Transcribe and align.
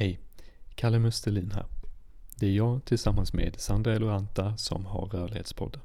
Hej, 0.00 0.20
Kalle 0.74 0.98
Mustelin 0.98 1.50
här. 1.50 1.66
Det 2.36 2.46
är 2.46 2.52
jag 2.52 2.84
tillsammans 2.84 3.32
med 3.32 3.60
Sandra 3.60 3.94
Eloranta 3.94 4.56
som 4.56 4.86
har 4.86 5.06
Rörlighetspodden. 5.06 5.80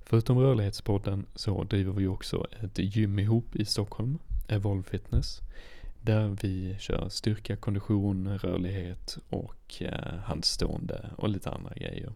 Förutom 0.00 0.38
Rörlighetspodden 0.38 1.26
så 1.34 1.64
driver 1.64 1.92
vi 1.92 2.06
också 2.06 2.46
ett 2.62 2.78
gym 2.78 3.18
ihop 3.18 3.56
i 3.56 3.64
Stockholm, 3.64 4.18
Evolve 4.48 4.82
Fitness, 4.82 5.40
där 6.02 6.36
vi 6.42 6.76
kör 6.78 7.08
styrka, 7.08 7.56
kondition, 7.56 8.38
rörlighet 8.38 9.18
och 9.28 9.82
eh, 9.82 10.18
handstående 10.24 11.10
och 11.16 11.28
lite 11.28 11.50
andra 11.50 11.74
grejer. 11.74 12.12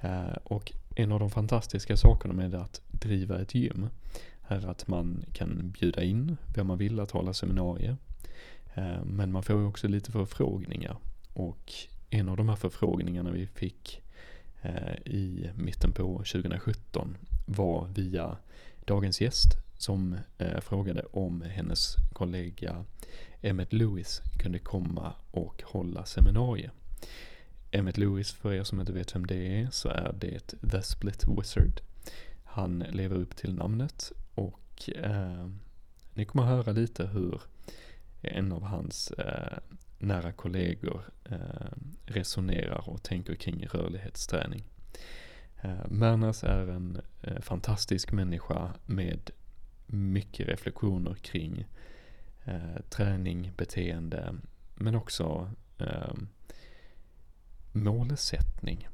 Eh, 0.00 0.36
och 0.44 0.72
en 0.96 1.12
av 1.12 1.20
de 1.20 1.30
fantastiska 1.30 1.96
sakerna 1.96 2.34
med 2.34 2.54
att 2.54 2.80
driva 2.90 3.40
ett 3.40 3.54
gym 3.54 3.88
är 4.48 4.66
att 4.66 4.86
man 4.88 5.24
kan 5.32 5.70
bjuda 5.70 6.02
in 6.02 6.36
vem 6.54 6.66
man 6.66 6.78
vill 6.78 7.00
att 7.00 7.10
hålla 7.10 7.32
seminarier. 7.32 7.96
Eh, 8.74 9.04
men 9.04 9.32
man 9.32 9.42
får 9.42 9.60
ju 9.60 9.66
också 9.66 9.88
lite 9.88 10.12
förfrågningar 10.12 10.96
och 11.32 11.72
en 12.10 12.28
av 12.28 12.36
de 12.36 12.48
här 12.48 12.56
förfrågningarna 12.56 13.30
vi 13.30 13.46
fick 13.46 14.02
eh, 14.62 14.94
i 15.06 15.50
mitten 15.54 15.92
på 15.92 16.18
2017 16.18 17.16
var 17.46 17.88
via 17.94 18.36
dagens 18.84 19.20
gäst 19.20 19.48
som 19.78 20.16
eh, 20.38 20.60
frågade 20.60 21.02
om 21.02 21.42
hennes 21.42 21.96
kollega 22.12 22.84
Emmet 23.40 23.72
Lewis 23.72 24.20
kunde 24.38 24.58
komma 24.58 25.12
och 25.30 25.62
hålla 25.66 26.04
seminarium. 26.04 26.70
Emmet 27.70 27.98
Lewis, 27.98 28.32
för 28.32 28.52
er 28.52 28.64
som 28.64 28.80
inte 28.80 28.92
vet 28.92 29.14
vem 29.14 29.26
det 29.26 29.60
är, 29.60 29.70
så 29.70 29.88
är 29.88 30.14
det 30.18 30.54
The 30.70 30.82
Split 30.82 31.24
Wizard. 31.28 31.80
Han 32.44 32.78
lever 32.78 33.16
upp 33.16 33.36
till 33.36 33.54
namnet 33.54 34.12
och 34.34 34.90
eh, 34.96 35.48
ni 36.14 36.24
kommer 36.24 36.42
höra 36.44 36.72
lite 36.72 37.06
hur 37.06 37.40
en 38.22 38.52
av 38.52 38.62
hans 38.62 39.10
eh, 39.10 39.58
nära 39.98 40.32
kollegor 40.32 41.10
eh, 41.24 41.72
resonerar 42.06 42.88
och 42.88 43.02
tänker 43.02 43.34
kring 43.34 43.66
rörlighetsträning. 43.66 44.64
Eh, 45.62 45.88
Mernas 45.88 46.44
är 46.44 46.66
en 46.66 47.00
eh, 47.22 47.40
fantastisk 47.40 48.12
människa 48.12 48.74
med 48.86 49.30
mycket 49.86 50.48
reflektioner 50.48 51.14
kring 51.14 51.66
eh, 52.44 52.80
träning, 52.90 53.52
beteende, 53.56 54.34
men 54.74 54.94
också 54.94 55.50
eh, 55.78 56.14
målsättning. 57.72 58.88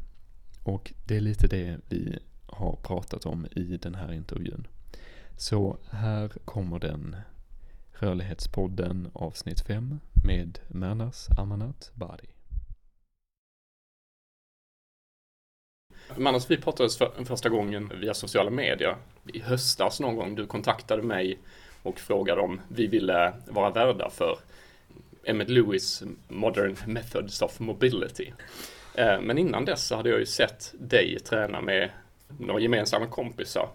Och 0.62 0.92
det 1.06 1.16
är 1.16 1.20
lite 1.20 1.46
det 1.46 1.80
vi 1.88 2.18
har 2.46 2.76
pratat 2.82 3.26
om 3.26 3.46
i 3.50 3.76
den 3.76 3.94
här 3.94 4.12
intervjun. 4.12 4.66
Så 5.36 5.78
här 5.90 6.28
kommer 6.28 6.78
den 6.78 7.16
Rörlighetspodden 8.00 9.10
avsnitt 9.12 9.60
5 9.60 10.00
med 10.24 10.58
Mernas 10.68 11.28
Amanat 11.38 11.90
Bari. 11.94 12.28
Manas, 16.16 16.50
vi 16.50 16.56
pratades 16.56 16.98
för 16.98 17.24
första 17.24 17.48
gången 17.48 17.92
via 18.00 18.14
sociala 18.14 18.50
medier 18.50 18.96
i 19.32 19.40
höstas 19.40 20.00
någon 20.00 20.16
gång. 20.16 20.34
Du 20.34 20.46
kontaktade 20.46 21.02
mig 21.02 21.38
och 21.82 22.00
frågade 22.00 22.40
om 22.40 22.60
vi 22.68 22.86
ville 22.86 23.32
vara 23.46 23.70
värdar 23.70 24.10
för 24.10 24.38
Emmett 25.24 25.48
Lewis 25.48 26.02
Modern 26.28 26.76
Methods 26.86 27.42
of 27.42 27.60
Mobility. 27.60 28.32
Eh, 28.94 29.20
men 29.20 29.38
innan 29.38 29.64
dess 29.64 29.86
så 29.86 29.96
hade 29.96 30.10
jag 30.10 30.18
ju 30.18 30.26
sett 30.26 30.74
dig 30.78 31.18
träna 31.20 31.60
med 31.60 31.90
några 32.38 32.60
gemensamma 32.60 33.06
kompisar 33.06 33.68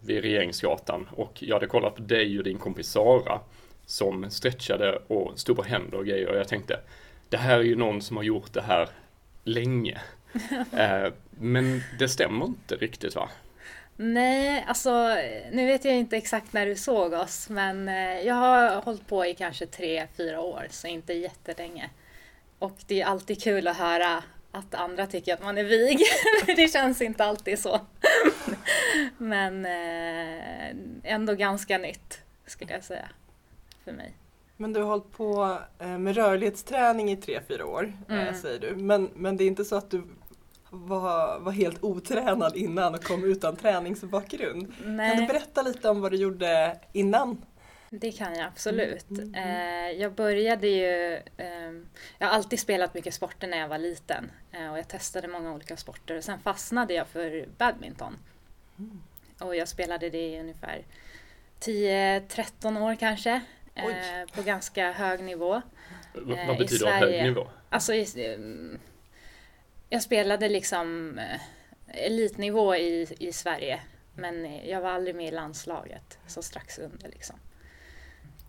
vid 0.00 0.22
Regeringsgatan 0.22 1.08
och 1.16 1.42
jag 1.42 1.56
hade 1.56 1.66
kollat 1.66 1.94
på 1.94 2.02
dig 2.02 2.38
och 2.38 2.44
din 2.44 2.58
kompis 2.58 2.88
Sara 2.88 3.40
som 3.86 4.30
stretchade 4.30 4.98
och 5.06 5.38
stod 5.38 5.56
på 5.56 5.62
händer 5.62 5.98
och 5.98 6.06
grejer 6.06 6.28
och 6.28 6.36
jag 6.36 6.48
tänkte 6.48 6.80
det 7.28 7.36
här 7.36 7.58
är 7.58 7.62
ju 7.62 7.76
någon 7.76 8.02
som 8.02 8.16
har 8.16 8.24
gjort 8.24 8.52
det 8.52 8.62
här 8.62 8.88
länge. 9.44 10.00
eh, 10.72 11.12
men 11.30 11.82
det 11.98 12.08
stämmer 12.08 12.46
inte 12.46 12.76
riktigt 12.76 13.16
va? 13.16 13.28
Nej, 13.96 14.64
alltså 14.68 15.14
nu 15.52 15.66
vet 15.66 15.84
jag 15.84 15.96
inte 15.96 16.16
exakt 16.16 16.52
när 16.52 16.66
du 16.66 16.76
såg 16.76 17.12
oss 17.12 17.48
men 17.48 17.88
eh, 17.88 18.20
jag 18.20 18.34
har 18.34 18.82
hållit 18.82 19.06
på 19.06 19.26
i 19.26 19.34
kanske 19.34 19.66
tre, 19.66 20.06
fyra 20.16 20.40
år 20.40 20.66
så 20.70 20.86
inte 20.86 21.12
jättelänge. 21.12 21.90
Och 22.58 22.76
det 22.86 23.00
är 23.00 23.06
alltid 23.06 23.42
kul 23.42 23.68
att 23.68 23.76
höra 23.76 24.22
att 24.50 24.74
andra 24.74 25.06
tycker 25.06 25.34
att 25.34 25.42
man 25.42 25.58
är 25.58 25.64
vig. 25.64 25.98
det 26.56 26.68
känns 26.68 27.02
inte 27.02 27.24
alltid 27.24 27.58
så. 27.58 27.80
men 29.18 29.66
eh, 29.66 30.76
ändå 31.02 31.34
ganska 31.34 31.78
nytt 31.78 32.18
skulle 32.46 32.72
jag 32.72 32.84
säga 32.84 33.08
för 33.84 33.92
mig. 33.92 34.14
Men 34.56 34.72
du 34.72 34.80
har 34.80 34.88
hållit 34.88 35.12
på 35.12 35.58
eh, 35.78 35.98
med 35.98 36.16
rörlighetsträning 36.16 37.10
i 37.10 37.16
tre, 37.16 37.40
fyra 37.48 37.66
år, 37.66 37.92
mm. 38.08 38.34
säger 38.34 38.60
du. 38.60 38.76
Men, 38.76 39.10
men 39.14 39.36
det 39.36 39.44
är 39.44 39.48
inte 39.48 39.64
så 39.64 39.76
att 39.76 39.90
du 39.90 40.02
var, 40.70 41.38
var 41.38 41.52
helt 41.52 41.84
otränad 41.84 42.56
innan 42.56 42.94
och 42.94 43.04
kom 43.04 43.24
utan 43.24 43.56
träningsbakgrund. 43.56 44.72
Nej. 44.84 45.10
Kan 45.10 45.20
du 45.20 45.26
berätta 45.26 45.62
lite 45.62 45.90
om 45.90 46.00
vad 46.00 46.12
du 46.12 46.16
gjorde 46.16 46.78
innan? 46.92 47.44
Det 47.90 48.12
kan 48.12 48.34
jag 48.34 48.46
absolut. 48.46 49.10
Mm, 49.10 49.22
mm, 49.22 49.34
mm. 49.34 50.00
jag 50.00 50.12
började 50.12 50.68
ju... 50.68 51.20
Ehm, 51.36 51.88
jag 52.18 52.26
har 52.26 52.34
alltid 52.34 52.60
spelat 52.60 52.94
mycket 52.94 53.14
sporter 53.14 53.48
när 53.48 53.58
jag 53.58 53.68
var 53.68 53.78
liten 53.78 54.30
eh, 54.52 54.72
och 54.72 54.78
jag 54.78 54.88
testade 54.88 55.28
många 55.28 55.52
olika 55.52 55.76
sporter 55.76 56.16
och 56.16 56.24
sen 56.24 56.38
fastnade 56.38 56.94
jag 56.94 57.08
för 57.08 57.48
badminton. 57.58 58.16
Mm. 58.78 59.02
Och 59.40 59.56
jag 59.56 59.68
spelade 59.68 60.10
det 60.10 60.28
i 60.28 60.40
ungefär 60.40 60.82
10-13 61.60 62.80
år 62.80 62.94
kanske. 62.94 63.40
Eh, 63.74 64.34
på 64.34 64.42
ganska 64.42 64.92
hög 64.92 65.22
nivå. 65.24 65.62
vad 66.14 66.38
eh, 66.38 66.58
betyder 66.58 66.86
Sverige, 66.86 67.20
hög 67.20 67.28
nivå? 67.28 67.48
Alltså, 67.68 67.92
mm, 67.92 68.78
jag 69.88 70.02
spelade 70.02 70.48
liksom 70.48 71.18
eh, 71.18 72.06
elitnivå 72.06 72.76
i, 72.76 73.16
i 73.18 73.32
Sverige 73.32 73.80
men 74.18 74.66
jag 74.68 74.80
var 74.80 74.90
aldrig 74.90 75.14
med 75.14 75.28
i 75.28 75.30
landslaget, 75.30 76.18
så 76.26 76.42
strax 76.42 76.78
under 76.78 77.08
liksom. 77.08 77.36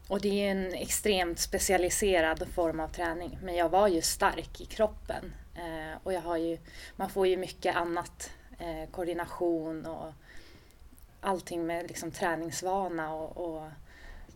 Och 0.09 0.21
det 0.21 0.45
är 0.45 0.51
en 0.51 0.73
extremt 0.73 1.39
specialiserad 1.39 2.47
form 2.53 2.79
av 2.79 2.87
träning. 2.87 3.39
Men 3.43 3.55
jag 3.55 3.69
var 3.69 3.87
ju 3.87 4.01
stark 4.01 4.61
i 4.61 4.65
kroppen. 4.65 5.33
Eh, 5.55 5.97
och 6.03 6.13
jag 6.13 6.21
har 6.21 6.37
ju, 6.37 6.57
man 6.95 7.09
får 7.09 7.27
ju 7.27 7.37
mycket 7.37 7.75
annat. 7.75 8.31
Eh, 8.59 8.89
koordination 8.91 9.85
och 9.85 10.13
allting 11.21 11.65
med 11.65 11.87
liksom 11.87 12.11
träningsvana 12.11 13.13
och, 13.13 13.37
och 13.37 13.69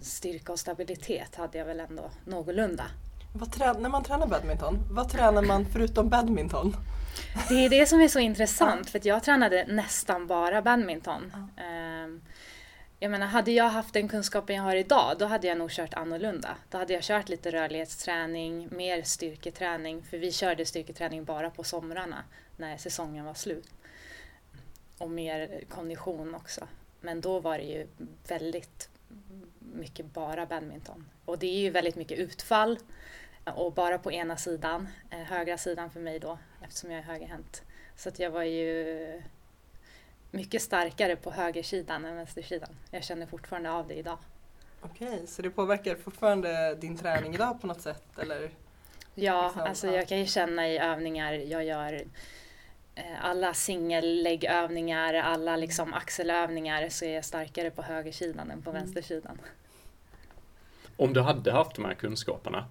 styrka 0.02 0.52
och 0.52 0.60
stabilitet 0.60 1.36
hade 1.36 1.58
jag 1.58 1.66
väl 1.66 1.80
ändå 1.80 2.10
någorlunda. 2.26 2.86
Vad 3.34 3.80
när 3.80 3.90
man 3.90 4.04
tränar 4.04 4.28
badminton, 4.28 4.78
vad 4.92 5.10
tränar 5.10 5.42
man 5.42 5.66
förutom 5.66 6.10
badminton? 6.10 6.76
Det 7.50 7.66
är 7.66 7.70
det 7.70 7.86
som 7.86 8.02
är 8.02 8.08
så 8.08 8.20
intressant 8.20 8.90
för 8.90 9.02
jag 9.04 9.24
tränade 9.24 9.66
nästan 9.68 10.28
bara 10.28 10.62
badminton. 10.62 11.34
Mm. 11.58 12.22
Jag 13.04 13.12
menar, 13.12 13.28
hade 13.28 13.52
jag 13.52 13.70
haft 13.70 13.94
den 13.94 14.08
kunskapen 14.08 14.56
jag 14.56 14.64
har 14.64 14.76
idag, 14.76 15.16
då 15.20 15.26
hade 15.26 15.48
jag 15.48 15.58
nog 15.58 15.72
kört 15.72 15.94
annorlunda. 15.94 16.58
Då 16.70 16.78
hade 16.78 16.94
jag 16.94 17.04
kört 17.04 17.30
lite 17.30 17.52
rörlighetsträning, 17.52 18.68
mer 18.72 19.04
styrketräning, 19.04 20.04
för 20.04 20.18
vi 20.18 20.32
körde 20.32 20.66
styrketräning 20.66 21.24
bara 21.24 21.50
på 21.50 21.64
somrarna 21.64 22.24
när 22.58 22.78
säsongen 22.78 23.26
var 23.26 23.34
slut. 23.34 23.70
Och 24.98 25.10
mer 25.10 25.64
kondition 25.70 26.36
också. 26.36 26.68
Men 27.02 27.22
då 27.22 27.40
var 27.40 27.58
det 27.58 27.64
ju 27.64 27.88
väldigt 28.28 28.90
mycket 29.60 30.06
bara 30.06 30.46
badminton. 30.46 31.10
Och 31.26 31.40
det 31.40 31.48
är 31.48 31.60
ju 31.60 31.70
väldigt 31.70 31.96
mycket 31.96 32.18
utfall 32.18 32.80
eh, 33.46 33.54
och 33.54 33.74
bara 33.74 33.98
på 33.98 34.12
ena 34.12 34.38
sidan, 34.38 34.88
eh, 35.10 35.20
högra 35.20 35.58
sidan 35.58 35.90
för 35.90 36.00
mig 36.00 36.20
då 36.20 36.38
eftersom 36.62 36.92
jag 36.92 37.00
är 37.00 37.04
högerhänt. 37.04 37.62
Så 37.96 38.10
att 38.10 38.20
jag 38.20 38.32
var 38.32 38.44
ju 38.44 39.22
mycket 40.34 40.62
starkare 40.62 41.16
på 41.16 41.32
högersidan 41.32 42.06
än 42.06 42.16
vänstersidan. 42.16 42.70
Jag 42.92 43.04
känner 43.04 43.26
fortfarande 43.26 43.72
av 43.72 43.88
det 43.88 43.94
idag. 43.94 44.18
Okej, 44.82 45.28
så 45.28 45.42
det 45.42 45.50
påverkar 45.50 45.96
fortfarande 45.96 46.76
din 46.76 46.98
träning 46.98 47.34
idag 47.34 47.62
på 47.62 47.68
något 47.68 47.82
sätt? 47.82 48.20
Eller? 48.20 48.50
Ja, 49.16 49.46
liksom, 49.46 49.62
alltså 49.62 49.88
jag 49.88 50.08
kan 50.08 50.20
ju 50.20 50.26
känna 50.26 50.70
i 50.70 50.78
övningar 50.78 51.34
jag 51.34 51.66
gör 51.66 51.94
eh, 52.96 53.26
alla 53.26 53.54
singelläggövningar, 53.54 55.14
alla 55.14 55.56
liksom 55.56 55.94
axelövningar 55.94 56.90
så 56.90 57.06
är 57.06 57.16
jag 57.16 57.26
starkare 57.26 57.72
på 57.72 57.82
högersidan 57.82 58.52
än 58.52 58.62
på 58.62 58.70
mm. 58.70 58.82
vänstersidan. 58.82 59.40
Om 60.98 61.14
du 61.14 61.22
hade 61.22 61.52
haft 61.52 61.76
de 61.76 61.86
här 61.86 61.94
kunskaperna, 61.94 62.66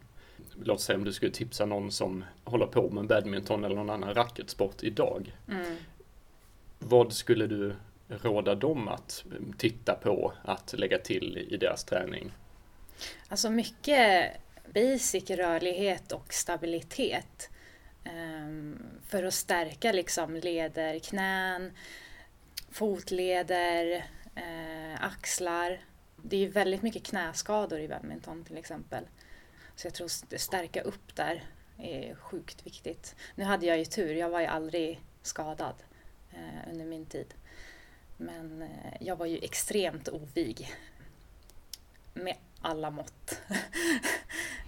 låt 0.65 0.81
säga 0.81 0.99
om 0.99 1.05
du 1.05 1.13
skulle 1.13 1.33
tipsa 1.33 1.67
någon 1.67 1.93
som 1.93 2.25
håller 2.45 2.67
på 2.67 2.91
med 2.91 3.07
badminton 3.07 3.65
eller 3.65 3.77
någon 3.77 3.91
annan 3.91 4.15
racketsport 4.15 4.83
idag. 4.83 5.37
Mm. 5.49 5.77
Vad 6.85 7.13
skulle 7.13 7.47
du 7.47 7.75
råda 8.09 8.55
dem 8.55 8.89
att 8.89 9.25
titta 9.59 9.95
på, 9.95 10.33
att 10.45 10.73
lägga 10.73 10.99
till 10.99 11.39
i 11.51 11.57
deras 11.57 11.85
träning? 11.85 12.33
Alltså 13.29 13.51
mycket 13.51 14.33
basic 14.75 15.31
rörlighet 15.31 16.13
och 16.13 16.33
stabilitet. 16.33 17.51
Um, 18.05 18.79
för 19.07 19.25
att 19.25 19.35
stärka 19.35 19.93
liksom 19.93 20.37
leder, 20.37 20.99
knän, 20.99 21.73
fotleder, 22.71 24.05
uh, 24.37 25.05
axlar. 25.05 25.81
Det 26.23 26.45
är 26.45 26.49
väldigt 26.49 26.83
mycket 26.83 27.03
knäskador 27.03 27.81
i 27.81 27.89
badminton 27.89 28.45
till 28.45 28.59
exempel. 28.59 29.05
Så 29.77 29.87
jag 29.87 29.95
tror 29.95 30.05
att 30.05 30.41
stärka 30.41 30.83
upp 30.83 31.17
där 31.17 31.45
är 31.79 32.15
sjukt 32.15 32.67
viktigt. 32.67 33.17
Nu 33.35 33.45
hade 33.45 33.67
jag 33.67 33.79
ju 33.79 33.85
tur, 33.85 34.15
jag 34.15 34.31
var 34.31 34.41
ju 34.41 34.47
aldrig 34.47 35.01
skadad 35.23 35.75
Eh, 36.35 36.71
under 36.71 36.85
min 36.85 37.07
tid. 37.07 37.35
Men 38.17 38.63
eh, 38.63 38.97
jag 39.01 39.17
var 39.17 39.27
ju 39.27 39.39
extremt 39.39 40.09
ovig 40.09 40.75
med 42.15 42.37
alla 42.61 42.91
mått 42.91 43.41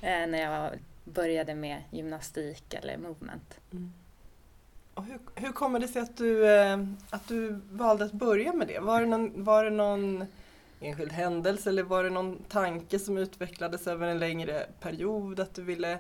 eh, 0.00 0.26
när 0.26 0.43
jag 0.43 0.78
började 1.05 1.55
med 1.55 1.82
gymnastik 1.90 2.75
eller 2.75 2.99
movement. 2.99 3.61
Mm. 3.72 3.93
Och 4.94 5.05
hur, 5.05 5.19
hur 5.34 5.52
kommer 5.52 5.78
det 5.78 5.88
sig 5.88 6.02
att 6.02 6.16
du, 6.16 6.49
att 7.11 7.28
du 7.28 7.61
valde 7.70 8.05
att 8.05 8.12
börja 8.12 8.52
med 8.52 8.69
det? 8.69 8.78
Var 8.78 9.00
det, 9.00 9.06
någon, 9.06 9.44
var 9.44 9.64
det 9.64 9.70
någon 9.70 10.26
enskild 10.81 11.12
händelse 11.12 11.69
eller 11.69 11.82
var 11.82 12.05
det 12.05 12.10
någon 12.10 12.38
tanke 12.49 12.99
som 12.99 13.19
utvecklades 13.19 13.87
över 13.87 14.08
en 14.08 14.19
längre 14.19 14.67
period? 14.81 15.40
Att 15.40 15.55
du 15.55 15.62
ville 15.62 15.99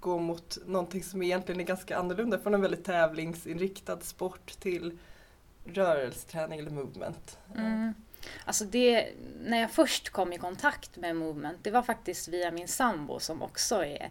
gå 0.00 0.18
mot 0.18 0.58
någonting 0.66 1.02
som 1.02 1.22
egentligen 1.22 1.60
är 1.60 1.64
ganska 1.64 1.98
annorlunda 1.98 2.38
från 2.38 2.54
en 2.54 2.60
väldigt 2.60 2.84
tävlingsinriktad 2.84 4.00
sport 4.00 4.60
till 4.60 4.98
rörelseträning 5.64 6.58
eller 6.58 6.70
movement? 6.70 7.38
Mm. 7.56 7.94
Alltså 8.44 8.64
det, 8.64 9.08
när 9.44 9.60
jag 9.60 9.70
först 9.70 10.10
kom 10.10 10.32
i 10.32 10.38
kontakt 10.38 10.96
med 10.96 11.16
movement, 11.16 11.58
det 11.62 11.70
var 11.70 11.82
faktiskt 11.82 12.28
via 12.28 12.50
min 12.50 12.68
sambo 12.68 13.20
som 13.20 13.42
också 13.42 13.84
är 13.84 14.10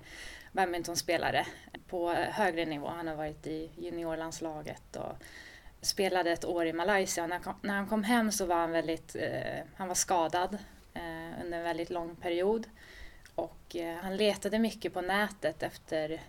badmintonspelare 0.51 1.45
på 1.89 2.09
högre 2.13 2.65
nivå. 2.65 2.87
Han 2.87 3.07
har 3.07 3.15
varit 3.15 3.47
i 3.47 3.69
juniorlandslaget 3.77 4.95
och 4.95 5.23
spelade 5.81 6.31
ett 6.31 6.45
år 6.45 6.65
i 6.65 6.73
Malaysia. 6.73 7.27
När, 7.27 7.41
när 7.61 7.73
han 7.73 7.87
kom 7.87 8.03
hem 8.03 8.31
så 8.31 8.45
var 8.45 8.55
han 8.55 8.71
väldigt, 8.71 9.15
eh, 9.15 9.63
han 9.75 9.87
var 9.87 9.95
skadad 9.95 10.57
eh, 10.93 11.43
under 11.43 11.57
en 11.57 11.63
väldigt 11.63 11.89
lång 11.89 12.15
period. 12.15 12.67
Och 13.37 13.75
eh, 13.75 13.95
han 13.95 14.17
letade 14.17 14.59
mycket 14.59 14.93
på 14.93 15.01
nätet 15.01 15.63
efter 15.63 16.21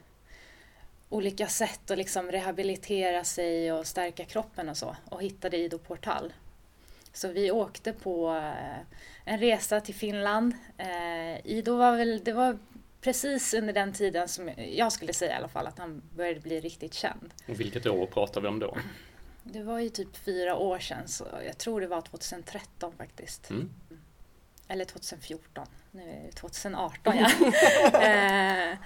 olika 1.08 1.46
sätt 1.46 1.90
att 1.90 1.98
liksom 1.98 2.30
rehabilitera 2.32 3.24
sig 3.24 3.72
och 3.72 3.86
stärka 3.86 4.24
kroppen 4.24 4.68
och 4.68 4.76
så. 4.76 4.96
Och 5.10 5.22
hittade 5.22 5.56
Ido 5.56 5.78
Portal. 5.78 6.32
Så 7.12 7.28
vi 7.28 7.50
åkte 7.50 7.92
på 7.92 8.36
eh, 8.36 8.78
en 9.24 9.38
resa 9.38 9.80
till 9.80 9.94
Finland. 9.94 10.54
Eh, 10.78 11.46
Ido 11.46 11.76
var 11.76 11.96
väl, 11.96 12.24
det 12.24 12.32
var 12.32 12.58
precis 13.00 13.54
under 13.54 13.72
den 13.72 13.92
tiden 13.92 14.28
som 14.28 14.50
jag 14.56 14.92
skulle 14.92 15.12
säga 15.12 15.32
i 15.32 15.36
alla 15.36 15.48
fall 15.48 15.66
att 15.66 15.78
han 15.78 16.02
började 16.16 16.40
bli 16.40 16.60
riktigt 16.60 16.94
känd. 16.94 17.34
Och 17.48 17.60
vilket 17.60 17.86
år 17.86 18.06
pratar 18.06 18.40
vi 18.40 18.48
om 18.48 18.58
då? 18.58 18.76
Det 19.42 19.62
var 19.62 19.78
ju 19.78 19.88
typ 19.88 20.16
fyra 20.16 20.56
år 20.56 20.78
sedan, 20.78 21.08
så 21.08 21.24
jag 21.46 21.58
tror 21.58 21.80
det 21.80 21.86
var 21.86 22.00
2013 22.00 22.92
faktiskt. 22.96 23.50
Mm. 23.50 23.70
Eller 24.68 24.84
2014, 24.84 25.66
nu 25.90 26.02
är 26.02 26.26
det 26.26 26.32
2018 26.32 27.16
ja. 27.16 27.30
eh, 28.02 28.78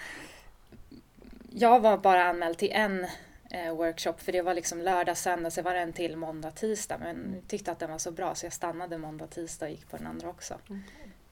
jag 1.51 1.81
var 1.81 1.99
bara 1.99 2.25
anmäld 2.25 2.59
till 2.59 2.73
en 2.73 3.07
eh, 3.51 3.75
workshop 3.75 4.15
för 4.19 4.33
det 4.33 4.43
var 4.43 4.55
liksom 4.55 4.81
lördag, 4.81 5.17
söndag, 5.17 5.51
så 5.51 5.63
var 5.63 5.75
det 5.75 5.81
en 5.81 5.93
till 5.93 6.17
måndag, 6.17 6.51
tisdag. 6.51 6.99
Men 6.99 7.43
tyckte 7.49 7.73
att 7.73 7.79
den 7.79 7.91
var 7.91 7.99
så 7.99 8.11
bra 8.11 8.35
så 8.35 8.47
jag 8.47 8.53
stannade 8.53 8.99
måndag, 8.99 9.27
tisdag 9.27 9.67
och 9.67 9.71
gick 9.71 9.91
på 9.91 9.97
den 9.97 10.07
andra 10.07 10.29
också. 10.29 10.59
Mm. 10.69 10.83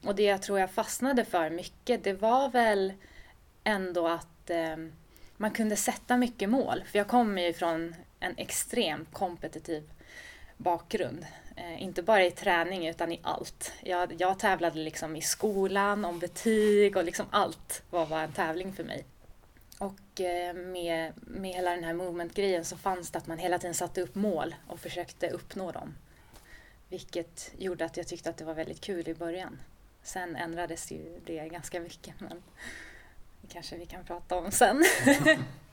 Och 0.05 0.15
det 0.15 0.23
jag 0.23 0.41
tror 0.41 0.59
jag 0.59 0.71
fastnade 0.71 1.25
för 1.25 1.49
mycket, 1.49 2.03
det 2.03 2.13
var 2.13 2.49
väl 2.49 2.93
ändå 3.63 4.07
att 4.07 4.49
eh, 4.49 4.77
man 5.37 5.51
kunde 5.51 5.75
sätta 5.75 6.17
mycket 6.17 6.49
mål. 6.49 6.83
För 6.91 6.97
jag 6.97 7.07
kommer 7.07 7.41
ju 7.41 7.53
från 7.53 7.95
en 8.19 8.33
extremt 8.37 9.13
kompetitiv 9.13 9.91
bakgrund. 10.57 11.25
Eh, 11.55 11.83
inte 11.83 12.03
bara 12.03 12.25
i 12.25 12.31
träning 12.31 12.87
utan 12.87 13.11
i 13.11 13.19
allt. 13.23 13.73
Jag, 13.83 14.13
jag 14.21 14.39
tävlade 14.39 14.79
liksom 14.79 15.15
i 15.15 15.21
skolan, 15.21 16.05
om 16.05 16.19
betyg 16.19 16.97
och 16.97 17.03
liksom 17.03 17.25
allt 17.31 17.83
var, 17.89 18.05
var 18.05 18.19
en 18.19 18.31
tävling 18.31 18.73
för 18.73 18.83
mig. 18.83 19.05
Och 19.77 20.21
eh, 20.21 20.53
med, 20.53 21.13
med 21.15 21.51
hela 21.51 21.71
den 21.71 21.83
här 21.83 21.93
movement-grejen 21.93 22.65
så 22.65 22.77
fanns 22.77 23.11
det 23.11 23.17
att 23.17 23.27
man 23.27 23.37
hela 23.37 23.59
tiden 23.59 23.73
satte 23.73 24.01
upp 24.01 24.15
mål 24.15 24.55
och 24.67 24.79
försökte 24.79 25.29
uppnå 25.29 25.71
dem. 25.71 25.95
Vilket 26.89 27.51
gjorde 27.57 27.85
att 27.85 27.97
jag 27.97 28.07
tyckte 28.07 28.29
att 28.29 28.37
det 28.37 28.45
var 28.45 28.53
väldigt 28.53 28.81
kul 28.81 29.07
i 29.07 29.13
början. 29.13 29.59
Sen 30.03 30.35
ändrades 30.35 30.91
ju 30.91 31.19
det 31.25 31.47
ganska 31.47 31.79
mycket 31.79 32.13
men 32.19 32.43
det 33.41 33.47
kanske 33.53 33.77
vi 33.77 33.85
kan 33.85 34.03
prata 34.03 34.35
om 34.35 34.51
sen. 34.51 34.83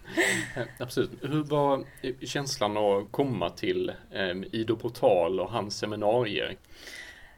Eh, 0.56 0.62
absolut. 0.78 1.10
Hur 1.22 1.42
var 1.42 1.84
eh, 2.02 2.14
känslan 2.22 2.76
att 2.76 3.12
komma 3.12 3.50
till 3.50 3.92
ehm, 4.12 4.44
Ido 4.52 4.76
Portal 4.76 5.40
och 5.40 5.50
hans 5.50 5.78
seminarier? 5.78 6.56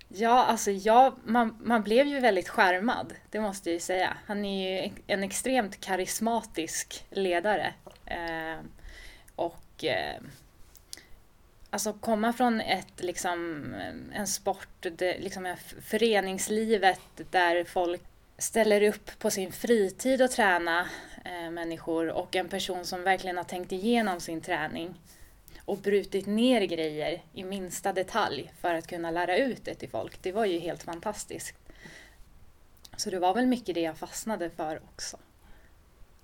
Ja, 0.09 0.45
alltså 0.45 0.71
jag, 0.71 1.15
man, 1.25 1.57
man 1.63 1.83
blev 1.83 2.07
ju 2.07 2.21
väldigt 2.21 2.49
skärmad, 2.49 3.15
det 3.31 3.41
måste 3.41 3.71
jag 3.71 3.75
ju 3.75 3.81
säga. 3.81 4.17
Han 4.27 4.45
är 4.45 4.85
ju 4.85 4.91
en 5.07 5.23
extremt 5.23 5.81
karismatisk 5.81 7.05
ledare. 7.11 7.75
Eh, 8.07 8.65
och 9.37 9.85
eh, 9.85 10.21
alltså 11.71 11.93
komma 11.93 12.33
från 12.33 12.61
ett, 12.61 12.93
liksom, 13.03 13.65
en 14.13 14.27
sport, 14.27 14.69
det, 14.81 15.19
liksom 15.19 15.55
föreningslivet 15.83 17.01
där 17.31 17.65
folk 17.65 18.03
ställer 18.41 18.83
upp 18.83 19.19
på 19.19 19.31
sin 19.31 19.53
fritid 19.53 20.23
och 20.23 20.31
träna 20.31 20.89
eh, 21.25 21.51
människor 21.51 22.09
och 22.09 22.37
en 22.37 22.49
person 22.49 22.85
som 22.85 23.03
verkligen 23.03 23.37
har 23.37 23.45
tänkt 23.45 23.73
igenom 23.73 24.21
sin 24.21 24.41
träning 24.41 25.01
och 25.65 25.79
brutit 25.79 26.27
ner 26.27 26.61
grejer 26.61 27.23
i 27.33 27.45
minsta 27.45 27.93
detalj 27.93 28.53
för 28.61 28.75
att 28.75 28.87
kunna 28.87 29.11
lära 29.11 29.37
ut 29.37 29.65
det 29.65 29.75
till 29.75 29.89
folk. 29.89 30.23
Det 30.23 30.33
var 30.33 30.45
ju 30.45 30.59
helt 30.59 30.83
fantastiskt. 30.83 31.55
Så 32.97 33.11
det 33.11 33.19
var 33.19 33.35
väl 33.35 33.47
mycket 33.47 33.75
det 33.75 33.81
jag 33.81 33.97
fastnade 33.97 34.51
för 34.51 34.83
också. 34.93 35.17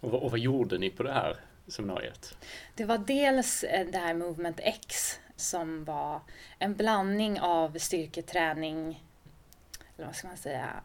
Och 0.01 0.11
vad, 0.11 0.23
och 0.23 0.31
vad 0.31 0.41
gjorde 0.41 0.79
ni 0.79 0.91
på 0.91 1.03
det 1.03 1.13
här 1.13 1.37
seminariet? 1.67 2.37
Det 2.75 2.85
var 2.85 2.99
dels 2.99 3.65
eh, 3.65 3.87
det 3.87 3.99
här 3.99 4.15
Movement 4.15 4.61
X 4.63 5.19
som 5.37 5.85
var 5.85 6.21
en 6.59 6.75
blandning 6.75 7.41
av 7.41 7.79
styrketräning, 7.79 9.05
eller 9.97 10.07
vad 10.07 10.17
ska 10.17 10.29
man 10.29 10.37
säga, 10.37 10.83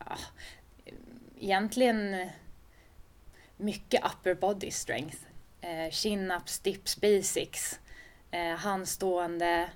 egentligen 1.42 2.30
mycket 3.58 4.06
upper 4.06 4.34
body 4.34 4.72
strength. 4.72 5.18
Eh, 5.62 5.90
chin-ups, 5.92 6.64
dips, 6.64 7.02
basics 7.02 7.80
eh, 8.32 8.56
handstående, 8.56 9.70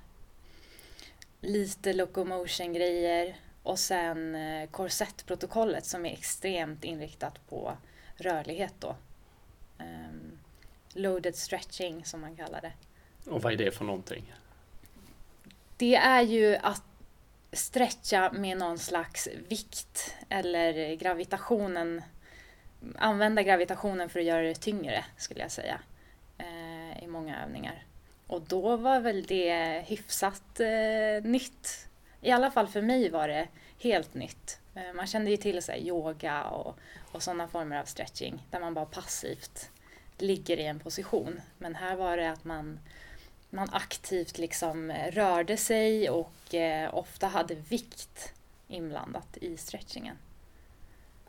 lite 1.40 1.92
locomotion-grejer 1.92 3.36
och 3.62 3.78
sen 3.78 4.34
eh, 4.34 4.68
korsettprotokollet 4.70 5.84
som 5.86 6.06
är 6.06 6.12
extremt 6.12 6.84
inriktat 6.84 7.48
på 7.48 7.76
rörlighet 8.16 8.74
då. 8.78 8.96
Um, 9.78 10.38
loaded 10.92 11.36
stretching 11.36 12.04
som 12.04 12.20
man 12.20 12.36
kallar 12.36 12.60
det. 12.60 12.72
Och 13.30 13.42
vad 13.42 13.52
är 13.52 13.56
det 13.56 13.70
för 13.70 13.84
någonting? 13.84 14.32
Det 15.76 15.96
är 15.96 16.22
ju 16.22 16.56
att 16.56 16.85
stretcha 17.56 18.32
med 18.32 18.58
någon 18.58 18.78
slags 18.78 19.28
vikt 19.48 20.14
eller 20.28 20.94
gravitationen 20.94 22.02
använda 22.98 23.42
gravitationen 23.42 24.08
för 24.08 24.20
att 24.20 24.26
göra 24.26 24.42
det 24.42 24.54
tyngre 24.54 25.04
skulle 25.16 25.40
jag 25.40 25.50
säga 25.50 25.80
eh, 26.38 27.04
i 27.04 27.06
många 27.06 27.42
övningar. 27.42 27.84
Och 28.26 28.42
då 28.42 28.76
var 28.76 29.00
väl 29.00 29.22
det 29.22 29.84
hyfsat 29.86 30.60
eh, 30.60 31.30
nytt. 31.30 31.88
I 32.20 32.30
alla 32.30 32.50
fall 32.50 32.68
för 32.68 32.82
mig 32.82 33.10
var 33.10 33.28
det 33.28 33.48
helt 33.78 34.14
nytt. 34.14 34.58
Eh, 34.74 34.92
man 34.94 35.06
kände 35.06 35.30
ju 35.30 35.36
till 35.36 35.62
sig 35.62 35.88
yoga 35.88 36.44
och, 36.44 36.78
och 37.12 37.22
sådana 37.22 37.48
former 37.48 37.80
av 37.80 37.84
stretching 37.84 38.46
där 38.50 38.60
man 38.60 38.74
bara 38.74 38.86
passivt 38.86 39.70
ligger 40.18 40.56
i 40.56 40.66
en 40.66 40.78
position. 40.78 41.40
Men 41.58 41.74
här 41.74 41.96
var 41.96 42.16
det 42.16 42.30
att 42.30 42.44
man, 42.44 42.80
man 43.50 43.68
aktivt 43.72 44.38
liksom 44.38 44.92
rörde 45.12 45.56
sig 45.56 46.10
och 46.10 46.54
eh, 46.54 46.94
ofta 46.94 47.26
hade 47.26 47.54
vikt 47.54 48.32
inblandat 48.68 49.36
i 49.36 49.56
stretchingen. 49.56 50.16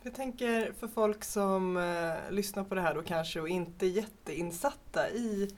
Jag 0.01 0.15
tänker 0.15 0.73
för 0.79 0.87
folk 0.87 1.23
som 1.23 1.77
eh, 1.77 2.31
lyssnar 2.31 2.63
på 2.63 2.75
det 2.75 2.81
här 2.81 2.95
då 2.95 3.01
kanske 3.01 3.41
och 3.41 3.49
inte 3.49 3.85
är 3.85 3.89
jätteinsatta 3.89 5.09
i 5.09 5.55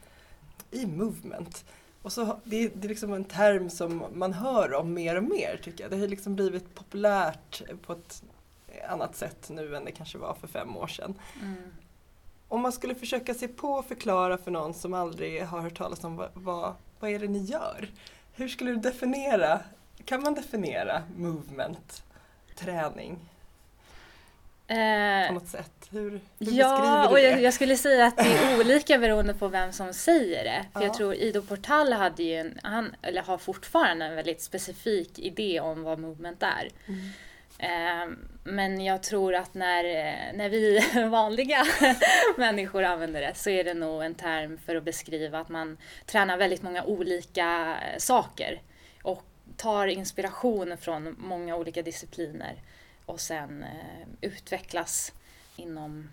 i 0.71 0.85
movement. 0.85 1.65
Och 2.01 2.13
så, 2.13 2.39
det, 2.43 2.63
är, 2.63 2.71
det 2.73 2.87
är 2.87 2.89
liksom 2.89 3.13
en 3.13 3.23
term 3.23 3.69
som 3.69 4.03
man 4.13 4.33
hör 4.33 4.73
om 4.73 4.93
mer 4.93 5.15
och 5.15 5.23
mer 5.23 5.59
tycker 5.63 5.83
jag. 5.83 5.91
Det 5.91 5.97
har 5.97 6.07
liksom 6.07 6.35
blivit 6.35 6.75
populärt 6.75 7.61
på 7.85 7.93
ett 7.93 8.23
annat 8.89 9.15
sätt 9.15 9.49
nu 9.49 9.75
än 9.75 9.85
det 9.85 9.91
kanske 9.91 10.17
var 10.17 10.33
för 10.33 10.47
fem 10.47 10.77
år 10.77 10.87
sedan. 10.87 11.15
Mm. 11.41 11.71
Om 12.51 12.61
man 12.61 12.71
skulle 12.71 12.95
försöka 12.95 13.33
se 13.33 13.47
på 13.47 13.67
och 13.67 13.85
förklara 13.85 14.37
för 14.37 14.51
någon 14.51 14.73
som 14.73 14.93
aldrig 14.93 15.43
har 15.43 15.61
hört 15.61 15.77
talas 15.77 16.03
om 16.03 16.15
vad, 16.15 16.29
vad, 16.33 16.75
vad 16.99 17.11
är 17.11 17.19
det 17.19 17.27
ni 17.27 17.39
gör? 17.39 17.89
Hur 18.33 18.47
skulle 18.47 18.71
du 18.71 18.77
definiera, 18.77 19.59
kan 20.05 20.23
man 20.23 20.33
definiera 20.33 21.03
movement, 21.15 22.03
träning? 22.55 23.19
Eh, 24.67 25.27
på 25.27 25.33
något 25.33 25.47
sätt? 25.47 25.71
Hur, 25.91 26.09
hur 26.11 26.21
ja, 26.39 27.09
och 27.09 27.19
jag, 27.19 27.41
jag, 27.41 27.53
skulle 27.53 27.77
säga 27.77 28.05
att 28.05 28.17
det 28.17 28.23
är 28.23 28.59
olika 28.59 28.97
beroende 28.97 29.33
på 29.33 29.47
vem 29.47 29.73
som 29.73 29.93
säger 29.93 30.43
det. 30.43 30.65
För 30.73 30.81
ja. 30.81 30.87
jag 30.87 30.93
tror 30.93 31.13
Ido 31.13 31.41
Portal 31.41 31.93
hade 31.93 32.23
ju 32.23 32.35
en, 32.35 32.59
han, 32.63 32.95
eller 33.01 33.21
har 33.21 33.37
fortfarande 33.37 34.05
en 34.05 34.15
väldigt 34.15 34.41
specifik 34.41 35.19
idé 35.19 35.59
om 35.59 35.83
vad 35.83 35.99
movement 35.99 36.43
är. 36.43 36.69
Mm. 36.87 36.99
Ehm, 37.59 38.27
men 38.43 38.83
jag 38.83 39.03
tror 39.03 39.35
att 39.35 39.53
när, 39.53 39.83
eh, 39.83 40.33
när 40.33 40.49
vi 40.49 40.79
vanliga 41.09 41.65
människor 42.37 42.83
använder 42.83 43.21
det 43.21 43.35
så 43.35 43.49
är 43.49 43.63
det 43.63 43.73
nog 43.73 44.03
en 44.03 44.15
term 44.15 44.57
för 44.57 44.75
att 44.75 44.83
beskriva 44.83 45.39
att 45.39 45.49
man 45.49 45.77
tränar 46.05 46.37
väldigt 46.37 46.61
många 46.61 46.83
olika 46.83 47.77
eh, 47.81 47.97
saker 47.97 48.61
och 49.03 49.23
tar 49.57 49.87
inspiration 49.87 50.77
från 50.77 51.15
många 51.17 51.55
olika 51.55 51.81
discipliner 51.81 52.61
och 53.05 53.19
sen 53.19 53.63
eh, 53.63 54.07
utvecklas 54.21 55.13
inom 55.55 56.09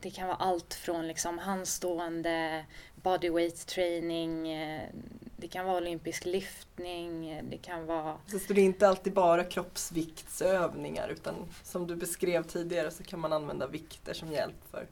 det 0.00 0.10
kan 0.10 0.26
vara 0.26 0.36
allt 0.36 0.74
från 0.74 1.08
liksom 1.08 1.38
handstående, 1.38 2.64
bodyweight 2.94 3.66
training, 3.66 4.48
eh, 4.48 4.88
det 5.36 5.48
kan 5.48 5.66
vara 5.66 5.76
olympisk 5.76 6.24
lyftning, 6.24 7.30
eh, 7.30 7.44
det 7.50 7.58
kan 7.58 7.86
vara... 7.86 8.18
Så 8.26 8.52
det 8.52 8.60
är 8.60 8.64
inte 8.64 8.88
alltid 8.88 9.12
bara 9.12 9.44
kroppsviktsövningar 9.44 11.08
utan 11.08 11.34
som 11.62 11.86
du 11.86 11.96
beskrev 11.96 12.42
tidigare 12.42 12.90
så 12.90 13.02
kan 13.04 13.20
man 13.20 13.32
använda 13.32 13.66
vikter 13.66 14.14
som 14.14 14.32
hjälp 14.32 14.70
för... 14.70 14.86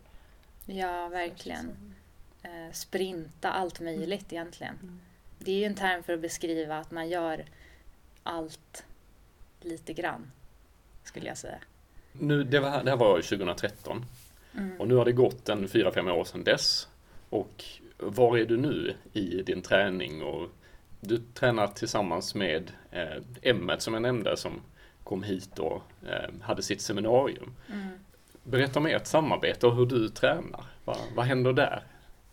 Ja, 0.67 1.09
verkligen. 1.09 1.95
Eh, 2.43 2.73
sprinta, 2.73 3.53
allt 3.53 3.81
möjligt 3.81 4.33
mm. 4.33 4.41
egentligen. 4.43 4.75
Mm. 4.83 5.01
Det 5.39 5.53
är 5.53 5.57
ju 5.57 5.65
en 5.65 5.75
term 5.75 6.03
för 6.03 6.13
att 6.13 6.21
beskriva 6.21 6.79
att 6.79 6.91
man 6.91 7.09
gör 7.09 7.45
allt 8.23 8.85
lite 9.61 9.93
grann, 9.93 10.31
skulle 11.05 11.27
jag 11.27 11.39
säga. 11.39 11.59
Nu, 12.13 12.45
det, 12.45 12.61
var, 12.61 12.85
det 12.85 12.91
här 12.91 12.97
var 12.97 13.23
2013 13.23 14.07
mm. 14.57 14.81
och 14.81 14.89
nu 14.89 14.95
har 14.95 15.05
det 15.05 15.13
gått 15.13 15.49
en 15.49 15.69
fyra 15.69 15.93
fem 15.93 16.09
år 16.09 16.25
sedan 16.25 16.45
dess. 16.45 16.89
Och 17.31 17.65
var 17.99 18.39
är 18.39 18.45
du 18.45 18.57
nu 18.57 18.95
i 19.13 19.43
din 19.43 19.63
träning? 19.63 20.23
Och 20.23 20.49
du 21.01 21.23
tränar 21.35 21.67
tillsammans 21.67 22.35
med 22.35 22.71
eh, 22.91 23.23
Emmet 23.43 23.83
som 23.83 23.95
jag 23.95 24.03
nämnde 24.03 24.37
som 24.37 24.61
kom 25.05 25.23
hit 25.23 25.59
och 25.59 25.83
eh, 26.07 26.31
hade 26.43 26.63
sitt 26.63 26.81
seminarium. 26.81 27.55
Mm. 27.73 27.89
Berätta 28.43 28.79
om 28.79 28.87
ert 28.87 29.07
samarbete 29.07 29.67
och 29.67 29.77
hur 29.77 29.87
du 29.87 30.09
tränar. 30.09 30.65
Va, 30.85 30.97
vad 31.15 31.27
händer 31.27 31.53
där? 31.53 31.83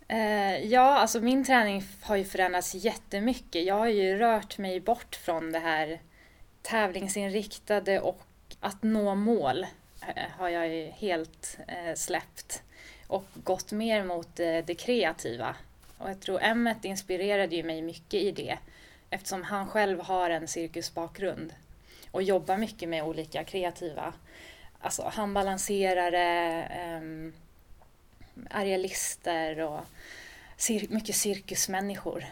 Eh, 0.08 0.66
ja, 0.66 1.00
alltså 1.00 1.22
min 1.22 1.46
träning 1.46 1.84
har 2.02 2.16
ju 2.16 2.24
förändrats 2.24 2.76
jättemycket. 2.76 3.66
Jag 3.66 3.76
har 3.76 3.88
ju 3.88 4.18
rört 4.18 4.58
mig 4.58 4.80
bort 4.80 5.16
från 5.16 5.52
det 5.52 5.60
här 5.60 6.02
tävlingsinriktade 6.62 8.00
och 8.00 8.22
att 8.60 8.84
nå 8.84 9.16
mål 9.16 9.66
Eh, 10.08 10.30
har 10.38 10.50
jag 10.50 10.68
ju 10.68 10.90
helt 10.90 11.58
eh, 11.68 11.96
släppt 11.96 12.64
och 13.08 13.26
gått 13.44 13.72
mer 13.72 14.04
mot 14.04 14.40
eh, 14.40 14.58
det 14.66 14.76
kreativa. 14.76 15.56
Och 15.98 16.10
jag 16.10 16.20
tror 16.20 16.42
Emmet 16.42 16.86
inspirerade 16.86 17.56
ju 17.56 17.64
mig 17.64 17.82
mycket 17.82 18.22
i 18.22 18.32
det 18.32 18.58
eftersom 19.10 19.44
han 19.44 19.68
själv 19.68 20.00
har 20.00 20.30
en 20.30 20.48
cirkusbakgrund 20.48 21.54
och 22.12 22.24
jobbar 22.24 22.58
mycket 22.58 22.90
med 22.90 23.04
olika 23.04 23.44
kreativa, 23.44 24.14
alltså 24.80 25.04
handbalanserare, 25.04 26.98
um, 27.02 27.34
arealister 28.50 29.60
och 29.60 29.82
cir 30.58 30.88
mycket 30.90 31.16
cirkusmänniskor. 31.16 32.26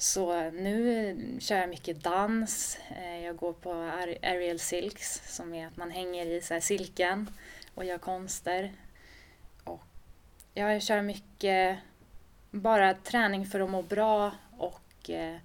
Så 0.00 0.50
nu 0.50 1.08
eh, 1.08 1.38
kör 1.38 1.56
jag 1.56 1.68
mycket 1.68 2.02
dans. 2.04 2.78
Eh, 2.96 3.24
jag 3.24 3.36
går 3.36 3.52
på 3.52 3.72
aerial 3.72 4.58
silks 4.58 5.34
som 5.36 5.54
är 5.54 5.66
att 5.66 5.76
man 5.76 5.90
hänger 5.90 6.26
i 6.26 6.40
så 6.40 6.60
silken 6.60 7.30
och 7.74 7.84
gör 7.84 7.98
konster. 7.98 8.72
Och 9.64 9.82
jag 10.54 10.82
kör 10.82 11.02
mycket 11.02 11.78
bara 12.50 12.94
träning 12.94 13.46
för 13.46 13.60
att 13.60 13.70
må 13.70 13.82
bra 13.82 14.32
och 14.58 15.10
eh, 15.10 15.36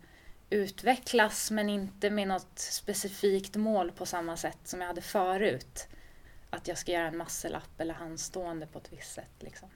utvecklas 0.50 1.51
men 1.51 1.69
inte 1.69 2.09
med 2.09 2.27
något 2.27 2.59
specifikt 2.59 3.55
mål 3.55 3.91
på 3.91 4.05
samma 4.05 4.38
sätt 4.38 4.59
som 4.63 4.81
jag 4.81 4.88
hade 4.88 5.01
förut. 5.01 5.88
Att 6.50 6.67
jag 6.67 6.77
ska 6.77 6.91
göra 6.91 7.07
en 7.07 7.17
masselapp 7.17 7.79
eller 7.79 7.93
handstående 7.93 8.67
på 8.67 8.79
ett 8.79 8.93
visst 8.93 9.13
sätt. 9.13 9.35
Liksom. 9.39 9.69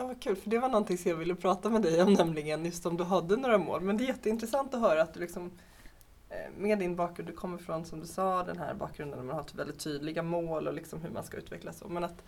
Ja, 0.00 0.06
vad 0.06 0.22
kul, 0.22 0.36
för 0.36 0.50
det 0.50 0.58
var 0.58 0.68
någonting 0.68 0.98
som 0.98 1.10
jag 1.10 1.18
ville 1.18 1.34
prata 1.34 1.70
med 1.70 1.82
dig 1.82 2.02
om 2.02 2.12
nämligen, 2.12 2.64
just 2.64 2.86
om 2.86 2.96
du 2.96 3.04
hade 3.04 3.36
några 3.36 3.58
mål. 3.58 3.80
Men 3.80 3.96
det 3.96 4.04
är 4.04 4.06
jätteintressant 4.06 4.74
att 4.74 4.80
höra 4.80 5.02
att 5.02 5.14
du 5.14 5.20
liksom 5.20 5.50
eh, 6.28 6.50
med 6.58 6.78
din 6.78 6.96
bakgrund, 6.96 7.28
du 7.28 7.32
kommer 7.32 7.58
från 7.58 7.84
som 7.84 8.00
du 8.00 8.06
sa 8.06 8.42
den 8.42 8.58
här 8.58 8.74
bakgrunden 8.74 9.18
där 9.18 9.26
man 9.26 9.36
har 9.36 9.44
väldigt 9.56 9.78
tydliga 9.78 10.22
mål 10.22 10.66
och 10.66 10.74
liksom 10.74 11.00
hur 11.00 11.10
man 11.10 11.24
ska 11.24 11.36
utvecklas. 11.36 11.82
Men 11.88 12.04
att, 12.04 12.22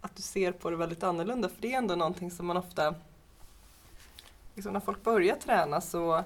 att 0.00 0.16
du 0.16 0.22
ser 0.22 0.52
på 0.52 0.70
det 0.70 0.76
väldigt 0.76 1.02
annorlunda 1.02 1.48
för 1.48 1.62
det 1.62 1.72
är 1.72 1.78
ändå 1.78 1.94
någonting 1.94 2.30
som 2.30 2.46
man 2.46 2.56
ofta, 2.56 2.94
liksom 4.54 4.72
när 4.72 4.80
folk 4.80 5.02
börjar 5.02 5.36
träna 5.36 5.80
så 5.80 6.24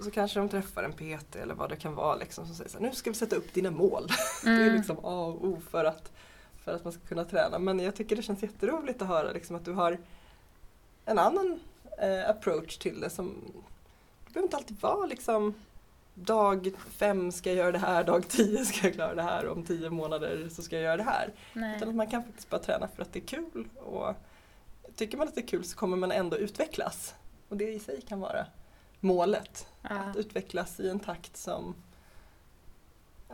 så 0.00 0.10
kanske 0.10 0.38
de 0.38 0.48
träffar 0.48 0.82
en 0.82 0.92
PT 0.92 1.36
eller 1.36 1.54
vad 1.54 1.70
det 1.70 1.76
kan 1.76 1.94
vara 1.94 2.16
liksom, 2.16 2.46
som 2.46 2.54
säger 2.54 2.70
så 2.70 2.78
här, 2.78 2.86
nu 2.86 2.94
ska 2.94 3.10
vi 3.10 3.16
sätta 3.16 3.36
upp 3.36 3.54
dina 3.54 3.70
mål. 3.70 4.08
Mm. 4.44 4.56
det 4.58 4.62
är 4.62 4.66
mm. 4.66 4.76
liksom 4.76 4.96
A 5.02 5.26
och 5.26 5.44
O 5.44 5.60
för 5.70 5.84
att 5.84 6.12
för 6.66 6.74
att 6.74 6.84
man 6.84 6.92
ska 6.92 7.02
kunna 7.02 7.24
träna. 7.24 7.58
Men 7.58 7.78
jag 7.78 7.94
tycker 7.94 8.16
det 8.16 8.22
känns 8.22 8.42
jätteroligt 8.42 9.02
att 9.02 9.08
höra 9.08 9.32
liksom, 9.32 9.56
att 9.56 9.64
du 9.64 9.72
har 9.72 9.98
en 11.04 11.18
annan 11.18 11.60
eh, 11.98 12.30
approach 12.30 12.78
till 12.78 13.00
det. 13.00 13.10
Som, 13.10 13.34
det 14.26 14.32
behöver 14.32 14.46
inte 14.46 14.56
alltid 14.56 14.80
vara 14.80 15.06
liksom 15.06 15.54
dag 16.14 16.72
fem 16.90 17.32
ska 17.32 17.50
jag 17.50 17.56
göra 17.56 17.72
det 17.72 17.78
här, 17.78 18.04
dag 18.04 18.28
tio 18.28 18.64
ska 18.64 18.86
jag 18.86 18.94
klara 18.94 19.14
det 19.14 19.22
här 19.22 19.46
och 19.46 19.56
om 19.56 19.64
tio 19.64 19.90
månader 19.90 20.48
så 20.48 20.62
ska 20.62 20.76
jag 20.76 20.84
göra 20.84 20.96
det 20.96 21.02
här. 21.02 21.32
Nej. 21.52 21.76
Utan 21.76 21.88
att 21.88 21.94
man 21.94 22.06
kan 22.06 22.24
faktiskt 22.24 22.50
bara 22.50 22.60
träna 22.60 22.88
för 22.88 23.02
att 23.02 23.12
det 23.12 23.18
är 23.18 23.26
kul. 23.26 23.68
Och 23.76 24.14
tycker 24.96 25.18
man 25.18 25.28
att 25.28 25.34
det 25.34 25.40
är 25.40 25.46
kul 25.46 25.64
så 25.64 25.76
kommer 25.76 25.96
man 25.96 26.12
ändå 26.12 26.36
utvecklas. 26.36 27.14
Och 27.48 27.56
det 27.56 27.72
i 27.72 27.78
sig 27.78 28.00
kan 28.00 28.20
vara 28.20 28.46
målet. 29.00 29.66
Ja. 29.82 29.88
Att 29.88 30.16
utvecklas 30.16 30.80
i 30.80 30.88
en 30.88 31.00
takt 31.00 31.36
som 31.36 31.74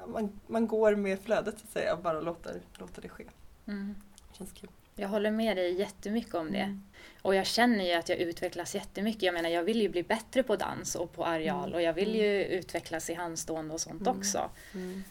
man, 0.07 0.41
man 0.47 0.67
går 0.67 0.95
med 0.95 1.21
flödet 1.21 1.59
så 1.59 1.65
att 1.65 1.73
säga 1.73 1.95
och 1.95 2.03
bara 2.03 2.21
låter, 2.21 2.61
låter 2.79 3.03
det 3.03 3.09
ske. 3.09 3.25
Mm. 3.67 3.95
Känns 4.33 4.53
kul. 4.53 4.71
Jag 4.97 5.09
håller 5.09 5.31
med 5.31 5.57
dig 5.57 5.75
jättemycket 5.75 6.35
om 6.35 6.53
det. 6.53 6.59
Mm. 6.59 6.83
Och 7.23 7.35
jag 7.35 7.47
känner 7.47 7.85
ju 7.85 7.93
att 7.93 8.09
jag 8.09 8.19
utvecklas 8.19 8.75
jättemycket. 8.75 9.23
Jag 9.23 9.35
menar, 9.35 9.51
jag 9.51 9.63
vill 9.63 9.83
ju 9.83 9.89
bli 9.89 10.03
bättre 10.03 10.43
på 10.43 10.57
dans 10.57 10.95
och 10.95 11.13
på 11.13 11.25
areal 11.27 11.65
mm. 11.65 11.75
och 11.75 11.83
jag 11.83 11.93
vill 11.93 12.15
ju 12.15 12.45
mm. 12.45 12.59
utvecklas 12.59 13.11
i 13.11 13.15
handstående 13.15 13.75
och 13.75 13.81
sånt 13.81 14.03
mm. 14.03 14.19
också. 14.19 14.51
Mm. 14.75 15.05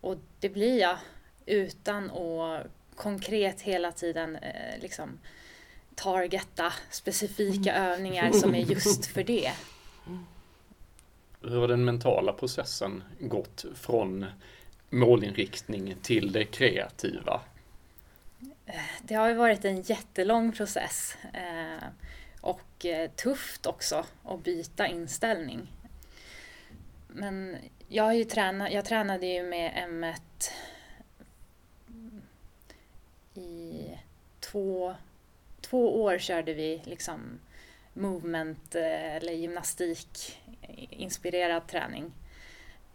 Och 0.00 0.16
det 0.40 0.48
blir 0.48 0.80
jag 0.80 0.98
utan 1.46 2.10
att 2.10 2.66
konkret 2.94 3.60
hela 3.60 3.92
tiden 3.92 4.36
eh, 4.36 4.80
liksom 4.80 5.18
targeta 5.94 6.72
specifika 6.90 7.74
övningar 7.74 8.32
som 8.32 8.54
är 8.54 8.64
just 8.64 9.06
för 9.06 9.24
det. 9.24 9.52
Hur 11.40 11.60
har 11.60 11.68
den 11.68 11.84
mentala 11.84 12.32
processen 12.32 13.02
gått 13.20 13.64
från 13.74 14.26
målinriktning 14.90 15.94
till 16.02 16.32
det 16.32 16.44
kreativa? 16.44 17.40
Det 19.02 19.14
har 19.14 19.28
ju 19.28 19.34
varit 19.34 19.64
en 19.64 19.82
jättelång 19.82 20.52
process 20.52 21.16
eh, 21.34 21.88
och 22.40 22.86
eh, 22.86 23.10
tufft 23.10 23.66
också 23.66 24.04
att 24.24 24.44
byta 24.44 24.86
inställning. 24.86 25.72
Men 27.08 27.56
jag, 27.88 28.04
har 28.04 28.12
ju 28.12 28.24
tränat, 28.24 28.72
jag 28.72 28.84
tränade 28.84 29.26
ju 29.26 29.42
med 29.42 29.72
M1 29.88 30.50
i 33.34 33.84
två, 34.40 34.94
två 35.60 36.02
år 36.02 36.18
körde 36.18 36.54
vi 36.54 36.82
liksom 36.84 37.38
movement 37.92 38.74
eh, 38.74 39.16
eller 39.16 39.32
gymnastik 39.32 40.38
inspirerad 40.90 41.66
träning. 41.66 42.12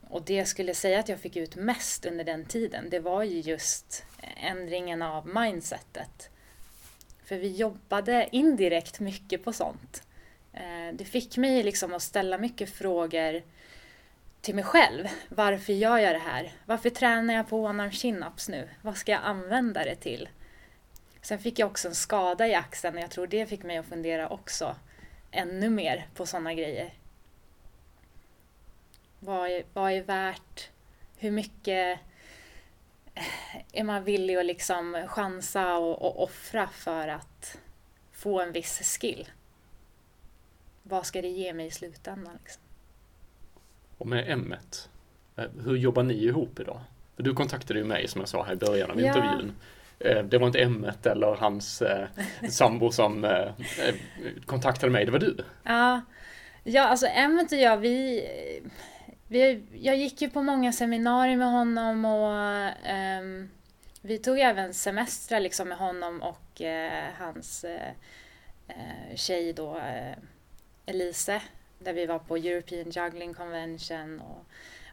Och 0.10 0.22
det 0.22 0.34
jag 0.34 0.48
skulle 0.48 0.74
säga 0.74 1.00
att 1.00 1.10
jag 1.10 1.20
fick 1.20 1.36
ut 1.36 1.56
mest 1.56 2.06
under 2.06 2.24
den 2.24 2.46
tiden, 2.46 2.89
det 2.89 3.00
var 3.00 3.24
ju 3.24 3.39
just 3.39 4.06
ändringen 4.38 5.01
av 5.01 5.27
mindsetet. 5.27 6.30
För 7.25 7.36
vi 7.36 7.56
jobbade 7.56 8.27
indirekt 8.32 9.00
mycket 9.00 9.44
på 9.44 9.53
sånt. 9.53 10.03
Eh, 10.53 10.94
det 10.94 11.06
fick 11.06 11.38
mig 11.38 11.63
liksom 11.63 11.94
att 11.94 12.01
ställa 12.01 12.38
mycket 12.38 12.70
frågor 12.70 13.42
till 14.42 14.56
mig 14.56 14.63
själv. 14.63 15.08
Varför 15.30 15.74
gör 15.74 15.98
jag 15.98 16.15
det 16.15 16.20
här? 16.20 16.51
Varför 16.65 16.89
tränar 16.89 17.34
jag 17.34 17.50
på 17.50 17.63
one 17.63 17.84
arm 17.84 17.92
chin-ups 17.92 18.51
nu? 18.51 18.70
Vad 18.82 18.98
ska 18.98 19.12
jag 19.12 19.22
använda 19.24 19.84
det 19.84 19.96
till? 19.96 20.30
Sen 21.22 21.39
fick 21.39 21.60
jag 21.60 21.68
också 21.68 21.88
en 21.88 21.96
skada 21.96 22.48
i 22.48 22.56
axeln 22.56 22.96
och 22.98 23.03
jag 23.03 23.12
tror 23.12 23.27
det 23.27 23.46
fick 23.46 23.63
mig 23.63 23.77
att 23.77 23.86
fundera 23.86 24.30
också 24.30 24.75
ännu 25.32 25.70
mer 25.70 26.08
på 26.13 26.25
sådana 26.25 26.53
grejer. 26.53 26.94
Vad 29.25 29.50
är, 29.50 29.63
vad 29.74 29.92
är 29.92 30.03
värt? 30.03 30.70
Hur 31.18 31.32
mycket 31.32 32.00
är 33.72 33.84
man 33.84 34.03
villig 34.03 34.36
att 34.36 34.46
liksom 34.46 35.06
chansa 35.08 35.77
och, 35.77 36.01
och 36.01 36.24
offra 36.24 36.68
för 36.68 37.08
att 37.08 37.58
få 38.12 38.42
en 38.42 38.51
viss 38.51 38.98
skill? 39.00 39.30
Vad 40.84 41.06
ska 41.06 41.22
det 41.22 41.27
ge 41.27 41.53
mig 41.53 41.65
i 41.65 41.72
slutändan? 41.72 42.38
Liksom? 42.44 42.62
Och 43.98 44.08
med 44.08 44.32
m 44.32 44.56
eh, 45.36 45.46
hur 45.63 45.75
jobbar 45.75 46.03
ni 46.03 46.13
ihop 46.13 46.60
idag? 46.60 46.82
För 47.15 47.24
du 47.24 47.34
kontaktade 47.34 47.80
ju 47.80 47.86
mig 47.86 48.08
som 48.08 48.22
jag 48.22 48.30
sa 48.30 48.44
här 48.44 48.53
i 48.53 48.56
början 48.56 48.92
av 48.92 49.01
ja. 49.01 49.08
intervjun. 49.08 49.56
Eh, 50.00 50.24
det 50.24 50.38
var 50.38 50.48
inte 50.48 50.60
m 50.60 50.88
eller 51.03 51.36
hans 51.36 51.82
eh, 51.82 52.08
sambo 52.50 52.92
som 52.92 53.24
eh, 53.24 53.51
kontaktade 54.46 54.92
mig, 54.92 55.06
det 55.06 55.12
var 55.12 55.20
du. 55.20 55.38
Ja, 55.63 56.01
ja 56.63 56.84
alltså 56.84 57.08
m 57.08 57.48
och 57.51 57.58
jag 57.58 57.77
vi 57.77 58.24
vi, 59.34 59.63
jag 59.74 59.96
gick 59.96 60.22
ju 60.22 60.30
på 60.30 60.42
många 60.42 60.74
seminarier 60.74 61.38
med 61.38 61.52
honom 61.52 62.06
och 62.06 62.34
um, 63.22 63.50
vi 64.02 64.18
tog 64.18 64.40
även 64.40 64.74
semestrar 64.74 65.40
liksom 65.40 65.70
med 65.70 65.78
honom 65.78 66.22
och 66.22 66.62
uh, 66.62 67.13
hans 67.20 67.66
uh, 67.66 69.16
tjej 69.16 69.54
då, 69.54 69.75
uh, 69.75 70.13
Elise, 70.86 71.42
där 71.80 71.94
vi 71.94 72.06
var 72.06 72.20
på 72.20 72.38
European 72.38 72.90
Juggling 72.90 73.34
Convention 73.34 74.20
och, 74.20 74.46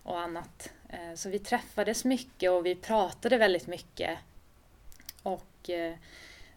och 0.02 0.20
annat. 0.20 0.73
Så 1.14 1.28
vi 1.28 1.38
träffades 1.38 2.04
mycket 2.04 2.50
och 2.50 2.66
vi 2.66 2.75
pratade 2.75 3.38
väldigt 3.38 3.66
mycket. 3.66 4.18
Och 5.23 5.70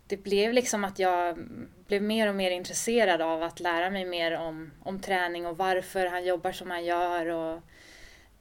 det 0.08 0.18
blev 0.18 0.54
liksom 0.54 0.84
att 0.84 1.00
jag 1.00 1.38
blev 1.88 2.02
mer 2.02 2.28
och 2.28 2.36
mer 2.36 2.52
intresserad 2.52 3.22
av 3.22 3.44
att 3.44 3.60
lära 3.60 3.90
mig 3.90 4.06
mer 4.06 4.38
om, 4.38 4.72
om 4.84 5.00
träning 5.00 5.46
och 5.46 5.58
varför 5.58 6.06
han 6.06 6.26
jobbar 6.26 6.52
som 6.52 6.72
han 6.72 6.86
gör. 6.86 7.26
Och, 7.26 7.62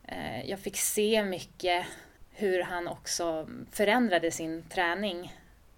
Eh, 0.08 0.50
jag 0.50 0.58
fick 0.58 0.76
se 0.76 1.24
mycket 1.24 1.86
hur 2.30 2.62
han 2.62 2.88
också 2.88 3.48
förändrade 3.70 4.30
sin 4.30 4.62
träning. 4.62 5.34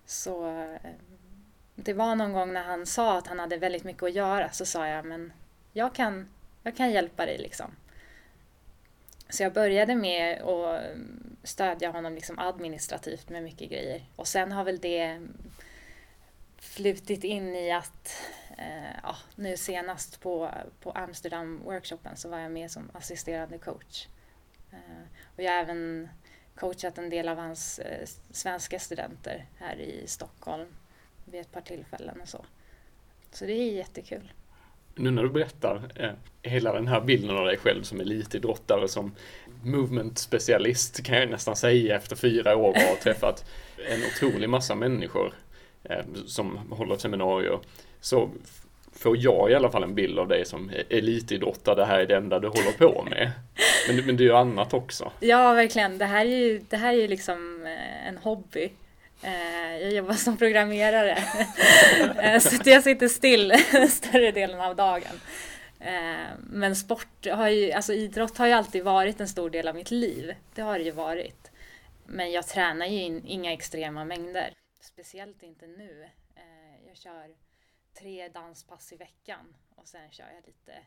Så 0.07 0.47
eh, 0.47 0.91
det 1.75 1.93
var 1.93 2.15
någon 2.15 2.33
gång 2.33 2.53
när 2.53 2.65
han 2.65 2.87
sa 2.87 3.19
att 3.19 3.27
han 3.27 3.39
hade 3.39 3.57
väldigt 3.57 3.85
mycket 3.85 4.03
att 4.03 4.15
göra 4.15 4.51
så 4.51 4.67
sa 4.67 4.89
jag 4.89 5.05
men 5.05 5.33
jag 5.73 5.95
kan, 5.95 6.29
jag 6.63 6.77
kan 6.77 6.91
hjälpa 6.91 7.27
dig 7.27 7.39
liksom. 7.39 7.71
Så 9.29 9.43
jag 9.43 9.53
började 9.53 9.95
med 9.95 10.43
att 10.43 10.85
mm, 10.85 11.37
stödja 11.43 11.91
honom 11.91 12.15
liksom 12.15 12.39
administrativt 12.39 13.29
med 13.29 13.43
mycket 13.43 13.71
grejer. 13.71 14.03
Och 14.17 14.29
sen 14.29 14.53
har 14.53 14.65
väl 14.65 14.79
det 14.79 15.01
mm, 15.01 15.37
flutit 16.59 17.25
in 17.25 17.55
i 17.55 17.73
att 17.73 18.23
eh, 18.59 18.97
ja, 19.03 19.17
nu 19.35 19.57
senast 19.57 20.21
på, 20.21 20.51
på 20.81 20.93
Amsterdam-workshopen 20.93 22.17
så 22.17 22.29
var 22.29 22.39
jag 22.39 22.53
med 22.53 22.71
som 22.71 22.91
assisterande 22.95 23.59
coach. 23.59 24.07
Eh, 24.75 25.03
och 25.37 25.43
jag 25.43 25.53
har 25.53 25.59
även 25.59 26.09
coachat 26.55 26.99
en 26.99 27.11
del 27.11 27.29
av 27.29 27.37
hans 27.37 27.79
eh, 27.79 28.07
svenska 28.31 28.79
studenter 28.79 29.47
här 29.59 29.77
i 29.77 30.07
Stockholm 30.07 30.67
vid 31.25 31.41
ett 31.41 31.53
par 31.53 31.61
tillfällen 31.61 32.21
och 32.21 32.29
så. 32.29 32.45
Så 33.31 33.45
det 33.45 33.53
är 33.53 33.73
jättekul. 33.73 34.33
Nu 34.95 35.11
när 35.11 35.23
du 35.23 35.29
berättar 35.29 35.93
eh, 35.95 36.13
hela 36.43 36.73
den 36.73 36.89
här 36.89 37.01
bilden 37.01 37.37
av 37.37 37.47
dig 37.47 37.57
själv 37.57 37.83
som 37.83 38.01
elitidrottare, 38.01 38.89
som 38.89 39.15
movement 39.63 40.19
specialist 40.19 41.05
kan 41.05 41.19
jag 41.19 41.31
nästan 41.31 41.57
säga 41.57 41.97
efter 41.97 42.17
fyra 42.17 42.57
år 42.57 42.69
och 42.69 42.77
har 42.77 42.97
träffat 42.97 43.45
en 43.91 44.01
otrolig 44.03 44.49
massa 44.49 44.75
människor 44.75 45.35
Eh, 45.85 46.05
som 46.27 46.59
håller 46.71 46.97
seminarier 46.97 47.59
så 48.01 48.31
får 48.97 49.17
jag 49.17 49.51
i 49.51 49.55
alla 49.55 49.71
fall 49.71 49.83
en 49.83 49.95
bild 49.95 50.19
av 50.19 50.29
dig 50.29 50.45
som 50.45 50.71
elitidrottare. 50.91 51.75
Det 51.75 51.85
här 51.85 51.99
är 51.99 52.07
det 52.07 52.17
enda 52.17 52.39
du 52.39 52.49
håller 52.49 52.73
på 52.73 53.03
med. 53.03 53.33
Men, 53.89 54.07
men 54.07 54.17
du 54.17 54.25
gör 54.25 54.37
annat 54.37 54.75
också. 54.75 55.13
Ja, 55.21 55.53
verkligen. 55.53 55.99
Det 55.99 56.05
här 56.05 56.27
är 56.27 56.37
ju, 56.37 56.59
det 56.69 56.77
här 56.77 56.93
är 56.93 56.97
ju 56.97 57.09
liksom 57.09 57.67
eh, 57.67 58.09
en 58.09 58.17
hobby. 58.17 58.73
Eh, 59.23 59.77
jag 59.83 59.93
jobbar 59.93 60.15
som 60.15 60.37
programmerare. 60.37 61.19
Så 62.41 62.71
jag 62.71 62.83
sitter 62.83 63.09
still 63.09 63.53
större 63.91 64.31
delen 64.31 64.61
av 64.61 64.77
dagen. 64.77 65.21
Men 66.39 66.77
sport 66.77 67.27
har 67.33 67.49
ju, 67.49 67.73
alltså 67.73 67.93
idrott 67.93 68.39
har 68.39 68.47
ju 68.47 68.53
alltid 68.53 68.85
varit 68.85 69.21
en 69.21 69.29
stor 69.29 69.51
del 69.51 69.69
av 69.69 69.75
mitt 69.75 69.91
liv. 69.91 70.35
Det 70.55 70.63
har 70.63 70.79
det 70.79 70.85
ju 70.85 70.91
varit. 70.91 71.51
Men 72.07 72.33
jag 72.33 72.47
tränar 72.47 72.87
ju 72.87 73.23
inga 73.27 73.53
extrema 73.53 74.05
mängder. 74.05 74.53
Speciellt 74.81 75.43
inte 75.43 75.67
nu. 75.67 76.09
Eh, 76.37 76.89
jag 76.89 76.97
kör 76.97 77.44
tre 77.95 78.29
danspass 78.29 78.93
i 78.93 78.97
veckan 78.97 79.57
och 79.75 79.89
sen 79.89 80.11
kör 80.11 80.31
jag 80.35 80.47
lite 80.47 80.85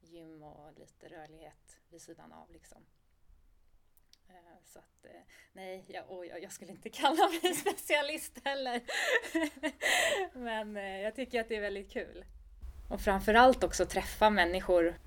gym 0.00 0.42
och 0.42 0.78
lite 0.78 1.08
rörlighet 1.08 1.80
vid 1.88 2.02
sidan 2.02 2.32
av 2.32 2.50
liksom. 2.52 2.78
Eh, 4.28 4.34
så 4.64 4.78
att 4.78 5.04
eh, 5.04 5.20
nej, 5.52 5.84
jag, 5.88 6.10
och 6.10 6.26
jag, 6.26 6.52
skulle 6.52 6.70
inte 6.70 6.88
kalla 6.90 7.28
mig 7.28 7.54
specialist 7.54 8.38
heller. 8.44 8.82
Men 10.38 10.76
eh, 10.76 11.00
jag 11.00 11.14
tycker 11.14 11.40
att 11.40 11.48
det 11.48 11.56
är 11.56 11.60
väldigt 11.60 11.90
kul. 11.90 12.24
Och 12.90 13.00
framförallt 13.00 13.64
också 13.64 13.86
träffa 13.86 14.30
människor 14.30 14.98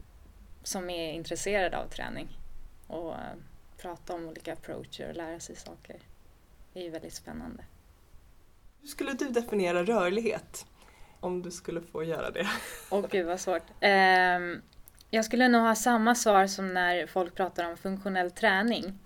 som 0.63 0.89
är 0.89 1.13
intresserade 1.13 1.77
av 1.77 1.87
träning 1.87 2.39
och 2.87 3.15
prata 3.77 4.13
om 4.13 4.27
olika 4.27 4.53
approacher 4.53 5.09
och 5.09 5.15
lära 5.15 5.39
sig 5.39 5.55
saker. 5.55 5.99
Det 6.73 6.79
är 6.79 6.83
ju 6.83 6.89
väldigt 6.89 7.13
spännande. 7.13 7.65
Hur 8.81 8.87
skulle 8.87 9.13
du 9.13 9.29
definiera 9.29 9.83
rörlighet? 9.83 10.65
Om 11.21 11.41
du 11.41 11.51
skulle 11.51 11.81
få 11.81 12.03
göra 12.03 12.31
det. 12.31 12.47
Åh 12.89 12.99
oh, 12.99 13.07
gud 13.11 13.25
vad 13.25 13.39
svårt. 13.39 13.63
Um, 13.81 14.61
jag 15.09 15.25
skulle 15.25 15.47
nog 15.47 15.61
ha 15.61 15.75
samma 15.75 16.15
svar 16.15 16.47
som 16.47 16.73
när 16.73 17.07
folk 17.07 17.35
pratar 17.35 17.69
om 17.69 17.77
funktionell 17.77 18.31
träning. 18.31 18.99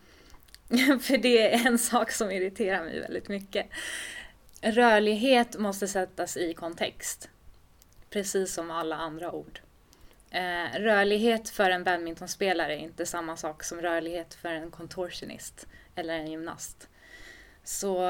För 1.02 1.18
det 1.18 1.54
är 1.54 1.68
en 1.68 1.78
sak 1.78 2.12
som 2.12 2.32
irriterar 2.32 2.84
mig 2.84 3.00
väldigt 3.00 3.28
mycket. 3.28 3.68
Rörlighet 4.62 5.60
måste 5.60 5.88
sättas 5.88 6.38
i 6.38 6.54
kontext. 6.54 7.30
Precis 8.10 8.54
som 8.54 8.72
alla 8.72 8.96
andra 8.96 9.32
ord. 9.32 9.60
Eh, 10.32 10.80
rörlighet 10.80 11.50
för 11.50 11.70
en 11.70 11.84
badmintonspelare 11.84 12.76
är 12.76 12.80
inte 12.80 13.06
samma 13.06 13.38
sak 13.38 13.64
som 13.64 13.82
rörlighet 13.82 14.34
för 14.34 14.50
en 14.50 14.72
kontorsionist. 14.72 15.68
eller 15.96 16.14
en 16.14 16.32
gymnast. 16.32 16.90
Så 17.64 18.08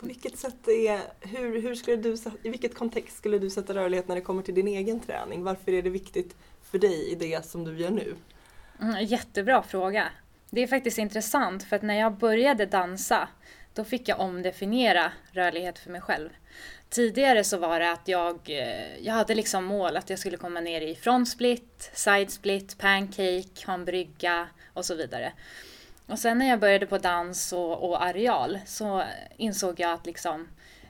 på 0.00 0.06
vilket 0.06 0.38
sätt 0.38 0.68
är, 0.68 1.00
hur, 1.20 1.62
hur 1.62 1.74
skulle 1.74 1.96
du, 1.96 2.16
i 2.42 2.48
vilket 2.48 2.74
kontext 2.74 3.16
skulle 3.16 3.38
du 3.38 3.50
sätta 3.50 3.74
rörlighet 3.74 4.08
när 4.08 4.14
det 4.14 4.20
kommer 4.20 4.42
till 4.42 4.54
din 4.54 4.68
egen 4.68 5.00
träning? 5.00 5.44
Varför 5.44 5.72
är 5.72 5.82
det 5.82 5.90
viktigt 5.90 6.36
för 6.62 6.78
dig 6.78 7.12
i 7.12 7.14
det 7.14 7.46
som 7.46 7.64
du 7.64 7.78
gör 7.78 7.90
nu? 7.90 8.14
Mm, 8.80 9.04
jättebra 9.04 9.62
fråga. 9.62 10.08
Det 10.50 10.62
är 10.62 10.66
faktiskt 10.66 10.98
intressant 10.98 11.62
för 11.62 11.76
att 11.76 11.82
när 11.82 12.00
jag 12.00 12.18
började 12.18 12.66
dansa 12.66 13.28
då 13.74 13.84
fick 13.84 14.08
jag 14.08 14.20
omdefiniera 14.20 15.12
rörlighet 15.32 15.78
för 15.78 15.90
mig 15.90 16.00
själv. 16.00 16.28
Tidigare 16.88 17.44
så 17.44 17.58
var 17.58 17.80
det 17.80 17.90
att 17.90 18.08
jag, 18.08 18.40
eh, 18.46 18.98
jag 18.98 19.14
hade 19.14 19.34
liksom 19.34 19.64
mål 19.64 19.96
att 19.96 20.10
jag 20.10 20.18
skulle 20.18 20.36
komma 20.36 20.60
ner 20.60 20.80
i 20.80 20.94
front 20.94 21.28
split, 21.28 21.90
side 21.94 22.30
split, 22.30 22.78
pancake, 22.78 23.66
ha 23.66 23.74
en 23.74 23.84
brygga 23.84 24.48
och 24.72 24.84
så 24.84 24.94
vidare. 24.94 25.32
Och 26.06 26.18
sen 26.18 26.38
när 26.38 26.48
jag 26.48 26.60
började 26.60 26.86
på 26.86 26.98
dans 26.98 27.52
och, 27.52 27.88
och 27.88 28.02
areal 28.04 28.58
så 28.66 29.04
insåg 29.36 29.80
jag 29.80 29.92
att 29.92 30.06
liksom, 30.06 30.48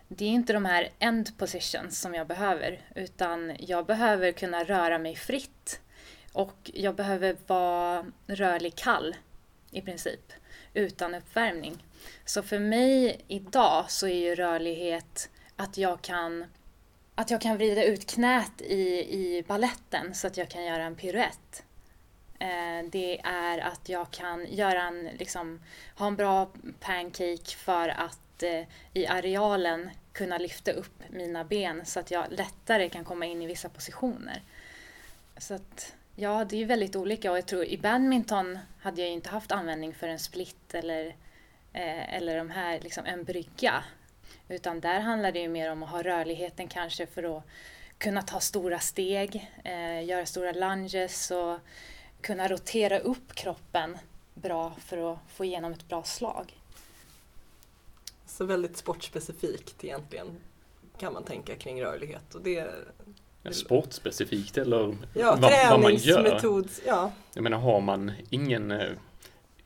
det 0.09 0.25
är 0.25 0.29
inte 0.29 0.53
de 0.53 0.65
här 0.65 0.89
end 0.99 1.39
positions 1.39 2.01
som 2.01 2.15
jag 2.15 2.27
behöver 2.27 2.81
utan 2.95 3.57
jag 3.59 3.87
behöver 3.87 4.33
kunna 4.33 4.65
röra 4.65 4.99
mig 4.99 5.17
fritt 5.17 5.81
och 6.33 6.71
jag 6.75 6.95
behöver 6.95 7.37
vara 7.47 8.07
rörlig 8.27 8.75
kall 8.75 9.17
i 9.71 9.81
princip 9.81 10.33
utan 10.75 11.15
uppvärmning. 11.15 11.85
Så 12.25 12.43
för 12.43 12.59
mig 12.59 13.25
idag 13.29 13.85
så 13.89 14.07
är 14.07 14.19
ju 14.19 14.35
rörlighet 14.35 15.31
att 15.57 15.79
jag 15.79 16.03
kan 16.03 16.45
att 17.15 17.31
jag 17.31 17.41
kan 17.41 17.57
vrida 17.57 17.85
ut 17.85 18.07
knät 18.07 18.61
i, 18.61 18.85
i 19.11 19.45
balletten 19.49 20.15
så 20.15 20.27
att 20.27 20.37
jag 20.37 20.49
kan 20.49 20.65
göra 20.65 20.83
en 20.83 20.97
piruett. 20.97 21.64
Eh, 22.45 22.85
det 22.91 23.21
är 23.25 23.59
att 23.59 23.89
jag 23.89 24.11
kan 24.11 24.47
göra 24.47 24.83
en, 24.83 25.05
liksom, 25.19 25.61
ha 25.97 26.07
en 26.07 26.17
bra 26.17 26.51
pancake 26.81 27.57
för 27.57 27.89
att 27.89 28.43
eh, 28.43 28.63
i 28.93 29.07
arealen 29.07 29.91
kunna 30.13 30.39
lyfta 30.39 30.73
upp 30.73 31.03
mina 31.09 31.45
ben 31.45 31.87
så 31.87 32.01
att 32.01 32.11
jag 32.11 32.25
lättare 32.31 32.89
kan 32.89 33.05
komma 33.05 33.27
in 33.27 33.43
i 33.43 33.47
vissa 33.47 33.69
positioner. 33.69 34.43
Så 35.39 35.55
att, 35.55 35.95
ja, 36.17 36.45
det 36.45 36.63
är 36.63 36.67
väldigt 36.67 36.97
olika 36.97 37.31
och 37.31 37.37
jag 37.39 37.47
tror 37.47 37.65
i 37.65 37.79
badminton 37.79 38.59
hade 38.81 39.01
jag 39.01 39.11
inte 39.11 39.31
haft 39.31 39.53
användning 39.53 39.95
för 39.95 40.09
en 40.09 40.19
split 40.19 40.75
eller, 40.75 41.07
eh, 41.73 42.15
eller 42.15 42.37
de 42.37 42.51
här, 42.51 42.81
liksom 42.81 43.07
en 43.07 43.25
brygga. 43.25 43.85
Utan 44.49 44.81
där 44.81 45.01
handlar 45.01 45.33
det 45.33 45.41
ju 45.41 45.49
mer 45.49 45.73
om 45.73 45.83
att 45.83 45.91
ha 45.91 46.03
rörligheten 46.03 46.69
kanske 46.69 47.07
för 47.07 47.37
att 47.39 47.45
kunna 47.99 48.23
ta 48.23 48.41
stora 48.41 48.79
steg, 48.79 49.51
eh, 49.65 50.05
göra 50.05 50.27
stora 50.27 50.53
lunges 50.53 51.31
och 51.31 51.59
kunna 52.25 52.49
rotera 52.49 52.99
upp 52.99 53.35
kroppen 53.35 53.99
bra 54.35 54.73
för 54.79 55.13
att 55.13 55.19
få 55.29 55.45
igenom 55.45 55.73
ett 55.73 55.89
bra 55.89 56.03
slag. 56.03 56.61
Så 58.27 58.45
väldigt 58.45 58.77
sportspecifikt 58.77 59.85
egentligen 59.85 60.27
kan 60.99 61.13
man 61.13 61.25
tänka 61.25 61.57
kring 61.57 61.83
rörlighet. 61.83 62.35
Och 62.35 62.41
det, 62.41 62.71
ja, 63.43 63.53
sportspecifikt 63.53 64.59
eller 64.59 64.97
ja, 65.15 65.39
vad, 65.41 65.71
vad 65.71 65.81
man 65.81 65.95
gör. 65.95 66.65
Ja. 66.87 67.13
Jag 67.35 67.43
menar 67.43 67.59
har 67.59 67.81
man 67.81 68.13
ingen, 68.31 68.71
eh, 68.71 68.93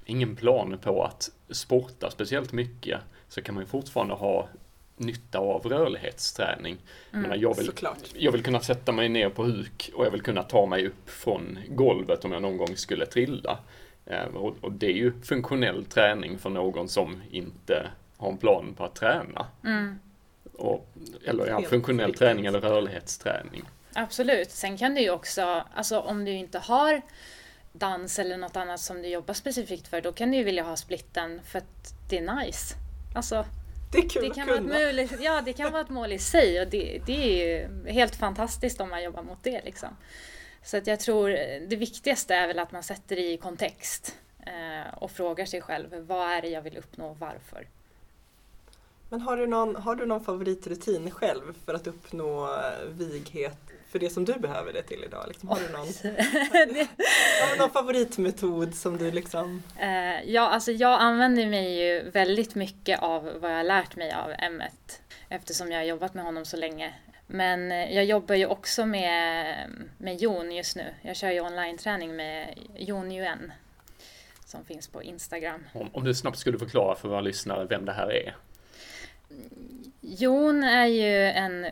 ingen 0.05 0.37
plan 0.37 0.79
på 0.83 1.05
att 1.05 1.31
sporta 1.51 2.11
speciellt 2.11 2.53
mycket 2.53 3.01
så 3.29 3.43
kan 3.43 3.55
man 3.55 3.65
ju 3.65 3.69
fortfarande 3.69 4.15
ha 4.15 4.49
nytta 4.99 5.39
av 5.39 5.67
rörlighetsträning. 5.67 6.77
Mm, 7.13 7.41
jag, 7.41 7.57
vill, 7.57 7.73
jag 8.15 8.33
vill 8.33 8.43
kunna 8.43 8.61
sätta 8.61 8.93
mig 8.93 9.09
ner 9.09 9.29
på 9.29 9.45
huk 9.45 9.91
och 9.95 10.07
jag 10.07 10.11
vill 10.11 10.23
kunna 10.23 10.43
ta 10.43 10.67
mig 10.67 10.87
upp 10.87 11.11
från 11.11 11.59
golvet 11.69 12.25
om 12.25 12.33
jag 12.33 12.43
någon 12.43 12.57
gång 12.57 12.77
skulle 12.77 13.07
trilla. 13.07 13.59
Eh, 14.07 14.25
och, 14.25 14.57
och, 14.61 14.73
det 14.73 14.87
är 14.87 14.97
ju 14.97 15.13
funktionell 15.23 15.85
träning 15.85 16.39
för 16.39 16.51
någon 16.51 16.89
som 16.89 17.23
inte 17.31 17.87
har 18.17 18.31
en 18.31 18.39
plan 18.39 18.75
på 18.77 18.85
att 18.85 18.95
träna. 18.95 19.47
Mm. 19.65 19.99
Och, 20.53 20.89
eller 21.25 21.47
ja, 21.47 21.63
funktionell 21.63 22.15
träning 22.15 22.47
eller 22.47 22.61
rörlighetsträning. 22.61 23.65
Absolut. 23.95 24.51
Sen 24.51 24.79
kan 24.79 24.95
du 24.95 25.01
ju 25.01 25.11
också, 25.11 25.65
alltså 25.75 26.01
om 26.01 26.25
du 26.25 26.31
inte 26.31 26.59
har 26.59 27.03
dans 27.73 28.19
eller 28.19 28.37
något 28.37 28.57
annat 28.57 28.81
som 28.81 29.03
du 29.03 29.09
jobbar 29.09 29.35
specifikt 29.35 29.89
för, 29.89 30.01
då 30.01 30.13
kan 30.13 30.31
du 30.31 30.37
ju 30.37 30.45
vilja 30.45 30.63
ha 30.63 30.77
splitten 30.77 31.41
för 31.45 31.59
att 31.59 31.95
det 32.11 32.19
är 32.19 32.37
nice. 32.37 32.75
Alltså, 33.15 33.45
det 33.91 33.99
är 33.99 34.09
kul 34.09 34.23
det 34.23 34.35
kan 34.35 34.49
att 34.49 34.57
kunna. 34.57 34.69
Vara 34.69 34.91
ett 34.91 35.11
mål, 35.11 35.19
ja, 35.25 35.43
det 35.45 35.53
kan 35.53 35.73
vara 35.73 35.83
ett 35.83 35.91
mål 35.91 36.13
i 36.13 36.19
sig 36.19 36.61
och 36.61 36.69
det, 36.69 37.01
det 37.07 37.53
är 37.53 37.69
helt 37.87 38.17
fantastiskt 38.17 38.81
om 38.81 38.91
man 38.91 39.03
jobbar 39.03 39.23
mot 39.23 39.43
det. 39.43 39.65
Liksom. 39.65 39.89
Så 40.63 40.77
att 40.77 40.87
jag 40.87 41.01
tror 41.01 41.29
det 41.69 41.77
viktigaste 41.77 42.35
är 42.35 42.47
väl 42.47 42.59
att 42.59 42.73
man 42.73 42.83
sätter 42.83 43.17
det 43.17 43.33
i 43.33 43.37
kontext 43.37 44.17
eh, 44.47 44.95
och 44.95 45.11
frågar 45.11 45.47
sig 45.47 45.61
själv 45.61 46.07
vad 46.07 46.31
är 46.31 46.43
det 46.43 46.49
jag 46.49 46.63
vill 46.63 46.77
uppnå 46.77 47.11
och 47.11 47.19
varför. 47.19 47.67
Men 49.11 49.21
har 49.21 49.37
du 49.37 49.47
någon, 49.47 49.77
har 49.77 49.95
du 49.95 50.07
någon 50.07 50.25
favoritrutin 50.25 51.11
själv 51.11 51.55
för 51.65 51.75
att 51.75 51.87
uppnå 51.87 52.45
eh, 52.45 52.89
vighet 52.89 53.59
för 53.89 53.99
det 53.99 54.11
som 54.11 54.25
du 54.25 54.33
behöver 54.33 54.73
det 54.73 54.83
till 54.83 55.05
idag? 55.05 55.25
Liksom, 55.29 55.49
har, 55.49 55.61
du 55.61 55.69
någon, 55.73 55.87
har 57.43 57.53
du 57.53 57.59
någon 57.59 57.71
favoritmetod 57.71 58.75
som 58.75 58.99
du 58.99 59.11
liksom... 59.11 59.63
Uh, 59.83 60.31
ja, 60.31 60.49
alltså 60.49 60.73
jag 60.73 61.01
använder 61.01 61.47
mig 61.47 61.81
ju 61.81 62.11
väldigt 62.11 62.55
mycket 62.55 63.03
av 63.03 63.25
vad 63.41 63.51
jag 63.51 63.57
har 63.57 63.65
lärt 63.65 63.97
mig 63.97 64.13
av 64.13 64.33
Emmet 64.39 65.03
eftersom 65.29 65.73
jag 65.73 65.79
har 65.79 65.85
jobbat 65.85 66.15
med 66.15 66.25
honom 66.25 66.45
så 66.45 66.57
länge. 66.57 66.95
Men 67.27 67.73
eh, 67.73 67.95
jag 67.95 68.05
jobbar 68.05 68.35
ju 68.35 68.47
också 68.47 68.87
med, 68.87 69.57
med 69.99 70.17
Jon 70.17 70.53
just 70.53 70.77
nu. 70.77 70.95
Jag 71.03 71.17
kör 71.17 71.31
ju 71.31 71.41
online-träning 71.41 72.17
med 72.17 72.59
Jon 72.77 73.13
Yuen 73.13 73.53
som 74.45 74.65
finns 74.65 74.89
på 74.89 75.03
Instagram. 75.03 75.65
Om, 75.73 75.91
om 75.93 76.05
du 76.05 76.15
snabbt 76.15 76.39
skulle 76.39 76.59
förklara 76.59 76.97
för 76.97 77.09
våra 77.09 77.21
lyssnare 77.21 77.65
vem 77.65 77.85
det 77.85 77.93
här 77.93 78.13
är? 78.13 78.37
Jon 80.01 80.65
är 80.65 80.87
ju 80.87 81.25
en 81.31 81.67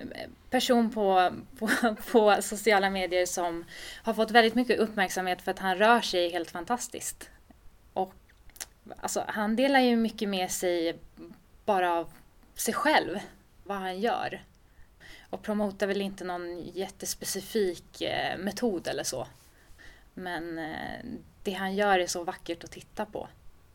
person 0.50 0.90
på, 0.90 1.32
på, 1.58 1.68
på, 2.12 2.36
sociala 2.42 2.90
medier 2.90 3.26
som 3.26 3.64
har 4.02 4.14
fått 4.14 4.30
väldigt 4.30 4.54
mycket 4.54 4.78
uppmärksamhet 4.78 5.42
för 5.42 5.50
att 5.50 5.58
han 5.58 5.78
rör 5.78 6.00
sig 6.00 6.30
helt 6.30 6.50
fantastiskt. 6.50 7.30
Och 7.92 8.14
alltså, 9.00 9.24
han 9.28 9.56
delar 9.56 9.80
ju 9.80 9.96
mycket 9.96 10.28
med 10.28 10.50
sig 10.50 10.98
bara 11.64 11.94
av 11.94 12.12
sig 12.54 12.74
själv, 12.74 13.18
vad 13.64 13.78
han 13.78 14.00
gör. 14.00 14.42
Och 15.30 15.42
promotar 15.42 15.86
väl 15.86 16.00
inte 16.00 16.24
någon 16.24 16.58
jättespecifik 16.58 18.02
eh, 18.02 18.38
metod 18.38 18.88
eller 18.88 19.04
så. 19.04 19.26
Men 20.14 20.58
eh, 20.58 21.04
det 21.42 21.52
han 21.52 21.74
gör 21.74 21.98
är 21.98 22.06
så 22.06 22.24
vackert 22.24 22.64
att 22.64 22.70
titta 22.70 23.06
på. 23.06 23.28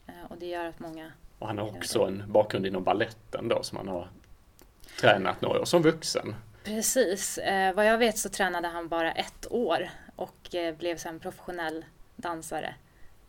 Eh, 0.07 0.31
och 0.31 0.37
det 0.37 0.45
gör 0.45 0.65
att 0.65 0.79
många 0.79 1.11
och 1.41 1.47
han 1.47 1.57
har 1.57 1.67
också 1.67 2.03
en 2.03 2.23
bakgrund 2.27 2.65
inom 2.65 2.83
balletten 2.83 3.47
då 3.47 3.63
som 3.63 3.77
han 3.77 3.87
har 3.87 4.07
tränat 4.99 5.41
några 5.41 5.61
år 5.61 5.65
som 5.65 5.81
vuxen. 5.81 6.35
Precis. 6.63 7.37
Eh, 7.37 7.73
vad 7.73 7.85
jag 7.85 7.97
vet 7.97 8.17
så 8.17 8.29
tränade 8.29 8.67
han 8.67 8.87
bara 8.87 9.11
ett 9.11 9.47
år 9.49 9.89
och 10.15 10.55
eh, 10.55 10.75
blev 10.75 10.97
sen 10.97 11.19
professionell 11.19 11.85
dansare. 12.15 12.75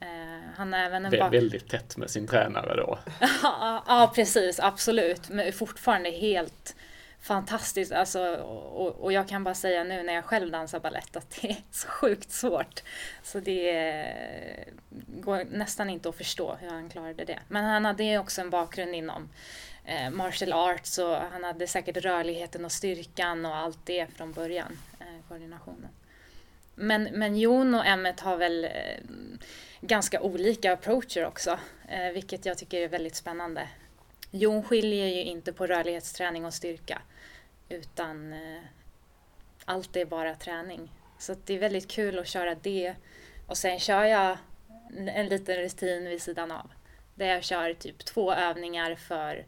Eh, 0.00 0.50
han 0.56 0.74
är 0.74 0.86
även 0.86 1.04
en 1.04 1.18
bak... 1.18 1.32
Väldigt 1.32 1.68
tätt 1.68 1.96
med 1.96 2.10
sin 2.10 2.26
tränare 2.26 2.76
då. 2.76 2.98
ja, 3.42 3.84
ja, 3.86 4.12
precis. 4.14 4.60
Absolut. 4.60 5.28
Men 5.28 5.52
fortfarande 5.52 6.10
helt 6.10 6.76
fantastiskt. 7.22 7.92
Alltså, 7.92 8.36
och, 8.36 9.00
och, 9.00 9.12
jag 9.12 9.28
kan 9.28 9.44
bara 9.44 9.54
säga 9.54 9.84
nu 9.84 10.02
när 10.02 10.12
jag 10.12 10.24
själv 10.24 10.50
dansar 10.50 10.80
ballett 10.80 11.16
att 11.16 11.40
det 11.40 11.50
är 11.50 11.56
så 11.70 11.88
sjukt 11.88 12.30
svårt. 12.30 12.82
Så 13.22 13.40
det 13.40 14.14
går 15.08 15.44
nästan 15.44 15.90
inte 15.90 16.08
att 16.08 16.16
förstå 16.16 16.54
hur 16.60 16.70
han 16.70 16.88
klarade 16.88 17.24
det. 17.24 17.38
Men 17.48 17.64
han 17.64 17.84
hade 17.84 18.18
också 18.18 18.40
en 18.40 18.50
bakgrund 18.50 18.94
inom 18.94 19.28
eh, 19.84 20.10
martial 20.10 20.52
arts 20.52 20.98
och 20.98 21.16
han 21.16 21.44
hade 21.44 21.66
säkert 21.66 21.96
rörligheten 21.96 22.64
och 22.64 22.72
styrkan 22.72 23.46
och 23.46 23.56
allt 23.56 23.86
det 23.86 24.06
från 24.16 24.32
början, 24.32 24.78
eh, 25.00 25.28
koordinationen. 25.28 25.88
Men, 26.74 27.02
men 27.02 27.36
Jon 27.36 27.74
och 27.74 27.86
Emmet 27.86 28.20
har 28.20 28.36
väl 28.36 28.64
eh, 28.64 28.70
ganska 29.80 30.20
olika 30.20 30.72
approacher 30.72 31.26
också, 31.26 31.58
eh, 31.88 32.12
vilket 32.12 32.46
jag 32.46 32.58
tycker 32.58 32.80
är 32.80 32.88
väldigt 32.88 33.16
spännande. 33.16 33.68
Jon 34.30 34.62
skiljer 34.62 35.06
ju 35.06 35.22
inte 35.22 35.52
på 35.52 35.66
rörlighetsträning 35.66 36.44
och 36.44 36.54
styrka 36.54 37.02
utan 37.72 38.32
eh, 38.32 38.60
allt 39.64 39.96
är 39.96 40.04
bara 40.04 40.34
träning. 40.34 40.92
Så 41.18 41.34
det 41.44 41.54
är 41.54 41.58
väldigt 41.58 41.90
kul 41.90 42.18
att 42.18 42.26
köra 42.26 42.54
det 42.54 42.94
och 43.46 43.56
sen 43.56 43.78
kör 43.78 44.04
jag 44.04 44.38
en 44.96 45.26
liten 45.26 45.56
rutin 45.56 46.04
vid 46.04 46.22
sidan 46.22 46.50
av 46.50 46.70
där 47.14 47.26
jag 47.26 47.44
kör 47.44 47.74
typ 47.74 48.04
två 48.04 48.32
övningar 48.32 48.94
för 48.94 49.46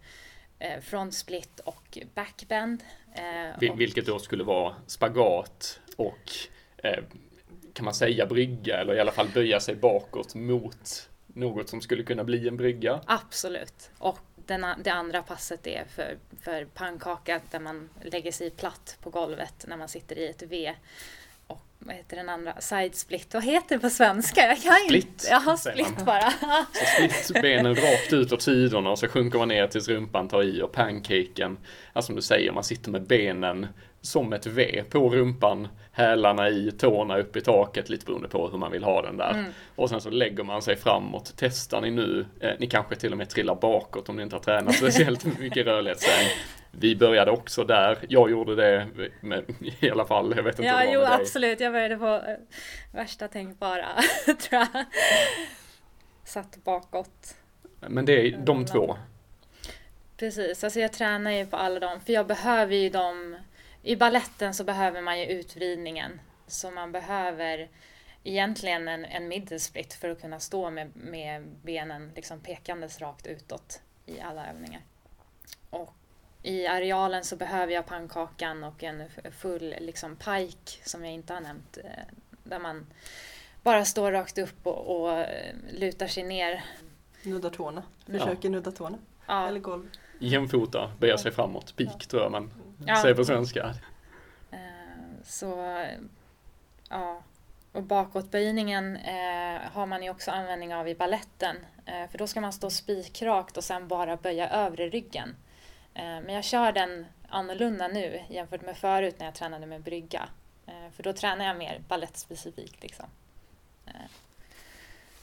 eh, 0.58 0.80
front 0.80 1.14
split 1.14 1.60
och 1.60 1.98
backbend. 2.14 2.84
Eh, 3.14 3.74
Vilket 3.76 4.06
då 4.06 4.18
skulle 4.18 4.44
vara 4.44 4.74
spagat 4.87 5.80
och 5.96 6.30
eh, 6.76 7.04
kan 7.72 7.84
man 7.84 7.94
säga 7.94 8.26
brygga 8.26 8.80
eller 8.80 8.94
i 8.94 9.00
alla 9.00 9.12
fall 9.12 9.28
böja 9.34 9.60
sig 9.60 9.74
bakåt 9.74 10.34
mot 10.34 11.10
något 11.26 11.68
som 11.68 11.80
skulle 11.80 12.02
kunna 12.02 12.24
bli 12.24 12.48
en 12.48 12.56
brygga? 12.56 13.00
Absolut. 13.06 13.90
Och 13.98 14.18
den, 14.46 14.66
det 14.85 14.90
andra 14.90 15.22
passet 15.22 15.66
är 15.66 15.85
för, 15.85 16.18
för 16.42 16.64
pannkaka 16.64 17.40
där 17.50 17.61
man 17.61 17.88
lägger 18.02 18.33
sig 18.33 18.50
platt 18.50 18.98
på 19.02 19.11
golvet 19.11 19.64
när 19.68 19.76
man 19.76 19.88
sitter 19.88 20.18
i 20.18 20.28
ett 20.28 20.42
V. 20.42 20.74
Och 21.46 21.62
vad 21.78 21.94
heter 21.94 22.16
den 22.16 22.28
andra? 22.28 22.61
Side 22.61 22.94
split. 22.94 23.35
Vad 23.35 23.44
heter 23.44 23.74
det 23.76 23.80
på 23.80 23.90
svenska? 23.90 24.40
Jag 24.40 24.62
kan 24.62 24.76
split. 24.87 25.04
Inte. 25.04 25.26
Jaha, 25.30 25.57
split 25.57 26.04
bara. 26.04 26.30
så 26.72 26.85
split 27.24 27.42
benen 27.42 27.74
rakt 27.74 28.12
ut 28.12 28.33
åt 28.33 28.42
sidorna 28.42 28.90
och 28.90 28.98
så 28.98 29.09
sjunker 29.09 29.38
man 29.38 29.48
ner 29.48 29.66
tills 29.66 29.88
rumpan 29.88 30.28
tar 30.28 30.42
i 30.42 30.62
och 30.62 30.72
pancaken, 30.72 31.59
alltså 31.92 32.07
som 32.07 32.16
du 32.16 32.22
säger, 32.22 32.52
man 32.52 32.64
sitter 32.64 32.90
med 32.90 33.02
benen 33.02 33.66
som 34.04 34.32
ett 34.32 34.46
V 34.46 34.84
på 34.90 35.08
rumpan, 35.08 35.68
hälarna 35.92 36.48
i, 36.48 36.72
tårna 36.72 37.18
upp 37.18 37.36
i 37.36 37.40
taket, 37.40 37.88
lite 37.88 38.06
beroende 38.06 38.28
på 38.28 38.48
hur 38.48 38.58
man 38.58 38.72
vill 38.72 38.84
ha 38.84 39.02
den 39.02 39.16
där. 39.16 39.30
Mm. 39.30 39.52
Och 39.76 39.90
sen 39.90 40.00
så 40.00 40.10
lägger 40.10 40.44
man 40.44 40.62
sig 40.62 40.76
framåt. 40.76 41.32
Testar 41.36 41.80
ni 41.80 41.90
nu, 41.90 42.26
eh, 42.40 42.50
ni 42.58 42.66
kanske 42.66 42.96
till 42.96 43.12
och 43.12 43.18
med 43.18 43.28
trillar 43.28 43.54
bakåt 43.54 44.08
om 44.08 44.16
ni 44.16 44.22
inte 44.22 44.36
har 44.36 44.40
tränat 44.40 44.74
speciellt 44.74 45.24
mycket 45.38 45.66
rörlighetsträning. 45.66 46.28
Vi 46.70 46.96
började 46.96 47.30
också 47.30 47.64
där, 47.64 47.98
jag 48.08 48.30
gjorde 48.30 48.54
det 48.54 48.86
med, 49.20 49.44
i 49.80 49.90
alla 49.90 50.04
fall, 50.04 50.32
jag 50.36 50.42
vet 50.42 50.58
inte 50.58 50.68
Ja, 50.68 50.82
jo 50.92 51.00
absolut, 51.00 51.60
jag 51.60 51.72
började 51.72 51.96
på 51.96 52.06
eh, 52.06 52.36
värsta 52.92 53.28
tänkbara, 53.28 53.86
tror 54.26 54.38
jag. 54.50 54.84
Satt 56.24 56.64
bakåt. 56.64 57.36
Men 57.80 58.04
det 58.04 58.12
är 58.12 58.38
de 58.38 58.66
två? 58.66 58.96
Precis, 60.16 60.64
alltså 60.64 60.80
jag 60.80 60.92
tränar 60.92 61.30
ju 61.30 61.46
på 61.46 61.56
alla 61.56 61.80
dem, 61.80 62.00
för 62.00 62.12
jag 62.12 62.26
behöver 62.26 62.74
ju 62.74 62.88
dem 62.88 63.36
i 63.85 63.97
balletten 63.97 64.55
så 64.55 64.64
behöver 64.64 65.01
man 65.03 65.20
ju 65.20 65.27
utvridningen. 65.27 66.20
Så 66.47 66.70
man 66.70 66.92
behöver 66.92 67.68
egentligen 68.25 68.88
en, 68.88 69.05
en 69.05 69.29
middelsplit 69.29 69.94
för 69.94 70.09
att 70.09 70.20
kunna 70.20 70.40
stå 70.40 70.70
med, 70.70 70.97
med 70.97 71.42
benen 71.62 72.12
liksom 72.16 72.40
pekandes 72.40 73.01
rakt 73.01 73.27
utåt 73.27 73.81
i 74.07 74.20
alla 74.20 74.47
övningar. 74.51 74.81
Och 75.70 75.94
i 76.42 76.66
arealen 76.66 77.25
så 77.25 77.37
behöver 77.37 77.73
jag 77.73 77.87
pannkakan 77.87 78.64
och 78.64 78.83
en 78.83 79.03
full 79.38 79.75
liksom 79.81 80.16
pike 80.16 80.88
som 80.88 81.05
jag 81.05 81.14
inte 81.14 81.35
har 81.35 81.40
nämnt. 81.40 81.79
Eh, 81.85 82.05
där 82.44 82.59
man 82.59 82.87
bara 83.62 83.85
står 83.85 84.12
rakt 84.12 84.38
upp 84.38 84.66
och, 84.66 85.01
och 85.01 85.12
eh, 85.12 85.55
lutar 85.73 86.07
sig 86.07 86.23
ner. 86.23 86.64
Nuddar 87.23 87.51
tårna. 87.51 87.83
Försöker 88.07 88.49
ja. 88.49 88.51
nudda 88.51 88.73
tårna. 88.73 88.99
Ja. 89.27 89.49
Eller 89.49 89.61
golv. 89.61 89.90
Jämfota, 90.18 90.92
böja 90.99 91.18
sig 91.18 91.33
framåt. 91.33 91.77
Pik 91.77 92.07
tror 92.07 92.23
jag 92.23 92.33
man 92.33 92.51
ja. 92.87 92.96
säger 92.96 93.14
på 93.14 93.24
svenska. 93.24 93.74
Eh, 94.50 94.58
så, 95.24 95.84
ja. 96.88 97.22
Och 97.72 97.82
bakåtböjningen 97.82 98.96
eh, 98.96 99.60
har 99.72 99.87
man 99.87 100.02
ju 100.02 100.10
också 100.10 100.30
användning 100.30 100.74
av 100.74 100.88
i 100.88 100.94
balletten. 100.94 101.56
Eh, 101.87 102.10
för 102.10 102.18
då 102.18 102.26
ska 102.26 102.40
man 102.40 102.52
stå 102.52 102.70
spikrakt 102.70 103.56
och 103.56 103.64
sen 103.64 103.88
bara 103.88 104.16
böja 104.16 104.48
övre 104.48 104.88
ryggen. 104.88 105.37
Eh, 105.94 106.02
men 106.02 106.28
jag 106.34 106.44
kör 106.44 106.72
den 106.72 107.06
annorlunda 107.28 107.88
nu 107.88 108.20
jämfört 108.28 108.62
med 108.62 108.76
förut 108.76 109.14
när 109.18 109.26
jag 109.26 109.34
tränade 109.34 109.66
med 109.66 109.82
brygga. 109.82 110.28
Eh, 110.66 110.90
för 110.96 111.02
då 111.02 111.12
tränar 111.12 111.44
jag 111.44 111.58
mer 111.58 111.82
balettspecifikt. 111.88 112.82
Liksom. 112.82 113.06
Eh. 113.87 113.92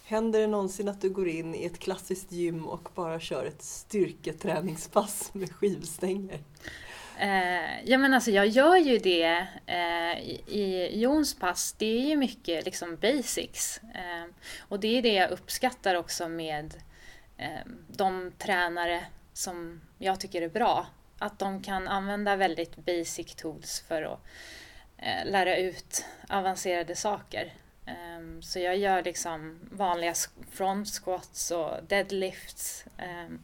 Händer 0.05 0.39
det 0.39 0.47
någonsin 0.47 0.87
att 0.87 1.01
du 1.01 1.09
går 1.09 1.27
in 1.27 1.55
i 1.55 1.65
ett 1.65 1.79
klassiskt 1.79 2.31
gym 2.31 2.67
och 2.67 2.89
bara 2.95 3.19
kör 3.19 3.45
ett 3.45 3.63
styrketräningspass 3.63 5.33
med 5.33 5.51
skivstänger? 5.51 6.39
Eh, 7.19 7.83
ja 7.85 7.97
men 7.97 8.13
alltså 8.13 8.31
jag 8.31 8.47
gör 8.47 8.75
ju 8.75 8.97
det 8.97 9.47
eh, 9.65 10.19
i, 10.19 10.41
i 10.47 10.99
Jons 10.99 11.39
pass. 11.39 11.75
Det 11.77 11.85
är 11.85 12.09
ju 12.09 12.15
mycket 12.15 12.65
liksom 12.65 12.95
basics. 12.95 13.81
Eh, 13.83 14.33
och 14.59 14.79
det 14.79 14.97
är 14.97 15.01
det 15.01 15.13
jag 15.13 15.31
uppskattar 15.31 15.95
också 15.95 16.29
med 16.29 16.73
eh, 17.37 17.67
de 17.87 18.31
tränare 18.37 19.05
som 19.33 19.81
jag 19.97 20.19
tycker 20.19 20.41
är 20.41 20.49
bra. 20.49 20.87
Att 21.17 21.39
de 21.39 21.63
kan 21.63 21.87
använda 21.87 22.35
väldigt 22.35 22.75
basic 22.75 23.35
tools 23.35 23.83
för 23.87 24.01
att 24.01 24.19
eh, 24.97 25.31
lära 25.31 25.57
ut 25.57 26.05
avancerade 26.29 26.95
saker. 26.95 27.53
Eh, 27.85 28.41
så 28.41 28.59
jag 28.59 28.77
gör 28.77 29.03
liksom 29.03 29.59
vanliga 29.71 30.13
front 30.51 30.87
squats 30.87 31.51
och 31.51 31.71
deadlifts. 31.87 32.85
Eh, 32.97 33.35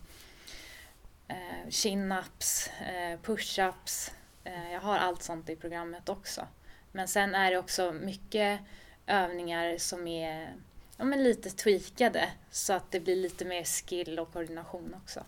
Eh, 1.28 1.70
chin-ups, 1.70 2.70
eh, 2.82 3.20
push-ups. 3.24 4.12
Eh, 4.44 4.74
jag 4.74 4.82
har 4.82 4.98
allt 4.98 5.24
sånt 5.24 5.50
i 5.50 5.56
programmet 5.56 6.10
också. 6.10 6.48
Men 6.92 7.08
sen 7.08 7.36
är 7.36 7.52
det 7.52 7.58
också 7.58 7.92
mycket 7.92 8.60
övningar 9.08 9.78
som 9.78 10.08
är 10.08 10.54
ja, 10.98 11.06
men 11.06 11.24
lite 11.24 11.50
tweakade 11.50 12.30
så 12.52 12.74
att 12.74 12.92
det 12.92 13.00
blir 13.00 13.16
lite 13.16 13.46
mer 13.46 13.63
skill 13.63 14.20
och 14.20 14.34
koordination 14.34 14.96
också. 15.04 15.24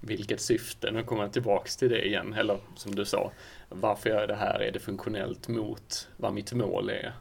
Vilket 0.00 0.40
syfte? 0.40 0.90
Nu 0.90 1.04
kommer 1.04 1.22
jag 1.22 1.32
tillbaks 1.32 1.76
till 1.76 1.90
det 1.90 2.06
igen, 2.06 2.32
eller 2.32 2.58
som 2.76 2.94
du 2.94 3.04
sa, 3.04 3.32
varför 3.68 4.10
gör 4.10 4.20
jag 4.20 4.28
det 4.28 4.36
här? 4.36 4.60
Är 4.60 4.72
det 4.72 4.78
funktionellt 4.78 5.48
mot 5.48 6.08
vad 6.16 6.34
mitt 6.34 6.52
mål 6.52 6.90
är? 6.90 7.12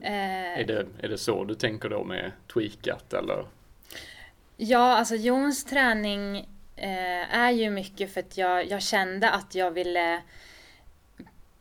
Eh, 0.00 0.60
är, 0.60 0.64
det, 0.64 0.86
är 1.00 1.08
det 1.08 1.18
så 1.18 1.44
du 1.44 1.54
tänker 1.54 1.88
då 1.88 2.04
med 2.04 2.32
tweakat 2.52 3.12
eller? 3.12 3.46
Ja, 4.60 4.96
alltså 4.96 5.14
Jons 5.14 5.64
träning 5.64 6.36
eh, 6.76 7.34
är 7.34 7.50
ju 7.50 7.70
mycket 7.70 8.12
för 8.12 8.20
att 8.20 8.36
jag, 8.36 8.66
jag 8.66 8.82
kände 8.82 9.30
att 9.30 9.54
jag 9.54 9.70
ville 9.70 10.22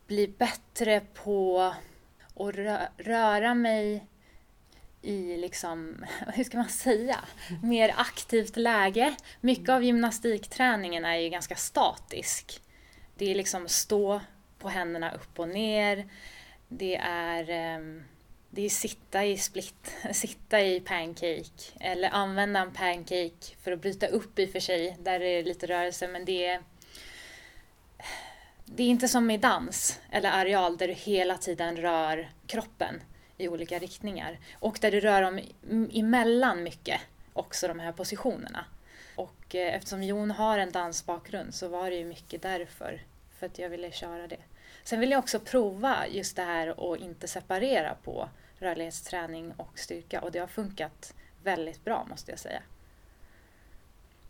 bli 0.07 0.27
bättre 0.27 0.99
på 1.13 1.61
att 2.35 2.55
rö 2.55 2.87
röra 2.97 3.53
mig 3.53 4.07
i 5.01 5.37
liksom, 5.37 6.05
hur 6.33 6.43
ska 6.43 6.57
man 6.57 6.69
säga, 6.69 7.19
mer 7.63 7.93
aktivt 7.97 8.57
läge. 8.57 9.15
Mycket 9.41 9.69
av 9.69 9.83
gymnastikträningen 9.83 11.05
är 11.05 11.15
ju 11.15 11.29
ganska 11.29 11.55
statisk. 11.55 12.61
Det 13.15 13.31
är 13.31 13.35
liksom 13.35 13.67
stå 13.67 14.21
på 14.59 14.69
händerna 14.69 15.11
upp 15.11 15.39
och 15.39 15.49
ner. 15.49 16.09
Det 16.67 16.95
är, 16.95 17.49
eh, 17.49 18.01
det 18.57 18.65
är 18.65 18.69
sitta 18.69 19.25
i 19.25 19.37
split, 19.37 19.95
sitta 20.11 20.61
i 20.61 20.79
pancake 20.79 21.71
eller 21.79 22.09
använda 22.09 22.59
en 22.59 22.71
pancake 22.71 23.55
för 23.61 23.71
att 23.71 23.81
bryta 23.81 24.07
upp 24.07 24.39
i 24.39 24.45
och 24.45 24.49
för 24.49 24.59
sig, 24.59 24.97
där 24.99 25.19
är 25.19 25.37
det 25.37 25.43
lite 25.43 25.67
rörelse 25.67 26.07
men 26.07 26.25
det 26.25 26.45
är 26.45 26.61
det 28.65 28.83
är 28.83 28.87
inte 28.87 29.07
som 29.07 29.31
i 29.31 29.37
dans 29.37 29.99
eller 30.11 30.31
areal 30.31 30.77
där 30.77 30.87
du 30.87 30.93
hela 30.93 31.37
tiden 31.37 31.77
rör 31.77 32.31
kroppen 32.47 33.01
i 33.37 33.47
olika 33.47 33.79
riktningar. 33.79 34.39
Och 34.59 34.77
där 34.81 34.91
du 34.91 34.99
rör 34.99 35.21
dem 35.21 35.39
emellan 35.93 36.63
mycket, 36.63 37.01
också 37.33 37.67
de 37.67 37.79
här 37.79 37.91
positionerna. 37.91 38.65
Och 39.15 39.55
eh, 39.55 39.75
eftersom 39.75 40.03
Jon 40.03 40.31
har 40.31 40.59
en 40.59 40.71
dansbakgrund 40.71 41.55
så 41.55 41.67
var 41.67 41.89
det 41.89 41.95
ju 41.95 42.05
mycket 42.05 42.41
därför, 42.41 43.01
för 43.39 43.45
att 43.45 43.59
jag 43.59 43.69
ville 43.69 43.91
köra 43.91 44.27
det. 44.27 44.39
Sen 44.83 44.99
vill 44.99 45.11
jag 45.11 45.19
också 45.19 45.39
prova 45.39 46.07
just 46.07 46.35
det 46.35 46.43
här 46.43 46.93
att 46.93 46.99
inte 46.99 47.27
separera 47.27 47.95
på 48.03 48.29
rörlighetsträning 48.59 49.53
och 49.57 49.79
styrka 49.79 50.21
och 50.21 50.31
det 50.31 50.39
har 50.39 50.47
funkat 50.47 51.13
väldigt 51.43 51.85
bra 51.85 52.07
måste 52.09 52.31
jag 52.31 52.39
säga. 52.39 52.61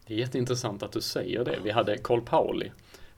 Det 0.05 0.13
är 0.13 0.17
jätteintressant 0.17 0.83
att 0.83 0.91
du 0.91 1.01
säger 1.01 1.45
det. 1.45 1.59
Vi 1.63 1.71
hade 1.71 1.97
Carl 1.97 2.21
Pauli 2.21 2.71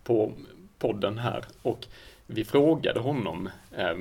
på 0.04 0.34
podden 0.80 1.18
här 1.18 1.46
och 1.62 1.88
vi 2.28 2.46
frågade 2.46 3.00
honom 3.00 3.50
eh, 3.78 3.98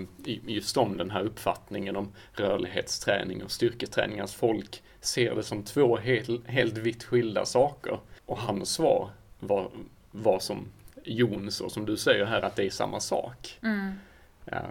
just 0.46 0.76
om 0.76 0.96
den 0.96 1.10
här 1.10 1.22
uppfattningen 1.22 1.96
om 1.96 2.12
rörlighetsträning 2.32 3.44
och 3.44 3.50
styrketräning. 3.50 4.20
Att 4.20 4.30
folk 4.30 4.82
ser 5.00 5.34
det 5.34 5.42
som 5.42 5.62
två 5.62 5.96
helt, 5.96 6.46
helt 6.46 6.78
vitt 6.78 7.04
skilda 7.04 7.44
saker. 7.44 7.98
Och 8.26 8.38
hans 8.38 8.70
svar 8.70 9.10
var, 9.40 9.70
var 10.10 10.38
som 10.38 10.68
Jons 11.04 11.60
och 11.60 11.72
som 11.72 11.86
du 11.86 11.96
säger 11.96 12.24
här 12.24 12.42
att 12.42 12.56
det 12.56 12.66
är 12.66 12.70
samma 12.70 13.00
sak. 13.00 13.58
Mm. 13.62 13.92
Ja, 14.50 14.62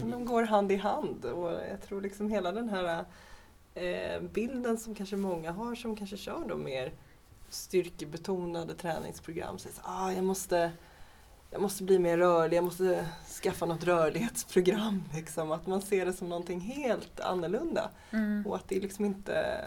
de 0.00 0.24
går 0.24 0.42
hand 0.42 0.72
i 0.72 0.76
hand 0.76 1.24
och 1.24 1.52
jag 1.52 1.82
tror 1.82 2.00
liksom 2.00 2.30
hela 2.30 2.52
den 2.52 2.68
här 2.68 3.04
eh, 3.74 4.20
bilden 4.20 4.78
som 4.78 4.94
kanske 4.94 5.16
många 5.16 5.50
har 5.50 5.74
som 5.74 5.96
kanske 5.96 6.16
kör 6.16 6.44
då 6.48 6.56
mer 6.56 6.92
styrkebetonade 7.48 8.74
träningsprogram. 8.74 9.58
Så, 9.58 9.68
ah, 9.82 10.12
jag 10.12 10.24
måste 10.24 10.72
jag 11.50 11.62
måste 11.62 11.84
bli 11.84 11.98
mer 11.98 12.18
rörlig, 12.18 12.56
jag 12.56 12.64
måste 12.64 13.08
skaffa 13.42 13.66
något 13.66 13.84
rörlighetsprogram. 13.84 15.02
Liksom. 15.14 15.52
Att 15.52 15.66
man 15.66 15.82
ser 15.82 16.06
det 16.06 16.12
som 16.12 16.28
någonting 16.28 16.60
helt 16.60 17.20
annorlunda. 17.20 17.90
Mm. 18.10 18.46
Och 18.46 18.56
att 18.56 18.68
det 18.68 18.80
liksom 18.80 19.04
inte 19.04 19.64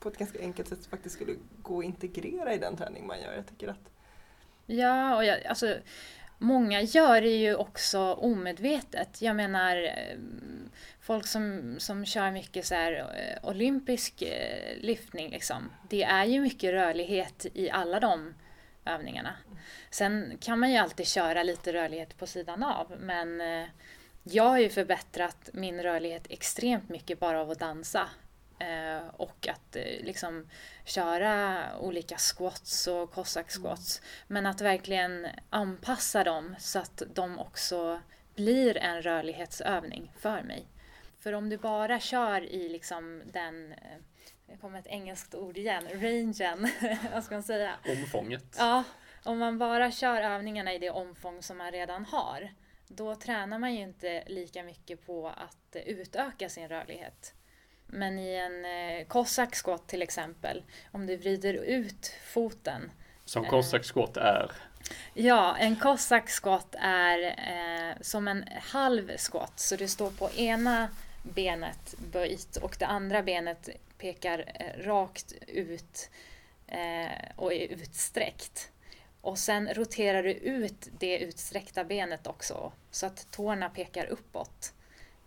på 0.00 0.08
ett 0.08 0.18
ganska 0.18 0.40
enkelt 0.40 0.68
sätt 0.68 0.86
faktiskt 0.86 1.14
skulle 1.14 1.34
gå 1.62 1.78
att 1.78 1.84
integrera 1.84 2.54
i 2.54 2.58
den 2.58 2.76
träning 2.76 3.06
man 3.06 3.20
gör. 3.20 3.32
Jag 3.32 3.46
tycker 3.46 3.68
att... 3.68 3.90
Ja, 4.66 5.16
och 5.16 5.24
jag, 5.24 5.46
alltså 5.46 5.76
Många 6.44 6.82
gör 6.82 7.20
det 7.20 7.36
ju 7.36 7.54
också 7.54 8.12
omedvetet. 8.12 9.22
Jag 9.22 9.36
menar 9.36 9.76
eh, 9.76 10.18
folk 11.00 11.26
som, 11.26 11.74
som 11.78 12.06
kör 12.06 12.30
mycket 12.30 12.66
så 12.66 12.74
här, 12.74 12.92
eh, 12.92 13.48
olympisk 13.48 14.22
eh, 14.22 14.76
lyftning 14.80 15.30
liksom. 15.30 15.70
Det 15.88 16.02
är 16.02 16.24
ju 16.24 16.40
mycket 16.40 16.72
rörlighet 16.72 17.46
i 17.54 17.70
alla 17.70 18.00
de 18.00 18.34
övningarna. 18.84 19.34
Sen 19.90 20.38
kan 20.40 20.58
man 20.58 20.70
ju 20.70 20.76
alltid 20.76 21.06
köra 21.06 21.42
lite 21.42 21.72
rörlighet 21.72 22.18
på 22.18 22.26
sidan 22.26 22.62
av 22.62 22.92
men 23.00 23.42
jag 24.22 24.44
har 24.44 24.58
ju 24.58 24.68
förbättrat 24.68 25.50
min 25.52 25.82
rörlighet 25.82 26.26
extremt 26.28 26.88
mycket 26.88 27.20
bara 27.20 27.40
av 27.40 27.50
att 27.50 27.58
dansa. 27.58 28.08
Eh, 28.58 29.08
och 29.12 29.48
att 29.48 29.76
eh, 29.76 29.82
liksom 29.82 30.48
köra 30.84 31.64
olika 31.78 32.16
squats 32.18 32.86
och 32.86 33.12
cossack 33.12 33.50
squats. 33.50 33.98
Mm. 33.98 34.08
Men 34.26 34.46
att 34.46 34.60
verkligen 34.60 35.26
anpassa 35.50 36.24
dem 36.24 36.54
så 36.58 36.78
att 36.78 37.02
de 37.14 37.38
också 37.38 38.00
blir 38.34 38.76
en 38.76 39.02
rörlighetsövning 39.02 40.12
för 40.18 40.42
mig. 40.42 40.66
För 41.18 41.32
om 41.32 41.48
du 41.48 41.56
bara 41.56 42.00
kör 42.00 42.44
i 42.44 42.68
liksom 42.68 43.22
den 43.32 43.74
det 44.46 44.56
kommer 44.56 44.78
ett 44.78 44.86
engelskt 44.86 45.34
ord 45.34 45.58
igen, 45.58 45.88
rangen, 45.92 46.68
vad 47.12 47.24
ska 47.24 47.34
man 47.34 47.42
säga? 47.42 47.74
Omfånget. 47.88 48.56
Ja, 48.58 48.84
om 49.24 49.38
man 49.38 49.58
bara 49.58 49.90
kör 49.90 50.22
övningarna 50.22 50.72
i 50.74 50.78
det 50.78 50.90
omfång 50.90 51.42
som 51.42 51.58
man 51.58 51.72
redan 51.72 52.04
har, 52.04 52.54
då 52.88 53.14
tränar 53.14 53.58
man 53.58 53.74
ju 53.74 53.80
inte 53.80 54.24
lika 54.26 54.62
mycket 54.62 55.06
på 55.06 55.28
att 55.28 55.76
utöka 55.86 56.48
sin 56.48 56.68
rörlighet. 56.68 57.34
Men 57.86 58.18
i 58.18 58.34
en 58.34 58.64
eh, 58.64 59.06
cossack 59.06 59.54
squat 59.54 59.86
till 59.86 60.02
exempel, 60.02 60.62
om 60.92 61.06
du 61.06 61.16
vrider 61.16 61.54
ut 61.54 62.12
foten. 62.24 62.90
Som 63.24 63.44
cossack 63.44 63.84
squat 63.84 64.16
är? 64.16 64.52
Ja, 65.14 65.56
en 65.56 65.76
cossack 65.76 66.30
squat 66.30 66.74
är 66.78 67.18
eh, 67.22 67.96
som 68.00 68.28
en 68.28 68.44
halv 68.60 69.16
squat, 69.16 69.52
så 69.60 69.76
du 69.76 69.88
står 69.88 70.10
på 70.10 70.30
ena 70.30 70.88
benet 71.22 71.94
böjt 72.12 72.56
och 72.56 72.76
det 72.78 72.86
andra 72.86 73.22
benet 73.22 73.68
pekar 73.98 74.52
eh, 74.54 74.86
rakt 74.86 75.32
ut 75.46 76.10
eh, 76.66 77.12
och 77.36 77.52
är 77.52 77.68
utsträckt. 77.68 78.70
Och 79.20 79.38
sen 79.38 79.74
roterar 79.74 80.22
du 80.22 80.32
ut 80.32 80.88
det 80.98 81.18
utsträckta 81.18 81.84
benet 81.84 82.26
också 82.26 82.72
så 82.90 83.06
att 83.06 83.30
tårna 83.30 83.68
pekar 83.68 84.06
uppåt. 84.06 84.72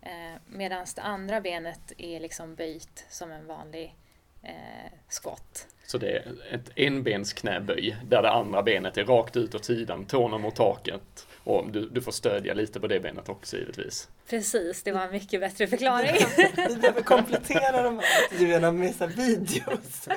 Eh, 0.02 0.40
Medan 0.46 0.86
det 0.96 1.02
andra 1.02 1.40
benet 1.40 1.92
är 1.98 2.20
liksom 2.20 2.54
böjt 2.54 3.06
som 3.08 3.32
en 3.32 3.46
vanlig 3.46 3.94
eh, 4.42 4.92
skott. 5.08 5.66
Så 5.86 5.98
det 5.98 6.10
är 6.10 6.34
ett 6.50 6.70
enbens 6.76 7.32
knäböj 7.32 7.96
där 8.08 8.22
det 8.22 8.30
andra 8.30 8.62
benet 8.62 8.96
är 8.96 9.04
rakt 9.04 9.36
ut 9.36 9.54
åt 9.54 9.64
sidan, 9.64 10.04
tårna 10.04 10.38
mot 10.38 10.56
taket 10.56 11.26
och 11.44 11.70
du, 11.70 11.88
du 11.88 12.00
får 12.00 12.12
stödja 12.12 12.54
lite 12.54 12.80
på 12.80 12.86
det 12.86 13.00
benet 13.00 13.28
också 13.28 13.56
givetvis. 13.56 14.08
Precis, 14.28 14.82
det 14.82 14.92
var 14.92 15.00
en 15.00 15.12
mycket 15.12 15.40
bättre 15.40 15.66
förklaring. 15.66 16.16
Vi 16.68 16.76
behöver 16.76 17.02
komplettera 17.02 17.82
de 17.82 17.98
här 17.98 18.22
intervjuerna 18.22 18.72
med 18.72 18.94
så 18.94 19.06
videos. 19.06 20.02
Så 20.02 20.10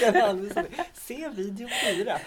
kan 0.00 0.50
Se 0.94 1.28
video 1.28 1.68
4. 1.96 2.18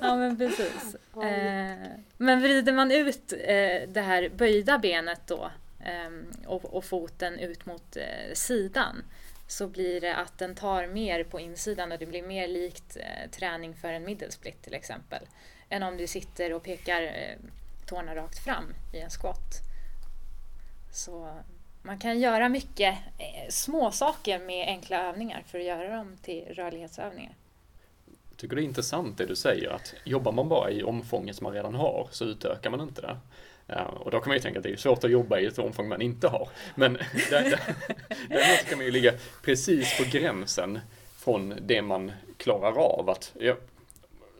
Ja 0.00 0.16
men 0.16 0.38
precis. 0.38 0.96
Eh, 1.16 1.88
men 2.16 2.40
vrider 2.42 2.72
man 2.72 2.92
ut 2.92 3.32
eh, 3.32 3.88
det 3.88 4.00
här 4.00 4.28
böjda 4.28 4.78
benet 4.78 5.20
då 5.26 5.50
Ehm, 5.86 6.30
och, 6.46 6.64
och, 6.64 6.84
foten 6.84 7.38
ut 7.38 7.66
mot 7.66 7.96
eh, 7.96 8.34
sidan 8.34 9.04
så 9.46 9.68
blir 9.68 10.00
det 10.00 10.16
att 10.16 10.38
den 10.38 10.54
tar 10.54 10.86
mer 10.86 11.24
på 11.24 11.40
insidan 11.40 11.92
och 11.92 11.98
det 11.98 12.06
blir 12.06 12.22
mer 12.22 12.48
likt 12.48 12.96
eh, 12.96 13.30
träning 13.30 13.74
för 13.74 13.88
en 13.88 14.04
middelsplit 14.04 14.62
till 14.62 14.74
exempel. 14.74 15.22
Än 15.68 15.82
om 15.82 15.96
du 15.96 16.06
sitter 16.06 16.52
och 16.52 16.62
pekar 16.62 17.02
eh, 17.02 17.36
tårna 17.86 18.14
rakt 18.14 18.38
fram 18.38 18.74
i 18.94 18.98
en 18.98 19.10
squat. 19.10 19.62
Så 20.92 21.36
man 21.82 21.98
kan 21.98 22.20
göra 22.20 22.48
mycket 22.48 22.98
eh, 23.18 23.48
små 23.48 23.90
saker 23.90 24.38
med 24.38 24.68
enkla 24.68 25.08
övningar 25.08 25.42
för 25.46 25.58
att 25.58 25.64
göra 25.64 25.96
dem 25.96 26.16
till 26.22 26.44
rörlighetsövningar. 26.54 27.34
Jag 28.30 28.36
tycker 28.36 28.56
det 28.56 28.62
är 28.62 28.64
intressant 28.64 29.18
det 29.18 29.26
du 29.26 29.36
säger 29.36 29.70
att 29.70 29.94
jobbar 30.04 30.32
man 30.32 30.48
bara 30.48 30.70
i 30.70 30.82
omfånget 30.82 31.36
som 31.36 31.44
man 31.44 31.52
redan 31.52 31.74
har 31.74 32.08
så 32.10 32.24
utökar 32.24 32.70
man 32.70 32.80
inte 32.80 33.00
det. 33.00 33.16
Ja, 33.66 33.84
och 33.84 34.10
då 34.10 34.20
kan 34.20 34.28
man 34.28 34.36
ju 34.36 34.42
tänka 34.42 34.58
att 34.58 34.62
det 34.62 34.72
är 34.72 34.76
svårt 34.76 35.04
att 35.04 35.10
jobba 35.10 35.38
i 35.38 35.46
ett 35.46 35.58
omfång 35.58 35.88
man 35.88 36.02
inte 36.02 36.28
har. 36.28 36.48
Men 36.74 36.98
däremot 37.30 38.68
kan 38.68 38.78
man 38.78 38.84
ju 38.84 38.90
ligga 38.90 39.12
precis 39.42 39.98
på 39.98 40.04
gränsen 40.18 40.78
från 41.16 41.54
det 41.60 41.82
man 41.82 42.12
klarar 42.36 42.78
av. 42.78 43.10
Att 43.10 43.32
jag, 43.40 43.56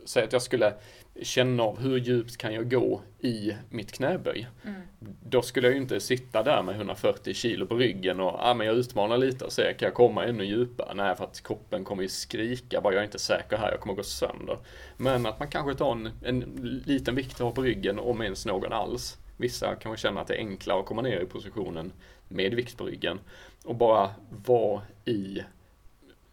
säg 0.04 0.24
att 0.24 0.32
jag 0.32 0.42
skulle 0.42 0.74
känna 1.22 1.62
av 1.62 1.80
hur 1.80 1.98
djupt 1.98 2.36
kan 2.36 2.54
jag 2.54 2.70
gå 2.70 3.02
i 3.20 3.52
mitt 3.70 3.92
knäböj. 3.92 4.48
Mm. 4.64 4.80
Då 5.22 5.42
skulle 5.42 5.66
jag 5.66 5.74
ju 5.74 5.82
inte 5.82 6.00
sitta 6.00 6.42
där 6.42 6.62
med 6.62 6.74
140 6.74 7.34
kilo 7.34 7.66
på 7.66 7.74
ryggen 7.74 8.20
och 8.20 8.34
ah, 8.38 8.54
men 8.54 8.66
jag 8.66 8.76
utmanar 8.76 9.18
lite 9.18 9.44
och 9.44 9.52
ser 9.52 9.72
kan 9.72 9.86
jag 9.86 9.94
komma 9.94 10.24
ännu 10.24 10.44
djupare? 10.44 10.94
Nej, 10.94 11.16
för 11.16 11.24
att 11.24 11.42
kroppen 11.42 11.84
kommer 11.84 12.02
ju 12.02 12.08
skrika 12.08 12.80
bara 12.80 12.94
jag 12.94 13.00
är 13.00 13.04
inte 13.04 13.18
säker 13.18 13.56
här, 13.56 13.70
jag 13.70 13.80
kommer 13.80 13.94
gå 13.94 14.02
sönder. 14.02 14.58
Men 14.96 15.26
att 15.26 15.38
man 15.38 15.48
kanske 15.48 15.74
tar 15.74 15.92
en, 15.92 16.10
en 16.22 16.40
liten 16.86 17.14
vikt 17.14 17.38
på 17.38 17.62
ryggen, 17.62 17.98
om 17.98 18.22
ens 18.22 18.46
någon 18.46 18.72
alls, 18.72 19.18
Vissa 19.36 19.74
kanske 19.74 20.02
känner 20.02 20.20
att 20.20 20.26
det 20.26 20.34
är 20.34 20.38
enklare 20.38 20.80
att 20.80 20.86
komma 20.86 21.02
ner 21.02 21.20
i 21.20 21.26
positionen 21.26 21.92
med 22.28 22.54
vikt 22.54 22.76
på 22.76 22.84
ryggen 22.84 23.20
och 23.64 23.76
bara 23.76 24.10
vara 24.46 24.82
i 25.04 25.40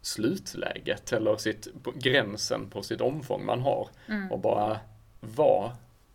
slutläget 0.06 1.14
eller 1.14 1.38
sitt, 1.38 1.68
gränsen 1.96 2.70
på 2.70 2.84
sitt 2.84 3.02
omfång 3.02 3.46
man 3.46 3.62
har 3.62 3.90
Mm. 4.08 4.32
och 4.32 4.40
bara 4.40 4.80
vara 5.20 5.72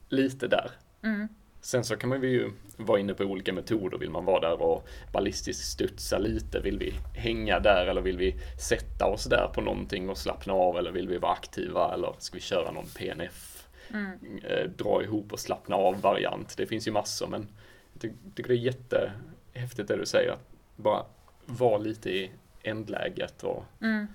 lite 0.09 0.48
där. 0.48 0.70
Mm. 1.03 1.29
Sen 1.61 1.85
så 1.85 1.96
kan 1.96 2.09
man 2.09 2.22
ju 2.22 2.51
vara 2.77 3.01
inne 3.01 3.14
på 3.14 3.24
olika 3.24 3.53
metoder. 3.53 3.98
Vill 3.98 4.11
man 4.11 4.24
vara 4.24 4.40
där 4.40 4.62
och 4.62 4.88
ballistiskt 5.12 5.64
studsa 5.64 6.18
lite? 6.18 6.61
Vill 6.61 6.79
vi 6.79 6.94
hänga 7.16 7.61
där 7.61 7.87
eller 7.87 8.01
vill 8.01 8.18
vi 8.18 8.35
sätta 8.61 9.07
oss 9.07 9.24
där 9.24 9.51
på 9.55 9.61
någonting 9.61 10.09
och 10.11 10.18
slappna 10.18 10.53
av? 10.53 10.77
Eller 10.79 10.90
vill 10.92 11.09
vi 11.09 11.18
vara 11.18 11.33
aktiva? 11.33 11.94
Eller 11.94 12.14
ska 12.18 12.35
vi 12.35 12.40
köra 12.40 12.70
någon 12.70 12.87
PNF? 12.87 13.66
Mm. 13.90 14.18
Eh, 14.44 14.70
dra 14.70 15.03
ihop 15.03 15.33
och 15.33 15.40
slappna 15.40 15.77
av 15.77 16.01
variant. 16.01 16.57
Det 16.57 16.66
finns 16.66 16.88
ju 16.88 16.92
massor 16.92 17.27
men 17.27 17.48
jag 17.92 18.01
ty- 18.03 18.12
tycker 18.35 18.48
det 18.48 18.55
är 18.59 18.64
jättehäftigt 18.64 19.88
det 19.88 19.96
du 19.96 20.07
säger. 20.07 20.33
Att 20.33 20.46
bara 20.77 21.05
vara 21.46 21.79
lite 21.79 22.11
i 22.11 22.31
ändläget 22.62 23.42
och 23.42 23.64
Mm. 23.80 24.06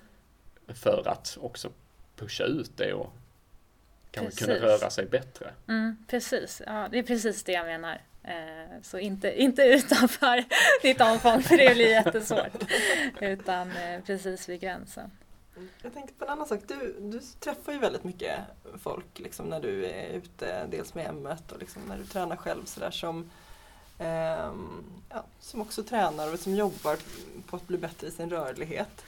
för 0.74 1.08
att 1.08 1.38
också 1.40 1.70
pusha 2.16 2.44
ut 2.44 2.76
det 2.76 2.92
och 2.92 3.12
kanske 4.10 4.44
kunna 4.44 4.58
röra 4.58 4.90
sig 4.90 5.06
bättre. 5.06 5.50
Mm, 5.68 5.96
precis, 6.08 6.62
ja, 6.66 6.88
det 6.90 6.98
är 6.98 7.02
precis 7.02 7.44
det 7.44 7.52
jag 7.52 7.66
menar. 7.66 8.00
Eh, 8.22 8.80
så 8.82 8.98
inte, 8.98 9.42
inte 9.42 9.62
utanför 9.64 10.44
ditt 10.82 11.00
omfång 11.00 11.42
för 11.42 11.56
det 11.56 11.74
blir 11.74 11.88
jättesvårt. 11.88 12.64
Utan 13.20 13.70
eh, 13.76 14.00
precis 14.06 14.48
vid 14.48 14.60
gränsen. 14.60 15.10
Jag 15.82 15.94
tänkte 15.94 16.14
på 16.14 16.24
en 16.24 16.30
annan 16.30 16.46
sak. 16.46 16.60
Du, 16.68 16.96
du 17.00 17.20
träffar 17.40 17.72
ju 17.72 17.78
väldigt 17.78 18.04
mycket 18.04 18.38
folk 18.78 19.18
liksom, 19.18 19.46
när 19.46 19.60
du 19.60 19.84
är 19.86 20.08
ute, 20.08 20.66
dels 20.70 20.94
med 20.94 21.04
hemmet 21.04 21.52
och 21.52 21.58
liksom, 21.60 21.82
när 21.88 21.98
du 21.98 22.04
tränar 22.04 22.36
själv 22.36 22.64
sådär 22.64 22.90
som, 22.90 23.16
ehm, 23.18 23.30
Ehm, 23.98 24.84
ja, 25.08 25.24
som 25.40 25.60
också 25.60 25.82
tränar 25.82 26.32
och 26.32 26.38
som 26.38 26.54
jobbar 26.54 26.98
på 27.46 27.56
att 27.56 27.66
bli 27.66 27.78
bättre 27.78 28.06
i 28.06 28.10
sin 28.10 28.30
rörlighet. 28.30 29.04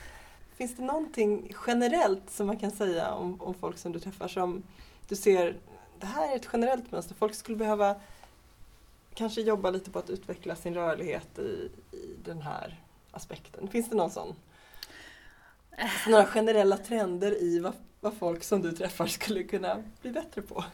Finns 0.57 0.77
det 0.77 0.83
någonting 0.83 1.55
generellt 1.67 2.31
som 2.31 2.47
man 2.47 2.57
kan 2.57 2.71
säga 2.71 3.13
om, 3.13 3.41
om 3.41 3.55
folk 3.55 3.79
som 3.79 3.93
du 3.93 4.01
träffar 4.01 4.29
som 4.29 4.63
du 5.09 5.17
ser, 5.17 5.57
det 6.01 6.07
här 6.07 6.33
är 6.33 6.37
ett 6.37 6.49
generellt 6.53 6.93
mönster, 6.93 7.15
folk 7.15 7.35
skulle 7.35 7.57
behöva 7.57 7.95
kanske 9.15 9.41
jobba 9.41 9.71
lite 9.71 9.91
på 9.91 9.99
att 9.99 10.11
utveckla 10.11 10.57
sin 10.57 10.75
rörlighet 10.75 11.39
i, 11.39 11.71
i 11.97 12.17
den 12.25 12.43
här 12.43 12.81
aspekten. 13.11 13.69
Finns 13.69 13.91
det 13.91 13.97
någon 13.97 14.11
sån? 14.11 14.35
Alltså 15.79 16.11
några 16.11 16.27
generella 16.27 16.77
trender 16.77 17.43
i 17.43 17.59
vad, 17.59 17.73
vad 18.01 18.15
folk 18.15 18.45
som 18.45 18.63
du 18.63 18.73
träffar 18.73 19.07
skulle 19.07 19.43
kunna 19.43 19.83
bli 20.03 20.11
bättre 20.11 20.43
på? 20.43 20.65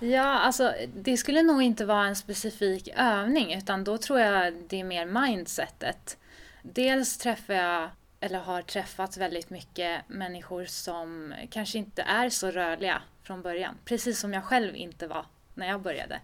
Ja, 0.00 0.22
alltså 0.22 0.74
det 0.94 1.16
skulle 1.16 1.42
nog 1.42 1.62
inte 1.62 1.84
vara 1.84 2.06
en 2.06 2.16
specifik 2.16 2.88
övning 2.96 3.54
utan 3.54 3.84
då 3.84 3.98
tror 3.98 4.20
jag 4.20 4.54
det 4.68 4.80
är 4.80 4.84
mer 4.84 5.06
mindsetet. 5.06 6.18
Dels 6.62 7.18
träffar 7.18 7.54
jag, 7.54 7.90
eller 8.20 8.38
har 8.38 8.62
träffat 8.62 9.16
väldigt 9.16 9.50
mycket 9.50 10.08
människor 10.08 10.64
som 10.64 11.34
kanske 11.50 11.78
inte 11.78 12.02
är 12.02 12.28
så 12.28 12.50
rörliga 12.50 13.02
från 13.22 13.42
början. 13.42 13.74
Precis 13.84 14.20
som 14.20 14.32
jag 14.32 14.44
själv 14.44 14.76
inte 14.76 15.06
var 15.06 15.26
när 15.54 15.68
jag 15.68 15.80
började. 15.80 16.20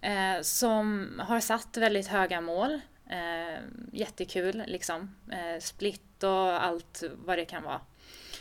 Eh, 0.00 0.42
som 0.42 1.08
har 1.26 1.40
satt 1.40 1.76
väldigt 1.76 2.06
höga 2.06 2.40
mål. 2.40 2.80
Eh, 3.10 3.60
jättekul 3.92 4.62
liksom. 4.66 5.14
Eh, 5.32 5.60
split 5.60 6.22
och 6.22 6.64
allt 6.64 7.02
vad 7.24 7.38
det 7.38 7.44
kan 7.44 7.62
vara. 7.62 7.80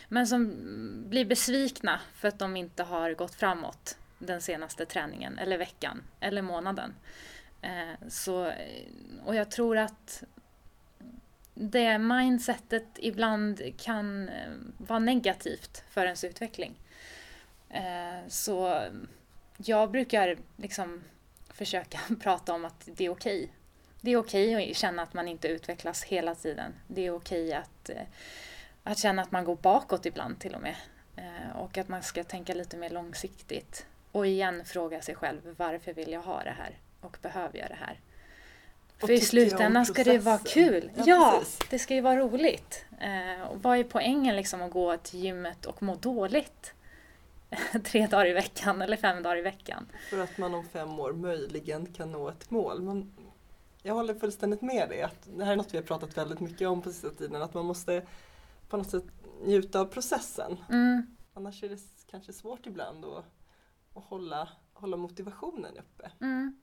Men 0.07 0.27
som 0.27 0.53
blir 1.09 1.25
besvikna 1.25 1.99
för 2.15 2.27
att 2.27 2.39
de 2.39 2.55
inte 2.55 2.83
har 2.83 3.13
gått 3.13 3.35
framåt 3.35 3.97
den 4.19 4.41
senaste 4.41 4.85
träningen 4.85 5.37
eller 5.37 5.57
veckan 5.57 6.03
eller 6.19 6.41
månaden. 6.41 6.93
Eh, 7.61 8.07
så, 8.09 8.51
och 9.25 9.35
jag 9.35 9.51
tror 9.51 9.77
att 9.77 10.23
det 11.53 11.97
mindsetet 11.97 12.87
ibland 12.95 13.61
kan 13.77 14.29
eh, 14.29 14.51
vara 14.77 14.99
negativt 14.99 15.83
för 15.89 16.05
ens 16.05 16.23
utveckling. 16.23 16.79
Eh, 17.69 18.27
så 18.27 18.83
jag 19.57 19.91
brukar 19.91 20.37
liksom 20.57 21.03
försöka 21.49 21.99
prata 22.21 22.53
om 22.53 22.65
att 22.65 22.89
det 22.95 23.05
är 23.05 23.09
okej. 23.09 23.51
Det 24.01 24.11
är 24.11 24.17
okej 24.17 24.71
att 24.71 24.77
känna 24.77 25.01
att 25.01 25.13
man 25.13 25.27
inte 25.27 25.47
utvecklas 25.47 26.03
hela 26.03 26.35
tiden. 26.35 26.73
Det 26.87 27.05
är 27.05 27.11
okej 27.11 27.53
att, 27.53 27.89
eh, 27.89 28.01
att 28.91 28.97
känna 28.97 29.21
att 29.21 29.31
man 29.31 29.45
går 29.45 29.55
bakåt 29.55 30.05
ibland 30.05 30.39
till 30.39 30.55
och 30.55 30.61
med. 30.61 30.75
Eh, 31.15 31.57
Och 31.57 31.77
att 31.77 31.87
man 31.87 32.03
ska 32.03 32.23
tänka 32.23 32.53
lite 32.53 32.77
mer 32.77 32.89
långsiktigt. 32.89 33.85
Och 34.11 34.27
igen 34.27 34.65
fråga 34.65 35.01
sig 35.01 35.15
själv, 35.15 35.55
varför 35.57 35.93
vill 35.93 36.11
jag 36.11 36.21
ha 36.21 36.43
det 36.43 36.55
här? 36.57 36.77
Och 37.01 37.17
behöver 37.21 37.59
jag 37.59 37.69
det 37.69 37.77
här? 37.79 37.99
För 38.97 39.11
i 39.11 39.19
slutändan 39.21 39.85
ska 39.85 40.03
det 40.03 40.17
vara 40.19 40.37
processen. 40.37 40.63
kul. 40.63 40.91
Ja, 40.95 41.03
Ja, 41.07 41.41
det 41.69 41.79
ska 41.79 41.93
ju 41.93 42.01
vara 42.01 42.15
roligt. 42.19 42.85
Eh, 42.99 43.41
och 43.47 43.63
vad 43.63 43.77
är 43.77 43.83
poängen 43.83 44.35
liksom 44.35 44.61
att 44.61 44.71
gå 44.71 44.97
till 44.97 45.19
gymmet 45.19 45.65
och 45.65 45.83
må 45.83 45.95
dåligt? 45.95 46.73
Tre 47.83 48.07
dagar 48.07 48.25
i 48.25 48.33
veckan 48.33 48.81
eller 48.81 48.97
fem 48.97 49.23
dagar 49.23 49.37
i 49.37 49.41
veckan. 49.41 49.85
För 50.09 50.19
att 50.23 50.37
man 50.37 50.53
om 50.53 50.63
fem 50.69 50.99
år 50.99 51.13
möjligen 51.13 51.85
kan 51.93 52.11
nå 52.11 52.29
ett 52.29 52.49
mål. 52.51 52.81
Men 52.81 53.13
jag 53.83 53.93
håller 53.93 54.13
fullständigt 54.13 54.61
med 54.61 54.89
dig. 54.89 55.01
Att 55.01 55.27
det 55.37 55.45
här 55.45 55.51
är 55.51 55.55
något 55.55 55.73
vi 55.73 55.77
har 55.77 55.83
pratat 55.85 56.17
väldigt 56.17 56.39
mycket 56.39 56.67
om 56.67 56.81
på 56.81 56.89
sista 56.91 57.09
tiden. 57.09 57.41
Att 57.41 57.53
man 57.53 57.65
måste 57.65 58.01
på 58.67 58.77
något 58.77 58.89
sätt 58.89 59.05
njuta 59.41 59.79
av 59.79 59.85
processen. 59.85 60.57
Mm, 60.69 61.17
Annars 61.33 61.63
är 61.63 61.69
det 61.69 61.79
kanske 62.07 62.33
svårt 62.33 62.65
ibland 62.65 63.05
att, 63.05 63.25
att 63.93 64.03
hålla, 64.03 64.49
hålla 64.73 64.97
motivationen 64.97 65.77
uppe. 65.77 66.11
mm. 66.21 66.59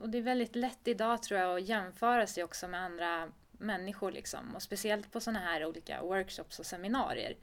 Och 0.00 0.08
det 0.08 0.18
är 0.18 0.22
väldigt 0.22 0.56
lätt 0.56 0.88
idag 0.88 1.22
tror 1.22 1.40
jag 1.40 1.56
att 1.56 1.68
jämföra 1.68 2.26
sig 2.26 2.44
också 2.44 2.68
med 2.68 2.80
andra 2.80 3.28
människor 3.52 4.12
liksom. 4.12 4.54
Och 4.54 4.62
speciellt 4.62 5.12
på 5.12 5.20
sådana 5.20 5.38
här 5.38 5.66
olika 5.66 6.02
workshops 6.02 6.58
och 6.58 6.66
seminarier. 6.66 7.36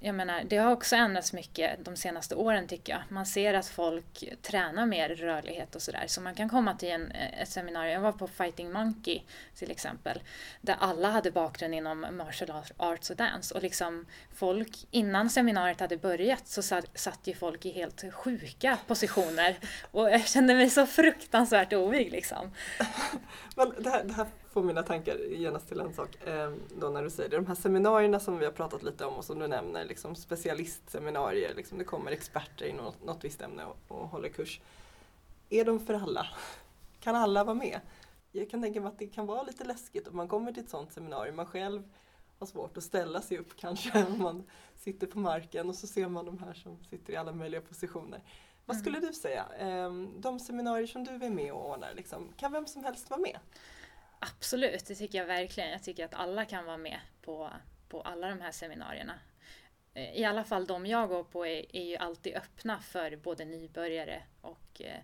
Jag 0.00 0.14
menar, 0.14 0.42
det 0.44 0.56
har 0.56 0.72
också 0.72 0.96
ändrats 0.96 1.32
mycket 1.32 1.84
de 1.84 1.96
senaste 1.96 2.34
åren 2.34 2.68
tycker 2.68 2.92
jag. 2.92 3.02
Man 3.08 3.26
ser 3.26 3.54
att 3.54 3.66
folk 3.66 4.24
tränar 4.42 4.86
mer 4.86 5.08
rörlighet 5.08 5.74
och 5.74 5.82
sådär. 5.82 6.04
Så 6.06 6.20
man 6.20 6.34
kan 6.34 6.48
komma 6.48 6.74
till 6.74 6.88
en, 6.88 7.10
eh, 7.10 7.42
ett 7.42 7.48
seminarium, 7.48 7.94
jag 7.94 8.00
var 8.00 8.12
på 8.12 8.28
Fighting 8.28 8.72
Monkey 8.72 9.22
till 9.54 9.70
exempel. 9.70 10.22
Där 10.60 10.76
alla 10.80 11.10
hade 11.10 11.30
bakgrund 11.30 11.74
inom 11.74 12.06
martial 12.16 12.64
arts 12.76 13.10
och 13.10 13.16
dance. 13.16 13.54
Och 13.54 13.62
liksom 13.62 14.06
folk, 14.34 14.86
innan 14.90 15.30
seminariet 15.30 15.80
hade 15.80 15.96
börjat 15.96 16.48
så 16.48 16.62
satt, 16.62 16.98
satt 16.98 17.20
ju 17.24 17.34
folk 17.34 17.66
i 17.66 17.70
helt 17.70 18.14
sjuka 18.14 18.78
positioner. 18.86 19.58
Och 19.90 20.10
jag 20.10 20.28
kände 20.28 20.54
mig 20.54 20.70
så 20.70 20.86
fruktansvärt 20.86 21.72
ovig 21.72 22.12
liksom. 22.12 22.50
Men 23.56 23.82
det, 23.82 23.90
här, 23.90 24.04
det 24.04 24.12
här 24.12 24.26
får 24.52 24.62
mina 24.62 24.82
tankar 24.82 25.18
genast 25.18 25.68
till 25.68 25.80
en 25.80 25.94
sak. 25.94 26.26
Eh, 26.26 26.52
då 26.80 26.88
när 26.88 27.02
du 27.02 27.10
säger 27.10 27.30
det. 27.30 27.36
De 27.36 27.46
här 27.46 27.54
seminarierna 27.54 28.20
som 28.20 28.38
vi 28.38 28.44
har 28.44 28.52
pratat 28.52 28.82
lite 28.82 29.04
om 29.04 29.14
och 29.14 29.24
som 29.24 29.38
du 29.38 29.46
nämner, 29.46 29.84
liksom 29.84 30.14
specialistseminarier. 30.14 31.54
Liksom 31.54 31.78
det 31.78 31.84
kommer 31.84 32.10
experter 32.12 32.66
i 32.66 32.72
något, 32.72 33.04
något 33.04 33.24
visst 33.24 33.42
ämne 33.42 33.64
och, 33.64 33.76
och 33.88 34.08
håller 34.08 34.28
kurs. 34.28 34.60
Är 35.50 35.64
de 35.64 35.80
för 35.80 35.94
alla? 35.94 36.26
Kan 37.00 37.16
alla 37.16 37.44
vara 37.44 37.54
med? 37.54 37.80
Jag 38.32 38.50
kan 38.50 38.62
tänka 38.62 38.80
mig 38.80 38.88
att 38.88 38.98
det 38.98 39.06
kan 39.06 39.26
vara 39.26 39.42
lite 39.42 39.64
läskigt 39.64 40.08
om 40.08 40.16
man 40.16 40.28
kommer 40.28 40.52
till 40.52 40.62
ett 40.62 40.70
sådant 40.70 40.92
seminarium. 40.92 41.36
Man 41.36 41.46
själv 41.46 41.82
har 42.38 42.46
svårt 42.46 42.76
att 42.76 42.84
ställa 42.84 43.22
sig 43.22 43.38
upp 43.38 43.56
kanske 43.56 44.06
man 44.18 44.44
sitter 44.76 45.06
på 45.06 45.18
marken 45.18 45.68
och 45.68 45.74
så 45.74 45.86
ser 45.86 46.08
man 46.08 46.26
de 46.26 46.38
här 46.38 46.54
som 46.54 46.78
sitter 46.90 47.12
i 47.12 47.16
alla 47.16 47.32
möjliga 47.32 47.60
positioner. 47.60 48.22
Vad 48.66 48.76
skulle 48.76 49.00
du 49.00 49.12
säga? 49.12 49.46
Eh, 49.58 49.92
De 50.16 50.40
seminarier 50.40 50.86
som 50.86 51.04
du 51.04 51.10
är 51.10 51.30
med 51.30 51.52
och 51.52 51.70
ordnar, 51.70 51.94
liksom, 51.94 52.28
kan 52.36 52.52
vem 52.52 52.66
som 52.66 52.84
helst 52.84 53.10
vara 53.10 53.20
med? 53.20 53.38
Absolut, 54.24 54.86
det 54.86 54.94
tycker 54.94 55.18
jag 55.18 55.26
verkligen. 55.26 55.70
Jag 55.70 55.82
tycker 55.82 56.04
att 56.04 56.14
alla 56.14 56.44
kan 56.44 56.64
vara 56.64 56.76
med 56.76 57.00
på, 57.22 57.50
på 57.88 58.00
alla 58.00 58.28
de 58.28 58.40
här 58.40 58.52
seminarierna. 58.52 59.18
Eh, 59.94 60.14
I 60.14 60.24
alla 60.24 60.44
fall 60.44 60.66
de 60.66 60.86
jag 60.86 61.08
går 61.08 61.24
på 61.24 61.46
är, 61.46 61.76
är 61.76 61.84
ju 61.84 61.96
alltid 61.96 62.34
öppna 62.34 62.80
för 62.80 63.16
både 63.16 63.44
nybörjare 63.44 64.22
och 64.40 64.82
eh, 64.82 64.98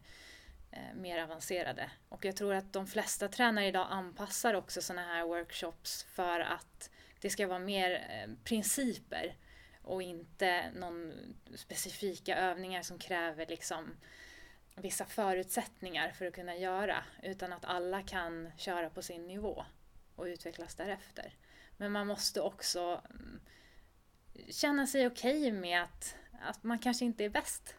eh 0.73 0.95
mer 0.95 1.23
avancerade. 1.23 1.91
Och 2.09 2.25
jag 2.25 2.37
tror 2.37 2.55
att 2.55 2.73
de 2.73 2.87
flesta 2.87 3.29
tränare 3.29 3.67
idag 3.67 3.87
anpassar 3.91 4.55
också 4.55 4.83
sådana 4.83 5.07
här 5.07 5.25
workshops 5.25 6.03
för 6.03 6.41
att 6.41 6.91
det 7.21 7.31
ska 7.31 7.47
vara 7.47 7.59
mer 7.59 7.93
eh, 7.93 8.35
principer 8.45 9.37
och 9.83 10.03
inte 10.03 10.71
någon 10.71 11.13
specifika 11.55 12.37
övningar 12.37 12.83
som 12.83 12.99
kräver 12.99 13.47
liksom 13.47 13.97
vissa 14.81 15.05
förutsättningar 15.05 16.11
för 16.11 16.27
att 16.27 16.35
kunna 16.35 16.57
göra 16.57 17.05
utan 17.23 17.53
att 17.53 17.65
alla 17.65 18.03
kan 18.03 18.51
köra 18.57 18.91
på 18.91 19.03
sin 19.03 19.27
nivå 19.27 19.65
och 20.17 20.25
utvecklas 20.25 20.75
därefter. 20.75 21.33
Men 21.77 21.93
man 21.93 22.07
måste 22.07 22.41
också 22.41 23.03
mm, 23.11 23.41
känna 24.51 24.87
sig 24.87 25.07
okej 25.07 25.53
med 25.53 25.83
att, 25.83 26.17
att 26.41 26.65
man 26.65 26.79
kanske 26.79 27.05
inte 27.05 27.25
är 27.25 27.29
bäst. 27.29 27.75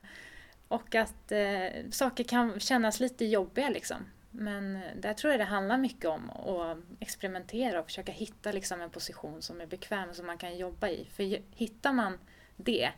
Och 0.67 0.95
att 0.95 1.31
eh, 1.31 1.89
saker 1.91 2.23
kan 2.23 2.59
kännas 2.59 2.99
lite 2.99 3.25
jobbiga 3.25 3.69
liksom. 3.69 4.05
Men 4.31 4.75
eh, 4.75 4.95
där 4.95 5.13
tror 5.13 5.31
jag 5.31 5.39
det 5.39 5.45
handlar 5.45 5.77
mycket 5.77 6.05
om 6.05 6.29
att 6.29 6.77
experimentera 6.99 7.79
och 7.79 7.85
försöka 7.85 8.11
hitta 8.11 8.51
liksom 8.51 8.81
en 8.81 8.89
position 8.89 9.41
som 9.41 9.61
är 9.61 9.65
bekväm 9.65 10.13
som 10.13 10.25
man 10.25 10.37
kan 10.37 10.57
jobba 10.57 10.87
i. 10.87 11.05
För 11.05 11.55
hittar 11.55 11.93
man 11.93 12.17
det, 12.55 12.91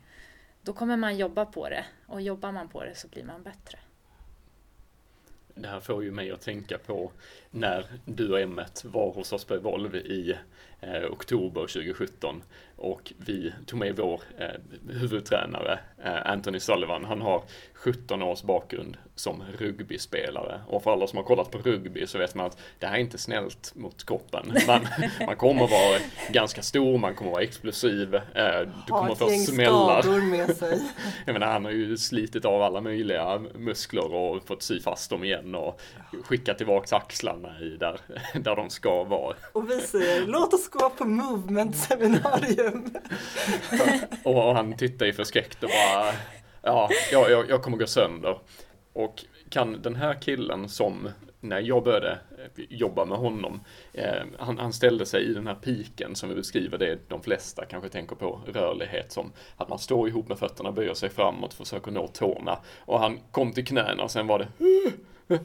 då 0.61 0.73
kommer 0.73 0.97
man 0.97 1.17
jobba 1.17 1.45
på 1.45 1.69
det. 1.69 1.85
Och 2.07 2.21
jobbar 2.21 2.51
man 2.51 2.69
på 2.69 2.83
det 2.83 2.95
så 2.95 3.07
blir 3.07 3.23
man 3.23 3.43
bättre 3.43 3.79
det 5.55 5.67
här 5.67 5.79
får 5.79 6.03
ju 6.03 6.11
mig 6.11 6.31
att 6.31 6.41
tänka 6.41 6.77
på 6.77 7.11
när 7.51 7.85
du 8.05 8.31
och 8.31 8.39
Emmet 8.39 8.85
var 8.85 9.13
hos 9.13 9.33
oss 9.33 9.45
på 9.45 9.53
Evolve 9.53 9.97
i 9.97 10.37
eh, 10.79 11.11
oktober 11.11 11.61
2017 11.61 12.43
och 12.81 13.13
vi 13.17 13.53
tog 13.65 13.79
med 13.79 13.95
vår 13.95 14.21
eh, 14.37 14.47
huvudtränare 14.89 15.79
eh, 16.03 16.31
Anthony 16.31 16.59
Sullivan. 16.59 17.05
Han 17.05 17.21
har 17.21 17.43
17 17.73 18.21
års 18.21 18.43
bakgrund 18.43 18.97
som 19.15 19.43
rugbyspelare 19.57 20.61
och 20.67 20.83
för 20.83 20.91
alla 20.91 21.07
som 21.07 21.17
har 21.17 21.23
kollat 21.23 21.51
på 21.51 21.57
rugby 21.57 22.07
så 22.07 22.17
vet 22.17 22.35
man 22.35 22.45
att 22.45 22.57
det 22.79 22.85
här 22.85 22.95
är 22.95 22.99
inte 22.99 23.17
snällt 23.17 23.71
mot 23.75 24.05
kroppen. 24.05 24.53
Man, 24.67 24.87
man 25.25 25.35
kommer 25.35 25.67
vara 25.67 25.99
ganska 26.29 26.61
stor, 26.61 26.97
man 26.97 27.15
kommer 27.15 27.31
vara 27.31 27.43
explosiv, 27.43 28.15
eh, 28.15 28.21
du 28.85 28.91
kommer 28.91 29.15
få 29.15 29.29
smällar. 29.29 30.21
med 30.29 30.55
sig. 30.55 30.81
Jag 31.25 31.33
menar, 31.33 31.47
han 31.47 31.65
har 31.65 31.71
ju 31.71 31.97
slitit 31.97 32.45
av 32.45 32.61
alla 32.61 32.81
möjliga 32.81 33.39
muskler 33.55 34.13
och 34.13 34.47
fått 34.47 34.63
sy 34.63 34.79
fast 34.79 35.09
dem 35.09 35.23
igen 35.23 35.55
och 35.55 35.81
skicka 36.23 36.53
tillbaks 36.53 36.93
axlarna 36.93 37.59
i 37.59 37.69
där, 37.69 37.99
där 38.33 38.55
de 38.55 38.69
ska 38.69 39.03
vara. 39.03 39.35
Och 39.53 39.69
vi 39.69 39.79
säger, 39.79 40.25
låt 40.25 40.53
oss 40.53 40.69
gå 40.69 40.89
på 40.89 41.05
movement-seminarium. 41.05 42.70
och, 44.23 44.47
och 44.47 44.55
han 44.55 44.77
tittar 44.77 45.05
ju 45.05 45.13
förskräckt 45.13 45.63
och 45.63 45.69
bara, 45.69 46.13
ja, 46.61 46.89
jag, 47.11 47.49
jag 47.49 47.63
kommer 47.63 47.77
gå 47.77 47.87
sönder. 47.87 48.37
Och 48.93 49.25
kan 49.49 49.81
den 49.81 49.95
här 49.95 50.21
killen 50.21 50.69
som, 50.69 51.09
när 51.39 51.59
jag 51.59 51.83
började 51.83 52.19
jobba 52.55 53.05
med 53.05 53.17
honom, 53.17 53.61
eh, 53.93 54.23
han, 54.39 54.57
han, 54.57 54.73
ställde 54.73 55.05
sig 55.05 55.23
i 55.23 55.33
den 55.33 55.47
här 55.47 55.55
piken 55.55 56.15
som 56.15 56.29
vi 56.29 56.35
beskriver 56.35 56.77
det 56.77 56.99
de 57.07 57.23
flesta 57.23 57.65
kanske 57.65 57.89
tänker 57.89 58.15
på 58.15 58.41
rörlighet 58.53 59.11
som 59.11 59.31
att 59.57 59.69
man 59.69 59.79
står 59.79 60.07
ihop 60.07 60.27
med 60.27 60.39
fötterna, 60.39 60.71
böjer 60.71 60.93
sig 60.93 61.09
framåt, 61.09 61.53
försöker 61.53 61.91
nå 61.91 62.07
tårna. 62.07 62.59
Och 62.79 62.99
han 62.99 63.19
kom 63.31 63.53
till 63.53 63.65
knäna 63.65 64.03
och 64.03 64.11
sen 64.11 64.27
var 64.27 64.39
det 64.39 64.47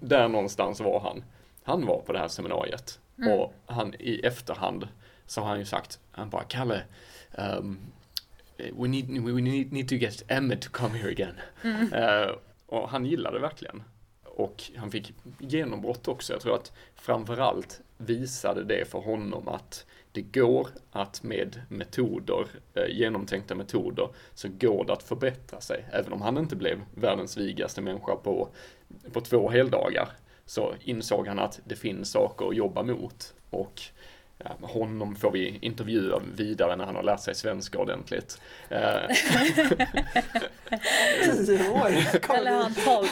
där 0.00 0.28
någonstans 0.28 0.80
var 0.80 1.00
han. 1.00 1.24
Han 1.62 1.86
var 1.86 2.00
på 2.00 2.12
det 2.12 2.18
här 2.18 2.28
seminariet. 2.28 3.00
Mm. 3.18 3.32
Och 3.32 3.54
han 3.66 3.94
i 3.98 4.20
efterhand 4.20 4.88
så 5.30 5.40
har 5.40 5.48
han 5.48 5.58
ju 5.58 5.64
sagt, 5.64 5.98
han 6.10 6.30
bara 6.30 6.44
Kalle, 6.44 6.82
um, 7.32 7.78
we, 8.56 8.88
need, 8.88 9.24
we 9.24 9.42
need, 9.42 9.72
need 9.72 9.88
to 9.88 9.94
get 9.94 10.22
Emmet 10.28 10.62
to 10.62 10.68
come 10.72 10.98
here 10.98 11.10
again. 11.10 11.34
Mm. 11.62 11.92
Uh, 11.92 12.36
och 12.66 12.88
han 12.88 13.06
gillade 13.06 13.36
det 13.36 13.42
verkligen. 13.42 13.82
Och 14.24 14.62
han 14.76 14.90
fick 14.90 15.14
genombrott 15.38 16.08
också. 16.08 16.32
Jag 16.32 16.42
tror 16.42 16.54
att 16.54 16.72
framförallt 16.94 17.80
visade 17.96 18.64
det 18.64 18.90
för 18.90 18.98
honom 18.98 19.48
att 19.48 19.86
det 20.12 20.22
går 20.22 20.68
att 20.90 21.22
med 21.22 21.60
metoder, 21.68 22.46
eh, 22.74 22.96
genomtänkta 22.96 23.54
metoder, 23.54 24.08
så 24.34 24.48
går 24.48 24.84
det 24.84 24.92
att 24.92 25.02
förbättra 25.02 25.60
sig. 25.60 25.84
Även 25.92 26.12
om 26.12 26.22
han 26.22 26.38
inte 26.38 26.56
blev 26.56 26.80
världens 26.94 27.36
vigaste 27.36 27.80
människa 27.80 28.16
på, 28.16 28.48
på 29.12 29.20
två 29.20 29.50
heldagar 29.50 30.08
så 30.46 30.74
insåg 30.80 31.26
han 31.26 31.38
att 31.38 31.60
det 31.64 31.76
finns 31.76 32.10
saker 32.10 32.48
att 32.48 32.56
jobba 32.56 32.82
mot. 32.82 33.34
Och 33.50 33.82
honom 34.60 35.16
får 35.16 35.30
vi 35.30 35.58
intervjua 35.60 36.20
vidare 36.36 36.76
när 36.76 36.84
han 36.84 36.96
har 36.96 37.02
lärt 37.02 37.20
sig 37.20 37.34
svenska 37.34 37.78
ordentligt. 37.78 38.40
Eh, 38.68 38.80
Tio 41.24 41.70
år! 41.70 41.90
Eller 42.34 42.50
han 42.50 42.74
tolk? 42.74 43.10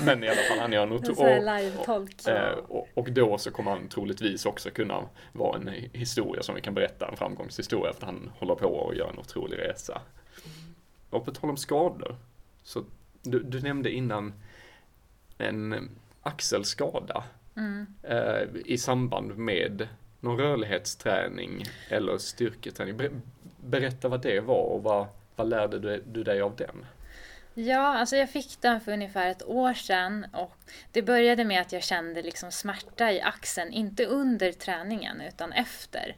Men 0.04 0.24
i 0.24 0.28
alla 0.28 0.36
fall, 0.36 0.58
han 0.58 0.72
är 0.72 0.78
en 0.78 0.90
live-tolk. 1.44 2.14
Och, 2.24 2.28
eh, 2.28 2.52
och, 2.52 2.88
och 2.94 3.12
då 3.12 3.38
så 3.38 3.50
kommer 3.50 3.70
han 3.70 3.88
troligtvis 3.88 4.46
också 4.46 4.70
kunna 4.70 5.02
vara 5.32 5.56
en 5.56 5.68
historia 5.92 6.42
som 6.42 6.54
vi 6.54 6.60
kan 6.60 6.74
berätta, 6.74 7.08
en 7.08 7.16
framgångshistoria, 7.16 7.92
för 7.92 8.06
han 8.06 8.32
håller 8.38 8.54
på 8.54 8.68
och 8.68 8.94
gör 8.94 9.08
en 9.08 9.18
otrolig 9.18 9.58
resa. 9.58 10.00
Och 11.10 11.24
på 11.24 11.32
tal 11.32 11.50
om 11.50 11.56
skador, 11.56 12.16
så 12.62 12.84
du, 13.22 13.42
du 13.42 13.60
nämnde 13.60 13.90
innan 13.90 14.32
en 15.38 15.90
axelskada 16.22 17.24
mm. 17.56 17.86
eh, 18.02 18.48
i 18.64 18.78
samband 18.78 19.38
med 19.38 19.88
någon 20.20 20.38
rörlighetsträning 20.38 21.64
eller 21.88 22.18
styrketräning. 22.18 23.22
Berätta 23.64 24.08
vad 24.08 24.22
det 24.22 24.40
var 24.40 24.62
och 24.62 24.82
vad, 24.82 25.06
vad 25.36 25.48
lärde 25.48 25.78
du, 25.78 26.02
du 26.12 26.22
dig 26.22 26.40
av 26.40 26.56
den? 26.56 26.86
Ja, 27.54 27.98
alltså 27.98 28.16
jag 28.16 28.30
fick 28.30 28.60
den 28.60 28.80
för 28.80 28.92
ungefär 28.92 29.30
ett 29.30 29.42
år 29.42 29.74
sedan 29.74 30.26
och 30.32 30.56
det 30.92 31.02
började 31.02 31.44
med 31.44 31.60
att 31.60 31.72
jag 31.72 31.82
kände 31.82 32.22
liksom 32.22 32.52
smärta 32.52 33.12
i 33.12 33.20
axeln, 33.20 33.72
inte 33.72 34.06
under 34.06 34.52
träningen 34.52 35.20
utan 35.20 35.52
efter. 35.52 36.16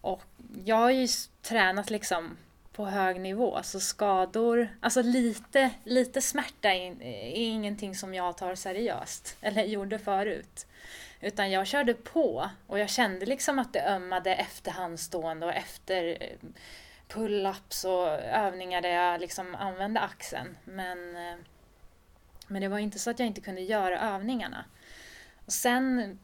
Och 0.00 0.22
jag 0.64 0.76
har 0.76 0.90
ju 0.90 1.08
tränat 1.42 1.90
liksom 1.90 2.36
på 2.72 2.86
hög 2.86 3.20
nivå. 3.20 3.62
Så 3.62 3.80
skador, 3.80 4.68
alltså 4.80 5.02
lite, 5.02 5.70
lite 5.84 6.20
smärta 6.20 6.68
är, 6.68 7.02
är 7.02 7.36
ingenting 7.36 7.94
som 7.94 8.14
jag 8.14 8.36
tar 8.36 8.54
seriöst, 8.54 9.36
eller 9.40 9.64
gjorde 9.64 9.98
förut. 9.98 10.66
Utan 11.20 11.50
jag 11.50 11.66
körde 11.66 11.94
på 11.94 12.50
och 12.66 12.78
jag 12.78 12.90
kände 12.90 13.26
liksom 13.26 13.58
att 13.58 13.72
det 13.72 13.86
ömmade 13.88 14.34
efter 14.34 14.70
handstående 14.70 15.46
och 15.46 15.52
efter 15.52 16.16
eh, 16.20 16.48
pull-ups 17.08 17.84
och 17.84 18.08
övningar 18.22 18.82
där 18.82 18.88
jag 18.88 19.20
liksom 19.20 19.54
använde 19.54 20.00
axeln. 20.00 20.56
Men, 20.64 21.16
eh, 21.16 21.36
men 22.46 22.62
det 22.62 22.68
var 22.68 22.78
inte 22.78 22.98
så 22.98 23.10
att 23.10 23.18
jag 23.18 23.26
inte 23.26 23.40
kunde 23.40 23.60
göra 23.60 24.00
övningarna. 24.00 24.64
Och 25.46 25.52
sen 25.52 26.18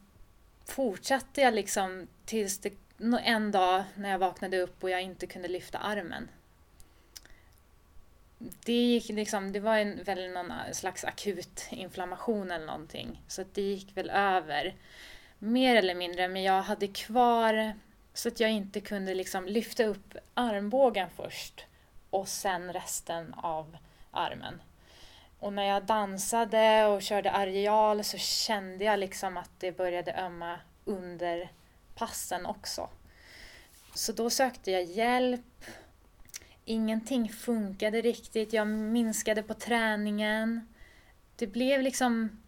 fortsatte 0.65 1.41
jag 1.41 1.55
liksom 1.55 2.09
tills 2.25 2.59
det, 2.59 2.73
en 3.23 3.53
dag 3.53 3.85
när 3.95 4.11
jag 4.11 4.19
vaknade 4.19 4.59
upp 4.59 4.85
och 4.85 4.91
jag 4.91 5.03
inte 5.03 5.27
kunde 5.27 5.49
lyfta 5.49 5.79
armen 5.79 6.29
det 8.39 8.73
gick 8.73 9.09
liksom, 9.09 9.53
det 9.53 9.61
var 9.61 9.77
en, 9.77 10.03
väl 10.03 10.31
någon 10.33 10.51
eh, 10.51 10.73
slags 10.73 11.05
akut 11.05 11.67
inflammation 11.71 12.51
eller 12.51 12.67
någonting. 12.67 13.23
Så 13.29 13.45
det 13.53 13.63
gick 13.63 13.97
väl 13.97 14.11
över. 14.11 14.75
Mer 15.39 15.77
eller 15.77 15.95
mindre, 15.95 16.29
men 16.29 16.43
jag 16.43 16.63
hade 16.63 16.89
kvar 16.89 17.73
så 18.15 18.29
att 18.29 18.41
jag 18.41 18.51
inte 18.51 18.81
kunde 18.81 19.15
liksom 19.15 19.47
lyfta 19.47 19.85
upp 19.85 20.17
armbågen 20.35 21.09
först 21.17 21.65
och 22.11 22.29
sen 22.29 22.73
resten 22.73 23.35
av 23.35 23.77
armen. 24.11 24.63
Och 25.39 25.53
när 25.53 25.63
jag 25.63 25.85
dansade 25.85 26.87
och 26.87 27.03
körde 27.03 27.33
areal 27.33 28.05
så 28.05 28.19
kände 28.19 28.85
jag 28.85 28.99
liksom 28.99 29.37
att 29.37 29.51
det 29.59 29.73
började 29.73 30.13
ömma 30.13 30.61
under 30.85 31.51
passen 31.95 32.47
också. 32.47 32.89
Så 33.95 34.13
då 34.13 34.31
sökte 34.31 34.71
jag 34.71 34.85
hjälp 34.85 35.65
ingenting 36.69 37.29
funkade 37.29 38.01
riktigt. 38.01 38.53
Jag 38.53 38.67
minskade 38.67 39.43
på 39.43 39.55
träningen. 39.55 40.75
Det 41.37 41.47
blev 41.47 41.83
liksom 41.83 42.43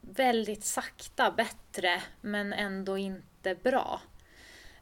väldigt 0.00 0.64
sakta 0.64 1.30
bättre, 1.30 2.02
men 2.20 2.52
ändå 2.52 2.98
inte 2.98 3.54
bra. 3.54 4.00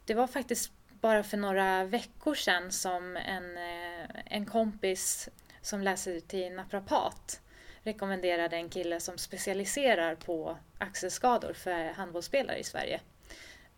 Det 0.05 0.13
var 0.13 0.27
faktiskt 0.27 0.71
bara 1.01 1.23
för 1.23 1.37
några 1.37 1.83
veckor 1.83 2.35
sedan 2.35 2.71
som 2.71 3.17
en, 3.17 3.57
eh, 3.57 4.09
en 4.25 4.45
kompis 4.45 5.29
som 5.61 5.81
läser 5.81 6.19
till 6.19 6.53
naprapat 6.53 7.41
rekommenderade 7.83 8.55
en 8.55 8.69
kille 8.69 8.99
som 8.99 9.17
specialiserar 9.17 10.15
på 10.15 10.57
axelskador 10.77 11.53
för 11.53 11.93
handbollsspelare 11.93 12.57
i 12.57 12.63
Sverige. 12.63 13.01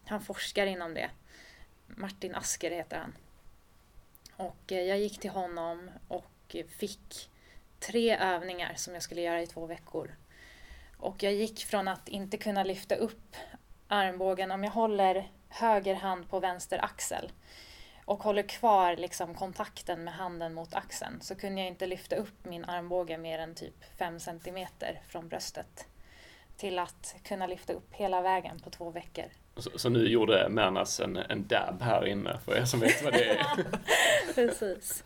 Han 0.06 0.22
forskar 0.22 0.66
inom 0.66 0.94
det. 0.94 1.10
Martin 1.88 2.36
Asker 2.36 2.72
heter 2.72 2.98
han. 2.98 3.14
Och 4.38 4.72
eh, 4.72 4.82
jag 4.82 5.00
gick 5.00 5.20
till 5.20 5.30
honom 5.30 5.92
och 6.08 6.56
fick 6.78 7.30
tre 7.80 8.18
övningar 8.18 8.74
som 8.76 8.94
jag 8.94 9.04
skulle 9.04 9.22
göra 9.22 9.42
i 9.42 9.48
två 9.48 9.66
veckor. 9.66 10.16
Och 10.98 11.24
jag 11.24 11.34
gick 11.34 11.66
från 11.66 11.88
att 11.88 12.10
inte 12.10 12.38
kunna 12.38 12.64
lyfta 12.64 12.96
upp 12.96 13.36
armbågen, 13.88 14.52
om 14.52 14.64
jag 14.64 14.72
håller 14.72 15.32
höger 15.50 15.96
hand 15.96 16.30
på 16.30 16.40
vänster 16.40 16.84
axel 16.84 17.32
och 18.06 18.24
håller 18.24 18.44
kvar 18.44 18.96
liksom 18.96 19.36
kontakten 19.36 20.04
med 20.04 20.14
handen 20.14 20.54
mot 20.54 20.74
axeln 20.74 21.22
så 21.22 21.36
kunde 21.36 21.62
jag 21.62 21.68
inte 21.68 21.88
lyfta 21.88 22.16
upp 22.16 22.46
min 22.46 22.66
armbåge 22.66 23.18
mer 23.18 23.40
än 23.40 23.56
typ 23.56 23.84
5 23.98 24.20
cm 24.20 24.68
från 25.08 25.28
bröstet 25.28 25.88
till 26.58 26.80
att 26.80 27.16
kunna 27.24 27.48
lyfta 27.48 27.74
upp 27.74 27.94
hela 27.94 28.22
vägen 28.22 28.60
på 28.60 28.70
två 28.70 28.90
veckor. 28.90 29.26
Så, 29.58 29.80
så, 29.80 29.90
nu 29.90 30.08
gjorde 30.08 30.50
Mernas 30.50 31.00
en, 31.00 31.18
en 31.18 31.48
dab 31.48 31.82
här 31.82 32.06
inne 32.06 32.40
för 32.46 32.58
er 32.58 32.66
som 32.66 32.80
vet 32.80 33.04
vad 33.04 33.14
det 33.14 33.30
är. 33.30 33.66
Precis. 34.34 35.04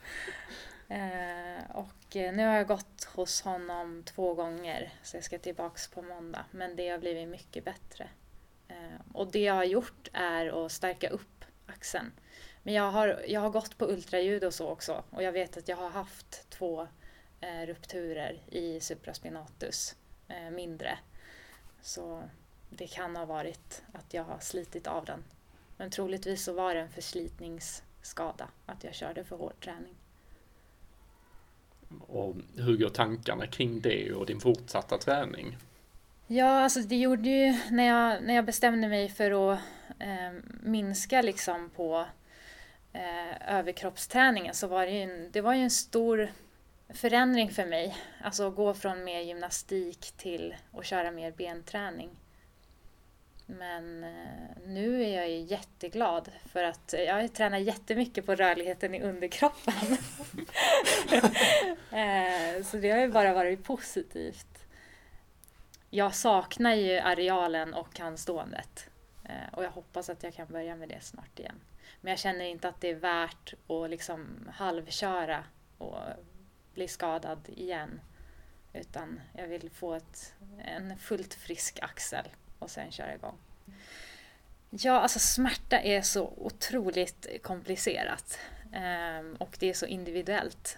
Eh, 0.88 1.76
och 1.76 2.16
eh, 2.16 2.34
nu 2.34 2.46
har 2.46 2.56
jag 2.56 2.68
gått 2.68 3.04
hos 3.04 3.42
honom 3.42 4.04
två 4.06 4.34
gånger 4.34 4.94
så 5.04 5.18
jag 5.18 5.24
ska 5.24 5.40
tillbaks 5.40 5.88
på 5.88 6.02
måndag. 6.02 6.46
Men 6.52 6.76
det 6.76 6.90
har 6.90 6.98
blivit 6.98 7.30
mycket 7.30 7.66
bättre. 7.66 8.10
Eh, 8.68 9.02
och 9.14 9.32
det 9.32 9.40
jag 9.40 9.54
har 9.54 9.64
gjort 9.64 10.08
är 10.14 10.66
att 10.66 10.72
stärka 10.72 11.10
upp 11.10 11.46
axeln. 11.66 12.12
Men 12.64 12.74
jag 12.74 12.92
har, 12.92 13.24
jag 13.28 13.42
har 13.42 13.50
gått 13.50 13.78
på 13.78 13.86
ultraljud 13.86 14.44
och 14.44 14.54
så 14.54 14.68
också 14.68 15.04
och 15.10 15.24
jag 15.24 15.32
vet 15.32 15.58
att 15.58 15.68
jag 15.68 15.78
har 15.78 15.90
haft 15.90 16.50
två 16.50 16.88
eh, 17.42 17.66
rupturer 17.68 18.42
i 18.48 18.80
supraspinatus, 18.80 19.96
eh, 20.28 20.50
mindre. 20.52 20.98
Så 21.82 22.24
det 22.70 22.88
kan 22.88 23.16
ha 23.16 23.26
varit 23.26 23.84
att 23.94 24.14
jag 24.14 24.24
har 24.24 24.40
slitit 24.40 24.88
av 24.88 25.06
den. 25.06 25.24
Men 25.78 25.90
troligtvis 25.90 26.44
så 26.44 26.54
var 26.54 26.76
det 26.76 26.82
en 26.82 26.90
förslitningsskada, 26.90 28.48
att 28.66 28.84
jag 28.84 28.96
körde 28.96 29.24
för 29.24 29.36
hård 29.36 29.60
träning. 29.64 29.96
Och 32.08 32.36
hur 32.56 32.78
går 32.78 32.90
tankarna 32.90 33.48
kring 33.48 33.82
det 33.82 34.14
och 34.14 34.26
din 34.26 34.40
fortsatta 34.40 34.98
träning? 34.98 35.58
Ja, 36.28 36.64
alltså 36.64 36.80
det 36.80 36.96
gjorde 36.96 37.30
ju 37.30 37.56
när 37.72 37.84
jag, 37.84 38.24
när 38.24 38.34
jag 38.34 38.46
bestämde 38.46 38.88
mig 38.88 39.10
för 39.10 39.52
att 39.54 39.60
eh, 40.00 40.40
minska 40.64 41.22
liksom 41.22 41.70
på 41.76 42.06
eh, 42.94 43.58
överkroppsträningen 43.58 44.54
så 44.54 44.68
var 44.68 44.86
det 44.86 44.92
ju 44.92 45.02
en, 45.02 45.32
det 45.32 45.42
var 45.42 45.54
ju 45.54 45.62
en 45.62 45.72
stor 45.72 46.32
förändring 46.90 47.50
för 47.50 47.66
mig. 47.66 47.98
Alltså 48.24 48.48
att 48.48 48.56
gå 48.56 48.74
från 48.74 49.04
mer 49.04 49.22
gymnastik 49.22 50.14
till 50.18 50.56
att 50.74 50.86
köra 50.86 51.12
mer 51.12 51.32
benträning. 51.32 52.10
Men 53.50 54.04
eh, 54.04 54.58
nu 54.66 55.04
är 55.04 55.16
jag 55.16 55.30
ju 55.30 55.38
jätteglad 55.38 56.32
för 56.46 56.64
att 56.64 56.94
eh, 56.94 57.02
jag 57.02 57.34
tränar 57.34 57.58
jättemycket 57.58 58.26
på 58.26 58.36
rörligheten 58.36 58.96
i 58.96 59.02
underkroppen. 59.02 59.74
Eh, 61.92 62.64
så 62.64 62.78
det 62.78 62.92
har 62.92 63.00
ju 63.00 63.08
bara 63.08 63.34
varit 63.34 63.64
positivt. 63.64 64.66
Jag 65.90 66.16
saknar 66.16 66.74
ju 66.74 67.00
arealen 67.00 67.74
och 67.74 68.00
handståendet. 68.00 68.90
Och 69.52 69.64
jag 69.64 69.72
hoppas 69.72 70.10
att 70.10 70.24
jag 70.24 70.34
kan 70.34 70.48
börja 70.48 70.76
med 70.76 70.90
det 70.90 71.02
snart 71.02 71.40
igen. 71.40 71.56
Men 72.02 72.10
jag 72.10 72.20
känner 72.20 72.46
inte 72.46 72.70
att 72.70 72.82
det 72.82 72.90
är 72.90 72.96
värt 72.96 73.54
att 73.68 73.90
liksom 73.90 74.50
halvköra 74.54 75.44
och 75.78 75.98
bli 76.74 76.88
skadad 76.88 77.50
igen. 77.50 78.02
Utan 78.74 79.22
jag 79.34 79.48
vill 79.48 79.70
få 79.70 79.94
ett, 79.94 80.34
en 80.66 80.98
fullt 80.98 81.34
frisk 81.34 81.80
axel 81.82 82.28
och 82.60 82.70
sen 82.70 82.92
köra 82.92 83.16
igång. 83.16 83.38
Ja, 84.70 85.00
alltså 85.00 85.20
smärta 85.20 85.80
är 85.80 86.02
så 86.02 86.34
otroligt 86.38 87.44
komplicerat 87.44 88.40
ehm, 88.74 89.36
och 89.36 89.58
det 89.60 89.70
är 89.70 89.74
så 89.74 89.86
individuellt. 89.86 90.78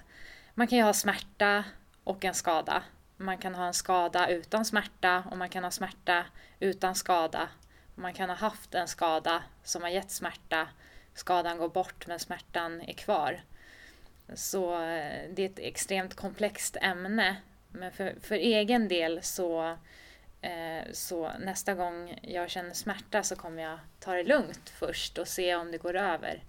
Man 0.54 0.68
kan 0.68 0.78
ju 0.78 0.84
ha 0.84 0.94
smärta 0.94 1.64
och 2.04 2.26
en 2.26 2.34
skada. 2.34 2.84
Man 3.18 3.38
kan 3.38 3.56
ha 3.56 3.68
en 3.68 3.74
skada 3.74 4.30
utan 4.30 4.66
smärta 4.66 5.24
och 5.32 5.38
man 5.38 5.50
kan 5.50 5.64
ha 5.64 5.72
smärta 5.72 6.26
utan 6.60 6.96
skada. 6.96 7.50
Man 7.96 8.14
kan 8.14 8.30
ha 8.30 8.36
haft 8.36 8.76
en 8.76 8.88
skada 8.88 9.44
som 9.64 9.82
har 9.82 9.90
gett 9.90 10.12
smärta. 10.12 10.68
Skadan 11.14 11.58
går 11.58 11.70
bort 11.70 12.08
men 12.08 12.20
smärtan 12.20 12.82
är 12.82 12.94
kvar. 12.94 13.42
Så 14.34 14.74
eh, 14.74 15.30
det 15.30 15.42
är 15.42 15.46
ett 15.46 15.60
extremt 15.60 16.16
komplext 16.16 16.78
ämne. 16.82 17.36
Men 17.72 17.92
för, 17.92 18.16
för 18.22 18.36
egen 18.36 18.88
del 18.88 19.24
så, 19.24 19.78
så 20.92 21.32
nästa 21.40 21.74
gång 21.74 22.20
jag 22.22 22.50
känner 22.50 22.74
smärta 22.74 23.24
så 23.24 23.36
kommer 23.36 23.64
jag 23.64 23.80
ta 24.00 24.14
det 24.14 24.24
lugnt 24.24 24.70
först 24.70 25.18
och 25.18 25.28
se 25.28 25.56
om 25.56 25.72
det 25.72 25.78
går 25.78 25.96
över. 25.96 26.44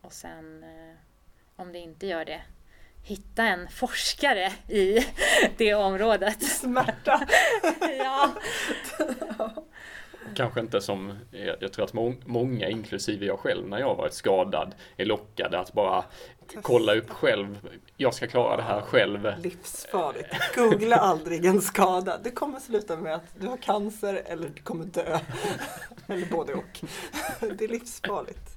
Och 0.00 0.12
sen 0.12 0.62
eh, 0.62 0.96
om 1.56 1.72
det 1.72 1.78
inte 1.78 2.06
gör 2.06 2.24
det 2.24 2.42
hitta 3.06 3.42
en 3.42 3.68
forskare 3.68 4.52
i 4.68 5.06
det 5.56 5.74
området. 5.74 6.42
Smärta! 6.42 7.26
ja. 7.98 8.32
Kanske 10.36 10.60
inte 10.60 10.80
som, 10.80 11.18
jag 11.60 11.72
tror 11.72 11.84
att 11.84 11.92
må 11.92 12.14
många, 12.24 12.68
inklusive 12.68 13.26
jag 13.26 13.38
själv, 13.38 13.68
när 13.68 13.78
jag 13.78 13.94
varit 13.94 14.14
skadad, 14.14 14.74
är 14.96 15.04
lockade 15.04 15.58
att 15.58 15.72
bara 15.72 16.04
kolla 16.62 16.94
upp 16.94 17.10
själv. 17.10 17.68
Jag 17.96 18.14
ska 18.14 18.26
klara 18.26 18.56
det 18.56 18.62
här 18.62 18.80
själv. 18.80 19.32
Livsfarligt. 19.38 20.54
Googla 20.54 20.96
aldrig 20.96 21.44
en 21.44 21.60
skada. 21.60 22.18
Det 22.24 22.30
kommer 22.30 22.60
sluta 22.60 22.96
med 22.96 23.14
att 23.14 23.40
du 23.40 23.46
har 23.46 23.56
cancer 23.56 24.22
eller 24.26 24.48
du 24.48 24.62
kommer 24.62 24.84
dö. 24.84 25.18
Eller 26.06 26.26
både 26.26 26.54
och. 26.54 26.80
Det 27.40 27.64
är 27.64 27.68
livsfarligt. 27.68 28.50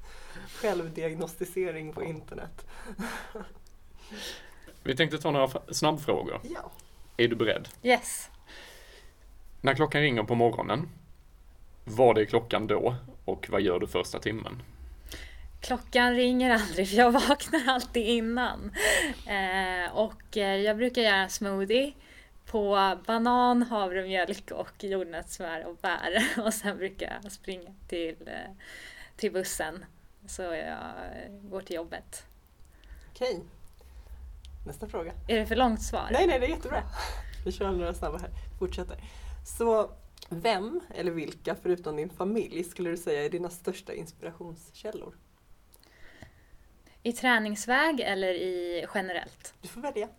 Självdiagnostisering 0.61 1.93
på 1.93 2.03
internet. 2.03 2.65
Vi 4.83 4.95
tänkte 4.95 5.17
ta 5.17 5.31
några 5.31 5.61
snabbfrågor. 5.71 6.41
Ja. 6.43 6.71
Är 7.17 7.27
du 7.27 7.35
beredd? 7.35 7.67
Yes. 7.83 8.29
När 9.61 9.73
klockan 9.73 10.01
ringer 10.01 10.23
på 10.23 10.35
morgonen, 10.35 10.89
vad 11.89 12.17
är 12.17 12.25
klockan 12.25 12.67
då 12.67 12.95
och 13.25 13.47
vad 13.49 13.61
gör 13.61 13.79
du 13.79 13.87
första 13.87 14.19
timmen? 14.19 14.61
Klockan 15.61 16.15
ringer 16.15 16.49
aldrig 16.49 16.89
för 16.89 16.97
jag 16.97 17.11
vaknar 17.27 17.67
alltid 17.67 18.07
innan. 18.07 18.71
Eh, 19.27 19.95
och 19.95 20.37
eh, 20.37 20.55
jag 20.55 20.77
brukar 20.77 21.01
göra 21.01 21.15
en 21.15 21.29
smoothie 21.29 21.93
på 22.45 22.97
banan, 23.07 23.63
havremjölk 23.63 24.51
och 24.51 24.83
jordnötssmör 24.83 25.65
och 25.65 25.75
bär. 25.75 26.23
Och 26.45 26.53
sen 26.53 26.77
brukar 26.77 27.19
jag 27.23 27.31
springa 27.31 27.73
till, 27.87 28.15
eh, 28.27 28.55
till 29.15 29.31
bussen 29.31 29.85
så 30.27 30.41
jag 30.41 30.55
eh, 30.55 31.31
går 31.41 31.61
till 31.61 31.75
jobbet. 31.75 32.25
Okej. 33.13 33.41
Nästa 34.67 34.87
fråga. 34.87 35.13
Är 35.27 35.39
det 35.39 35.45
för 35.45 35.55
långt 35.55 35.81
svar? 35.81 36.09
Nej, 36.11 36.27
nej, 36.27 36.39
det 36.39 36.45
är 36.45 36.49
jättebra. 36.49 36.83
Vi 37.45 37.51
kör 37.51 37.71
några 37.71 37.93
snabba 37.93 38.17
här. 38.17 38.29
Fortsätter. 38.59 38.97
Så 39.45 39.91
vem 40.29 40.81
eller 40.95 41.11
vilka 41.11 41.55
förutom 41.55 41.95
din 41.95 42.09
familj 42.09 42.63
skulle 42.63 42.89
du 42.89 42.97
säga 42.97 43.25
är 43.25 43.29
dina 43.29 43.49
största 43.49 43.93
inspirationskällor? 43.93 45.17
I 47.03 47.13
träningsväg 47.13 47.99
eller 47.99 48.33
i 48.33 48.85
generellt? 48.93 49.53
Du 49.61 49.67
får 49.67 49.81
välja. 49.81 50.09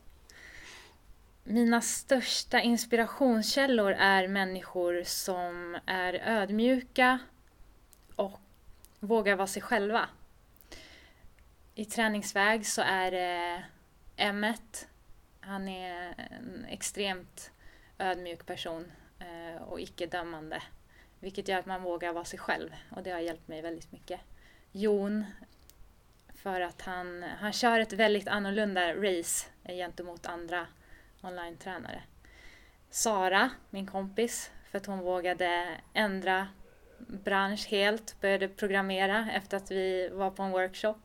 Mina 1.44 1.80
största 1.80 2.60
inspirationskällor 2.60 3.92
är 3.92 4.28
människor 4.28 5.02
som 5.04 5.78
är 5.86 6.14
ödmjuka 6.14 7.18
och 8.16 8.40
vågar 9.00 9.36
vara 9.36 9.46
sig 9.46 9.62
själva. 9.62 10.08
I 11.74 11.84
träningsväg 11.84 12.66
så 12.66 12.82
är 12.82 13.10
det 13.10 13.64
Emmet. 14.16 14.88
Han 15.40 15.68
är 15.68 16.14
en 16.30 16.64
extremt 16.64 17.50
ödmjuk 17.98 18.46
person 18.46 18.92
Eh, 19.20 19.62
och 19.62 19.80
icke-dömande. 19.80 20.62
Vilket 21.20 21.48
gör 21.48 21.58
att 21.58 21.66
man 21.66 21.82
vågar 21.82 22.12
vara 22.12 22.24
sig 22.24 22.38
själv 22.38 22.70
och 22.90 23.02
det 23.02 23.10
har 23.10 23.20
hjälpt 23.20 23.48
mig 23.48 23.62
väldigt 23.62 23.92
mycket. 23.92 24.20
Jon, 24.72 25.24
för 26.34 26.60
att 26.60 26.82
han, 26.82 27.22
han 27.22 27.52
kör 27.52 27.80
ett 27.80 27.92
väldigt 27.92 28.28
annorlunda 28.28 28.94
race 28.94 29.46
gentemot 29.64 30.26
andra 30.26 30.66
online-tränare. 31.22 32.02
Sara, 32.90 33.50
min 33.70 33.86
kompis, 33.86 34.50
för 34.70 34.78
att 34.78 34.86
hon 34.86 34.98
vågade 34.98 35.68
ändra 35.92 36.48
bransch 36.98 37.66
helt, 37.68 38.20
började 38.20 38.48
programmera 38.48 39.30
efter 39.32 39.56
att 39.56 39.70
vi 39.70 40.08
var 40.08 40.30
på 40.30 40.42
en 40.42 40.50
workshop. 40.50 41.00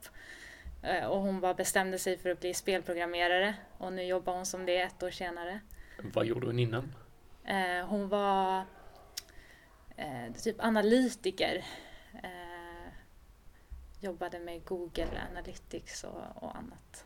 Eh, 0.81 1.05
och 1.05 1.21
hon 1.21 1.41
bara 1.41 1.53
bestämde 1.53 1.99
sig 1.99 2.17
för 2.17 2.29
att 2.29 2.39
bli 2.39 2.53
spelprogrammerare 2.53 3.55
och 3.77 3.93
nu 3.93 4.03
jobbar 4.03 4.35
hon 4.35 4.45
som 4.45 4.65
det 4.65 4.81
ett 4.81 5.03
år 5.03 5.11
senare. 5.11 5.59
Vad 6.13 6.25
gjorde 6.25 6.47
hon 6.47 6.59
innan? 6.59 6.91
Eh, 7.47 7.87
hon 7.87 8.09
var 8.09 8.65
eh, 9.97 10.33
typ 10.43 10.55
analytiker. 10.59 11.65
Jobbade 13.99 14.39
med 14.39 14.65
Google 14.65 15.07
Analytics 15.31 16.03
och, 16.03 16.43
och 16.43 16.55
annat. 16.55 17.05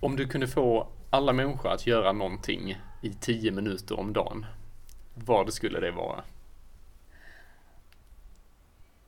Om 0.00 0.16
du 0.16 0.28
kunde 0.28 0.48
få 0.48 0.88
alla 1.10 1.32
människor 1.32 1.72
att 1.72 1.86
göra 1.86 2.12
någonting 2.12 2.78
i 3.02 3.12
tio 3.20 3.50
minuter 3.50 3.98
om 3.98 4.12
dagen, 4.12 4.46
vad 5.14 5.54
skulle 5.54 5.80
det 5.80 5.90
vara? 5.90 6.24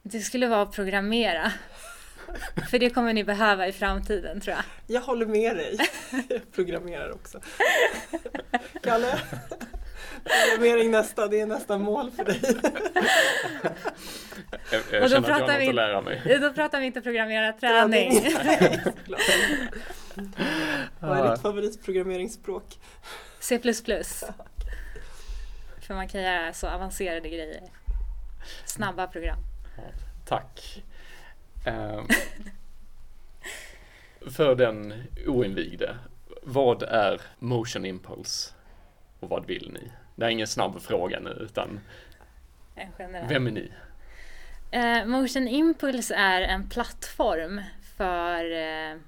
Det 0.02 0.20
skulle 0.20 0.46
vara 0.48 0.62
att 0.62 0.72
programmera. 0.72 1.52
För 2.70 2.78
det 2.78 2.90
kommer 2.90 3.12
ni 3.12 3.24
behöva 3.24 3.68
i 3.68 3.72
framtiden 3.72 4.40
tror 4.40 4.56
jag. 4.56 4.64
Jag 4.86 5.00
håller 5.00 5.26
med 5.26 5.56
dig. 5.56 5.78
Jag 6.28 6.52
programmerar 6.52 7.10
också. 7.12 7.40
Kalle, 8.82 9.18
programmering 10.26 10.90
nästa, 10.90 11.28
det 11.28 11.40
är 11.40 11.46
nästa 11.46 11.78
mål 11.78 12.10
för 12.10 12.24
dig. 12.24 12.40
Jag, 14.70 14.82
jag 14.92 15.02
och 15.02 15.08
då 15.10 15.14
känner 15.14 15.30
att 15.30 15.38
jag 15.40 15.48
har 15.48 15.58
något 15.60 15.68
att 15.68 15.74
lära 15.74 16.00
mig. 16.00 16.38
Då 16.40 16.52
pratar 16.52 16.80
vi 16.80 16.86
inte 16.86 17.00
programmerarträning. 17.00 18.12
Vad 21.00 21.18
är 21.18 21.30
ditt 21.30 21.42
favoritprogrammeringsspråk? 21.42 22.78
C++. 23.40 23.58
För 25.80 25.94
man 25.94 26.08
kan 26.08 26.22
göra 26.22 26.52
så 26.52 26.66
avancerade 26.68 27.28
grejer. 27.28 27.62
Snabba 28.64 29.06
program. 29.06 29.38
Tack. 30.24 30.84
Um, 31.66 32.08
för 34.30 34.54
den 34.54 35.04
oinvigde, 35.26 35.96
vad 36.42 36.82
är 36.82 37.20
Motion 37.38 37.84
Impulse 37.84 38.54
och 39.20 39.28
vad 39.28 39.46
vill 39.46 39.70
ni? 39.72 39.92
Det 40.16 40.24
är 40.24 40.30
ingen 40.30 40.46
snabb 40.46 40.82
fråga 40.82 41.20
nu 41.20 41.30
utan 41.30 41.80
vem 43.28 43.46
är 43.46 43.50
ni? 43.50 43.72
Uh, 44.74 45.06
Motion 45.06 45.48
Impulse 45.48 46.14
är 46.14 46.42
en 46.42 46.68
plattform 46.68 47.62
för 47.96 48.44
uh, 48.44 49.00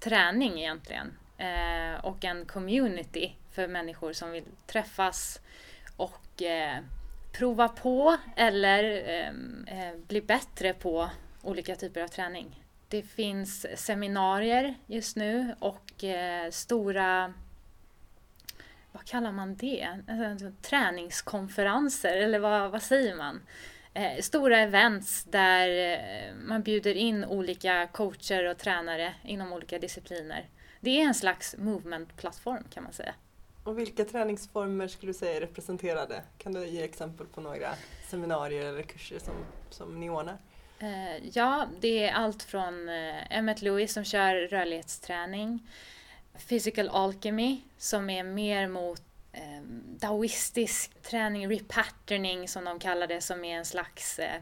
träning 0.00 0.58
egentligen 0.58 1.06
uh, 1.40 2.04
och 2.04 2.24
en 2.24 2.44
community 2.44 3.34
för 3.52 3.68
människor 3.68 4.12
som 4.12 4.30
vill 4.30 4.44
träffas 4.66 5.40
och 5.96 6.42
prova 7.32 7.68
på 7.68 8.16
eller 8.36 9.32
bli 10.08 10.20
bättre 10.20 10.72
på 10.72 11.10
olika 11.42 11.76
typer 11.76 12.00
av 12.00 12.08
träning. 12.08 12.64
Det 12.88 13.02
finns 13.02 13.66
seminarier 13.74 14.74
just 14.86 15.16
nu 15.16 15.54
och 15.58 16.04
stora 16.50 17.34
vad 18.98 19.06
kallar 19.06 19.32
man 19.32 19.54
det? 19.54 19.88
Alltså, 20.08 20.52
träningskonferenser 20.62 22.16
eller 22.16 22.38
vad, 22.38 22.70
vad 22.70 22.82
säger 22.82 23.16
man? 23.16 23.40
Eh, 23.94 24.20
stora 24.20 24.58
events 24.58 25.24
där 25.24 25.92
eh, 25.92 26.34
man 26.34 26.62
bjuder 26.62 26.94
in 26.94 27.24
olika 27.24 27.88
coacher 27.92 28.44
och 28.44 28.58
tränare 28.58 29.14
inom 29.24 29.52
olika 29.52 29.78
discipliner. 29.78 30.48
Det 30.80 31.00
är 31.00 31.04
en 31.04 31.14
slags 31.14 31.56
movement-plattform 31.58 32.64
kan 32.70 32.82
man 32.82 32.92
säga. 32.92 33.14
Och 33.64 33.78
vilka 33.78 34.04
träningsformer 34.04 34.88
skulle 34.88 35.12
du 35.12 35.18
säga 35.18 35.36
är 35.36 35.40
representerade? 35.40 36.22
Kan 36.38 36.52
du 36.52 36.66
ge 36.66 36.82
exempel 36.82 37.26
på 37.26 37.40
några 37.40 37.68
seminarier 38.08 38.66
eller 38.66 38.82
kurser 38.82 39.18
som, 39.18 39.34
som 39.70 40.00
ni 40.00 40.10
ordnar? 40.10 40.36
Eh, 40.78 41.28
ja, 41.32 41.66
det 41.80 42.04
är 42.04 42.12
allt 42.12 42.42
från 42.42 42.88
Emmett 43.30 43.62
Lewis 43.62 43.92
som 43.92 44.04
kör 44.04 44.34
rörlighetsträning, 44.34 45.60
Physical 46.48 46.88
Alchemy 46.88 47.60
som 47.78 48.10
är 48.10 48.22
mer 48.22 48.68
mot 48.68 49.02
eh, 49.32 49.62
daoistisk 50.00 51.02
träning, 51.02 51.48
repatterning 51.48 52.48
som 52.48 52.64
de 52.64 52.78
kallar 52.78 53.06
det, 53.06 53.20
som 53.20 53.44
är 53.44 53.56
en 53.56 53.64
slags 53.64 54.18
eh, 54.18 54.36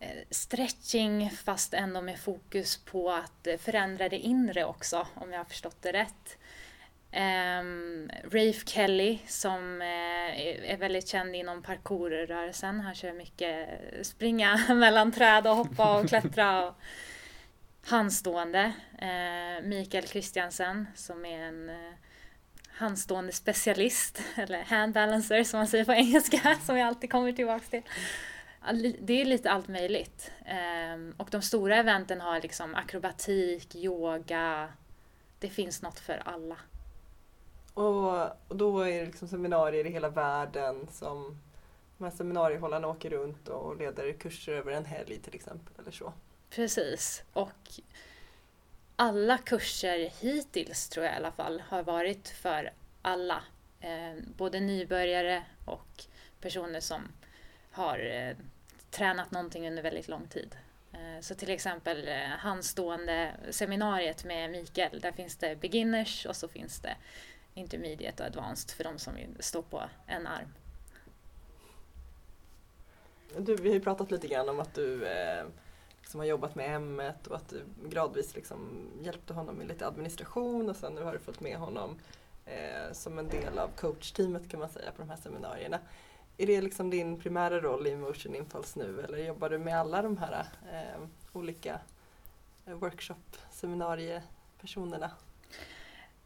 eh, 0.00 0.16
stretching 0.30 1.30
fast 1.30 1.74
ändå 1.74 2.00
med 2.00 2.20
fokus 2.20 2.76
på 2.76 3.12
att 3.12 3.48
förändra 3.60 4.08
det 4.08 4.18
inre 4.18 4.64
också, 4.64 5.06
om 5.14 5.32
jag 5.32 5.40
har 5.40 5.44
förstått 5.44 5.82
det 5.82 5.92
rätt. 5.92 6.38
Um, 7.16 8.10
Rafe 8.24 8.66
Kelly 8.66 9.18
som 9.26 9.80
uh, 9.80 10.70
är 10.70 10.76
väldigt 10.76 11.08
känd 11.08 11.36
inom 11.36 11.62
parkourrörelsen. 11.62 12.80
Han 12.80 12.94
kör 12.94 13.12
mycket 13.12 13.68
springa 14.02 14.60
mellan 14.74 15.12
träd 15.12 15.46
och 15.46 15.56
hoppa 15.56 16.00
och 16.00 16.08
klättra. 16.08 16.68
Och 16.68 16.74
handstående. 17.86 18.72
Eh, 18.98 19.64
Mikael 19.64 20.06
Kristiansen 20.06 20.86
som 20.94 21.24
är 21.24 21.42
en 21.42 21.70
eh, 21.70 21.92
handstående 22.68 23.32
specialist, 23.32 24.22
eller 24.36 24.62
handbalancer 24.62 25.44
som 25.44 25.58
man 25.58 25.66
säger 25.66 25.84
på 25.84 25.92
engelska, 25.92 26.56
som 26.66 26.78
jag 26.78 26.88
alltid 26.88 27.10
kommer 27.10 27.32
tillbaka 27.32 27.64
till. 27.70 27.82
Det 29.00 29.20
är 29.20 29.24
lite 29.24 29.50
allt 29.50 29.68
möjligt. 29.68 30.32
Ehm, 30.44 31.14
och 31.16 31.28
de 31.30 31.42
stora 31.42 31.76
eventen 31.76 32.20
har 32.20 32.40
liksom 32.40 32.74
akrobatik, 32.74 33.74
yoga. 33.74 34.68
Det 35.38 35.48
finns 35.48 35.82
något 35.82 35.98
för 35.98 36.22
alla. 36.24 36.56
Och 37.74 38.28
då 38.48 38.80
är 38.80 39.00
det 39.00 39.06
liksom 39.06 39.28
seminarier 39.28 39.86
i 39.86 39.90
hela 39.90 40.08
världen 40.08 40.88
som 40.90 41.38
de 41.98 42.04
här 42.04 42.10
seminariehållarna 42.10 42.88
åker 42.88 43.10
runt 43.10 43.48
och 43.48 43.76
leder 43.76 44.12
kurser 44.12 44.52
över 44.52 44.72
en 44.72 44.84
helg 44.84 45.18
till 45.18 45.34
exempel 45.34 45.74
eller 45.78 45.90
så. 45.90 46.12
Precis. 46.50 47.22
Och 47.32 47.70
alla 48.96 49.38
kurser 49.38 50.12
hittills 50.20 50.88
tror 50.88 51.06
jag 51.06 51.14
i 51.14 51.16
alla 51.16 51.32
fall 51.32 51.62
har 51.68 51.82
varit 51.82 52.28
för 52.28 52.72
alla. 53.02 53.42
Eh, 53.80 54.14
både 54.36 54.60
nybörjare 54.60 55.42
och 55.64 56.04
personer 56.40 56.80
som 56.80 57.02
har 57.70 57.98
eh, 57.98 58.36
tränat 58.90 59.30
någonting 59.30 59.68
under 59.68 59.82
väldigt 59.82 60.08
lång 60.08 60.28
tid. 60.28 60.56
Eh, 60.92 61.20
så 61.20 61.34
till 61.34 61.50
exempel 61.50 62.08
eh, 62.08 62.14
handstående 62.16 63.32
seminariet 63.50 64.24
med 64.24 64.50
Mikael, 64.50 65.00
där 65.00 65.12
finns 65.12 65.36
det 65.36 65.56
beginners 65.56 66.26
och 66.26 66.36
så 66.36 66.48
finns 66.48 66.80
det 66.80 66.96
intermediate 67.54 68.22
och 68.22 68.26
advanced 68.26 68.70
för 68.70 68.84
de 68.84 68.98
som 68.98 69.14
står 69.40 69.62
på 69.62 69.82
en 70.06 70.26
arm. 70.26 70.52
Du, 73.38 73.56
vi 73.56 73.68
har 73.68 73.74
ju 73.74 73.80
pratat 73.80 74.10
lite 74.10 74.28
grann 74.28 74.48
om 74.48 74.60
att 74.60 74.74
du 74.74 75.06
eh, 75.06 75.46
eh, 76.06 76.06
liksom 76.06 76.20
har 76.20 76.26
jobbat 76.26 76.54
med 76.54 76.70
hemmet 76.70 77.26
och 77.26 77.36
att 77.36 77.48
du 77.48 77.64
gradvis 77.88 78.34
liksom 78.34 78.90
hjälpte 79.00 79.34
honom 79.34 79.54
med 79.54 79.68
lite 79.68 79.86
administration 79.86 80.70
och 80.70 80.76
sen 80.76 80.94
nu 80.94 81.02
har 81.02 81.12
du 81.12 81.18
följt 81.18 81.40
med 81.40 81.56
honom 81.56 81.98
eh, 82.46 82.92
som 82.92 83.18
en 83.18 83.28
del 83.28 83.58
av 83.58 83.68
coachteamet 83.68 84.50
kan 84.50 84.60
man 84.60 84.68
säga 84.68 84.92
på 84.92 85.02
de 85.02 85.10
här 85.10 85.16
seminarierna. 85.16 85.78
Är 86.38 86.46
det 86.46 86.60
liksom 86.60 86.90
din 86.90 87.20
primära 87.20 87.60
roll 87.60 87.86
i 87.86 87.96
Motion 87.96 88.34
Impulse 88.34 88.78
nu 88.78 89.00
eller 89.00 89.18
jobbar 89.18 89.50
du 89.50 89.58
med 89.58 89.80
alla 89.80 90.02
de 90.02 90.16
här 90.16 90.46
eh, 90.72 91.00
olika 91.32 91.80
eh, 92.66 92.74
workshop-seminariepersonerna? 92.74 95.10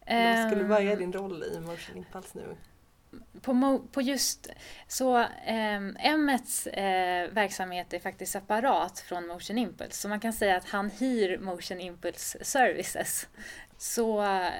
Vad 0.07 0.51
skulle 0.51 0.63
vad 0.63 0.81
är 0.81 0.97
din 0.97 1.13
roll 1.13 1.43
i 1.43 1.59
Motion 1.59 1.97
Impulse 1.97 2.37
nu? 2.37 2.55
På, 3.41 3.81
på 3.91 4.01
just 4.01 4.49
så 4.87 5.17
eh, 5.19 5.81
Emmets 5.99 6.67
eh, 6.67 7.29
verksamhet 7.31 7.93
är 7.93 7.99
faktiskt 7.99 8.31
separat 8.31 8.99
från 8.99 9.27
Motion 9.27 9.57
Impulse 9.57 10.01
så 10.01 10.09
man 10.09 10.19
kan 10.19 10.33
säga 10.33 10.57
att 10.57 10.69
han 10.69 10.89
hyr 10.89 11.37
Motion 11.37 11.79
Impulse 11.79 12.43
Services. 12.43 13.27
Så 13.77 14.23
eh, 14.23 14.51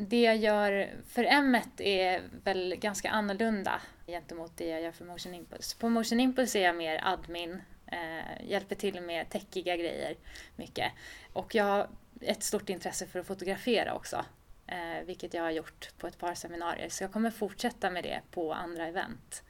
det 0.00 0.20
jag 0.20 0.36
gör 0.36 0.90
för 1.08 1.24
Emmet 1.24 1.80
är 1.80 2.22
väl 2.44 2.76
ganska 2.76 3.10
annorlunda 3.10 3.80
gentemot 4.06 4.56
det 4.56 4.68
jag 4.68 4.82
gör 4.82 4.92
för 4.92 5.04
Motion 5.04 5.34
Impulse. 5.34 5.76
På 5.78 5.88
Motion 5.88 6.20
Impulse 6.20 6.58
är 6.58 6.62
jag 6.62 6.76
mer 6.76 7.00
admin, 7.04 7.62
eh, 7.86 8.48
hjälper 8.48 8.76
till 8.76 9.00
med 9.00 9.30
techiga 9.30 9.76
grejer 9.76 10.16
mycket. 10.56 10.92
Och 11.32 11.54
jag 11.54 11.64
har 11.64 11.88
ett 12.20 12.42
stort 12.42 12.68
intresse 12.68 13.06
för 13.06 13.18
att 13.18 13.26
fotografera 13.26 13.94
också 13.94 14.24
eh, 14.68 15.04
vilket 15.04 15.34
jag 15.34 15.42
har 15.42 15.50
gjort 15.50 15.88
på 15.98 16.06
ett 16.06 16.18
par 16.18 16.34
seminarier. 16.34 16.88
Så 16.88 17.04
jag 17.04 17.12
kommer 17.12 17.30
fortsätta 17.30 17.90
med 17.90 18.04
det 18.04 18.20
på 18.30 18.52
andra 18.52 18.86
event 18.86 19.42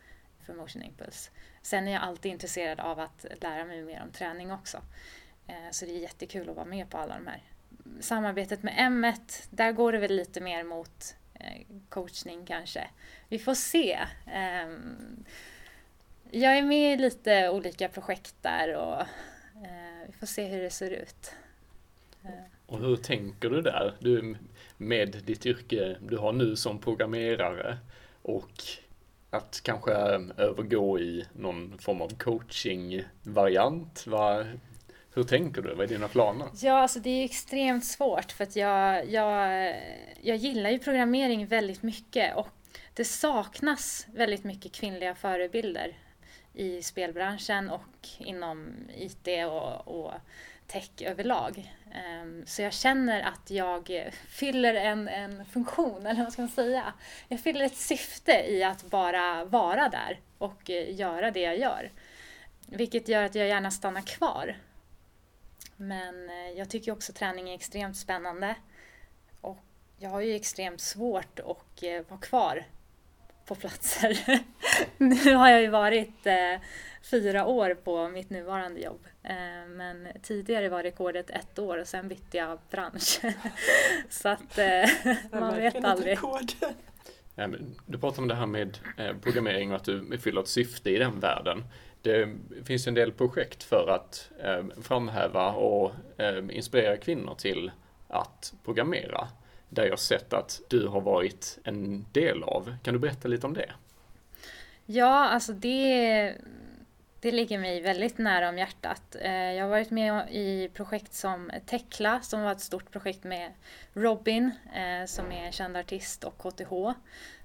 för 0.46 0.54
Motion 0.54 0.82
Impulse. 0.82 1.30
Sen 1.62 1.88
är 1.88 1.92
jag 1.92 2.02
alltid 2.02 2.32
intresserad 2.32 2.80
av 2.80 3.00
att 3.00 3.26
lära 3.40 3.64
mig 3.64 3.82
mer 3.82 4.02
om 4.02 4.10
träning 4.10 4.52
också. 4.52 4.82
Eh, 5.46 5.70
så 5.70 5.84
det 5.84 5.92
är 5.92 5.98
jättekul 5.98 6.50
att 6.50 6.56
vara 6.56 6.66
med 6.66 6.90
på 6.90 6.98
alla 6.98 7.14
de 7.14 7.26
här. 7.26 7.42
Samarbetet 8.00 8.62
med 8.62 8.74
M1, 8.74 9.46
där 9.50 9.72
går 9.72 9.92
det 9.92 9.98
väl 9.98 10.16
lite 10.16 10.40
mer 10.40 10.64
mot 10.64 11.16
eh, 11.34 11.62
coachning 11.88 12.46
kanske. 12.46 12.90
Vi 13.28 13.38
får 13.38 13.54
se. 13.54 13.98
Ehm, 14.26 15.24
jag 16.30 16.58
är 16.58 16.62
med 16.62 16.92
i 16.92 16.96
lite 16.96 17.48
olika 17.48 17.88
projekt 17.88 18.34
där 18.42 18.76
och 18.76 19.00
eh, 19.64 20.06
vi 20.06 20.12
får 20.12 20.26
se 20.26 20.46
hur 20.46 20.62
det 20.62 20.70
ser 20.70 20.90
ut. 20.90 21.32
Eh. 22.24 22.57
Och 22.68 22.78
hur 22.78 22.96
tänker 22.96 23.50
du 23.50 23.62
där? 23.62 23.94
Du, 23.98 24.36
med 24.76 25.22
ditt 25.24 25.46
yrke 25.46 25.96
du 26.00 26.16
har 26.16 26.32
nu 26.32 26.56
som 26.56 26.78
programmerare 26.80 27.78
och 28.22 28.52
att 29.30 29.60
kanske 29.62 29.94
ehm, 29.94 30.32
övergå 30.36 30.98
i 30.98 31.24
någon 31.32 31.78
form 31.78 32.02
av 32.02 32.08
coaching-variant? 32.08 34.04
Hur 35.14 35.22
tänker 35.22 35.62
du? 35.62 35.74
Vad 35.74 35.84
är 35.84 35.88
dina 35.88 36.08
planer? 36.08 36.48
Ja, 36.62 36.78
alltså 36.78 37.00
det 37.00 37.10
är 37.10 37.24
extremt 37.24 37.84
svårt 37.84 38.32
för 38.32 38.44
att 38.44 38.56
jag, 38.56 39.10
jag, 39.10 39.74
jag 40.22 40.36
gillar 40.36 40.70
ju 40.70 40.78
programmering 40.78 41.46
väldigt 41.46 41.82
mycket 41.82 42.36
och 42.36 42.48
det 42.94 43.04
saknas 43.04 44.06
väldigt 44.14 44.44
mycket 44.44 44.72
kvinnliga 44.72 45.14
förebilder 45.14 45.96
i 46.54 46.82
spelbranschen 46.82 47.70
och 47.70 48.08
inom 48.18 48.74
IT 48.96 49.28
och, 49.46 49.88
och 49.88 50.12
tech 50.66 50.90
överlag. 51.00 51.72
Ehm, 51.94 52.46
så 52.46 52.62
jag 52.62 52.72
känner 52.72 53.22
att 53.22 53.50
jag 53.50 54.10
fyller 54.28 54.74
en, 54.74 55.08
en 55.08 55.44
funktion, 55.44 56.06
eller 56.06 56.22
vad 56.22 56.32
ska 56.32 56.42
man 56.42 56.48
säga? 56.48 56.92
Jag 57.28 57.40
fyller 57.40 57.64
ett 57.64 57.76
syfte 57.76 58.32
i 58.32 58.64
att 58.64 58.84
bara 58.90 59.44
vara 59.44 59.88
där 59.88 60.20
och 60.38 60.70
eh, 60.70 60.94
göra 60.94 61.30
det 61.30 61.40
jag 61.40 61.58
gör. 61.58 61.92
Vilket 62.66 63.08
gör 63.08 63.22
att 63.22 63.34
jag 63.34 63.48
gärna 63.48 63.70
stannar 63.70 64.02
kvar. 64.02 64.56
Men 65.76 66.30
eh, 66.30 66.50
jag 66.58 66.70
tycker 66.70 66.92
också 66.92 67.12
träning 67.12 67.50
är 67.50 67.54
extremt 67.54 67.96
spännande. 67.96 68.54
Och 69.40 69.58
jag 69.98 70.10
har 70.10 70.20
ju 70.20 70.34
extremt 70.34 70.80
svårt 70.80 71.40
att 71.40 71.82
eh, 71.82 72.02
vara 72.08 72.20
kvar 72.20 72.64
på 73.44 73.54
platser. 73.54 74.18
nu 74.98 75.34
har 75.34 75.48
jag 75.48 75.62
ju 75.62 75.68
varit 75.68 76.26
eh, 76.26 76.60
fyra 77.02 77.46
år 77.46 77.74
på 77.74 78.08
mitt 78.08 78.30
nuvarande 78.30 78.80
jobb. 78.80 79.06
Eh, 79.22 79.68
men 79.68 80.08
tidigare 80.22 80.68
var 80.68 80.82
rekordet 80.82 81.30
ett 81.30 81.58
år 81.58 81.78
och 81.78 81.86
sen 81.86 82.08
bytte 82.08 82.36
jag 82.36 82.58
bransch. 82.70 83.20
Så 84.08 84.28
att 84.28 84.58
eh, 84.58 85.14
man 85.40 85.56
vet 85.56 85.84
aldrig. 85.84 86.18
Du 87.86 87.98
pratar 87.98 88.22
om 88.22 88.28
det 88.28 88.34
här 88.34 88.46
med 88.46 88.78
eh, 88.96 89.16
programmering 89.22 89.70
och 89.70 89.76
att 89.76 89.84
du 89.84 90.18
fyller 90.18 90.40
ett 90.40 90.48
syfte 90.48 90.90
i 90.90 90.98
den 90.98 91.20
världen. 91.20 91.64
Det 92.02 92.28
finns 92.64 92.86
en 92.86 92.94
del 92.94 93.12
projekt 93.12 93.62
för 93.62 93.88
att 93.90 94.30
framhäva 94.82 95.52
och 95.52 95.92
inspirera 96.50 96.96
kvinnor 96.96 97.34
till 97.34 97.70
att 98.08 98.54
programmera 98.64 99.28
där 99.68 99.86
jag 99.86 99.98
sett 99.98 100.32
att 100.32 100.60
du 100.68 100.86
har 100.86 101.00
varit 101.00 101.58
en 101.64 102.06
del 102.12 102.42
av. 102.42 102.76
Kan 102.82 102.94
du 102.94 103.00
berätta 103.00 103.28
lite 103.28 103.46
om 103.46 103.54
det? 103.54 103.72
Ja, 104.86 105.28
alltså 105.28 105.52
det, 105.52 106.34
det 107.20 107.32
ligger 107.32 107.58
mig 107.58 107.80
väldigt 107.80 108.18
nära 108.18 108.48
om 108.48 108.58
hjärtat. 108.58 109.16
Eh, 109.20 109.52
jag 109.52 109.64
har 109.64 109.70
varit 109.70 109.90
med 109.90 110.28
i 110.30 110.70
projekt 110.74 111.14
som 111.14 111.50
Tekla 111.66 112.20
som 112.20 112.42
var 112.42 112.52
ett 112.52 112.60
stort 112.60 112.90
projekt 112.90 113.24
med 113.24 113.52
Robin 113.92 114.50
eh, 114.74 115.06
som 115.06 115.32
är 115.32 115.46
en 115.46 115.52
känd 115.52 115.76
artist 115.76 116.24
och 116.24 116.38
KTH 116.38 116.70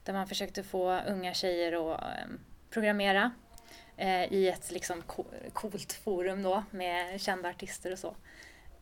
där 0.04 0.14
man 0.14 0.28
försökte 0.28 0.64
få 0.64 1.00
unga 1.08 1.34
tjejer 1.34 1.94
att 1.94 2.02
eh, 2.02 2.28
programmera 2.70 3.32
i 4.30 4.50
ett 4.50 4.72
liksom 4.72 5.04
coolt 5.54 5.94
forum 5.94 6.44
då 6.44 6.64
med 6.72 7.22
kända 7.22 7.50
artister 7.50 7.92
och 7.92 8.00
så. 8.00 8.16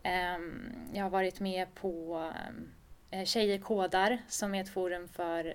Ehm, 0.04 0.72
jag 0.94 1.04
har 1.04 1.10
varit 1.10 1.40
med 1.40 1.76
på 1.76 2.32
Tjejer 3.26 3.58
kodar 3.58 4.18
som 4.28 4.56
är 4.56 4.62
ett 4.62 4.70
forum 4.70 5.08
för 5.08 5.54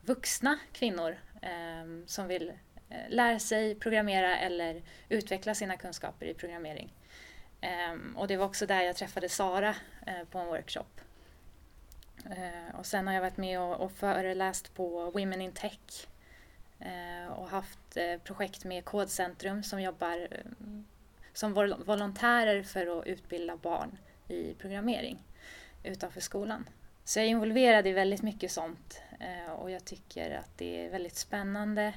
vuxna 0.00 0.58
kvinnor 0.72 1.16
ehm, 1.42 2.04
som 2.06 2.28
vill 2.28 2.52
Eh, 2.92 3.08
lära 3.08 3.38
sig 3.38 3.74
programmera 3.74 4.38
eller 4.38 4.82
utveckla 5.08 5.54
sina 5.54 5.76
kunskaper 5.76 6.26
i 6.26 6.34
programmering. 6.34 6.92
Ehm, 7.60 8.16
och 8.16 8.28
det 8.28 8.36
var 8.36 8.46
också 8.46 8.66
där 8.66 8.82
jag 8.82 8.96
träffade 8.96 9.28
Sara 9.28 9.74
eh, 10.06 10.24
på 10.30 10.38
en 10.38 10.46
workshop. 10.46 11.00
Eh, 12.30 12.78
och 12.78 12.86
sen 12.86 13.06
har 13.06 13.14
jag 13.14 13.20
varit 13.20 13.36
med 13.36 13.60
och 13.60 13.92
föreläst 13.92 14.74
på 14.74 15.10
Women 15.10 15.40
in 15.40 15.52
Tech 15.52 16.06
och 17.36 17.48
haft 17.48 17.98
projekt 18.24 18.64
med 18.64 18.84
Kodcentrum 18.84 19.62
som 19.62 19.82
jobbar 19.82 20.28
som 21.32 21.54
volontärer 21.84 22.62
för 22.62 22.98
att 22.98 23.06
utbilda 23.06 23.56
barn 23.56 23.98
i 24.28 24.54
programmering 24.54 25.18
utanför 25.82 26.20
skolan. 26.20 26.68
Så 27.04 27.18
jag 27.18 27.26
är 27.26 27.30
involverad 27.30 27.86
i 27.86 27.92
väldigt 27.92 28.22
mycket 28.22 28.50
sånt 28.50 29.02
och 29.58 29.70
jag 29.70 29.84
tycker 29.84 30.30
att 30.30 30.58
det 30.58 30.86
är 30.86 30.90
väldigt 30.90 31.16
spännande. 31.16 31.92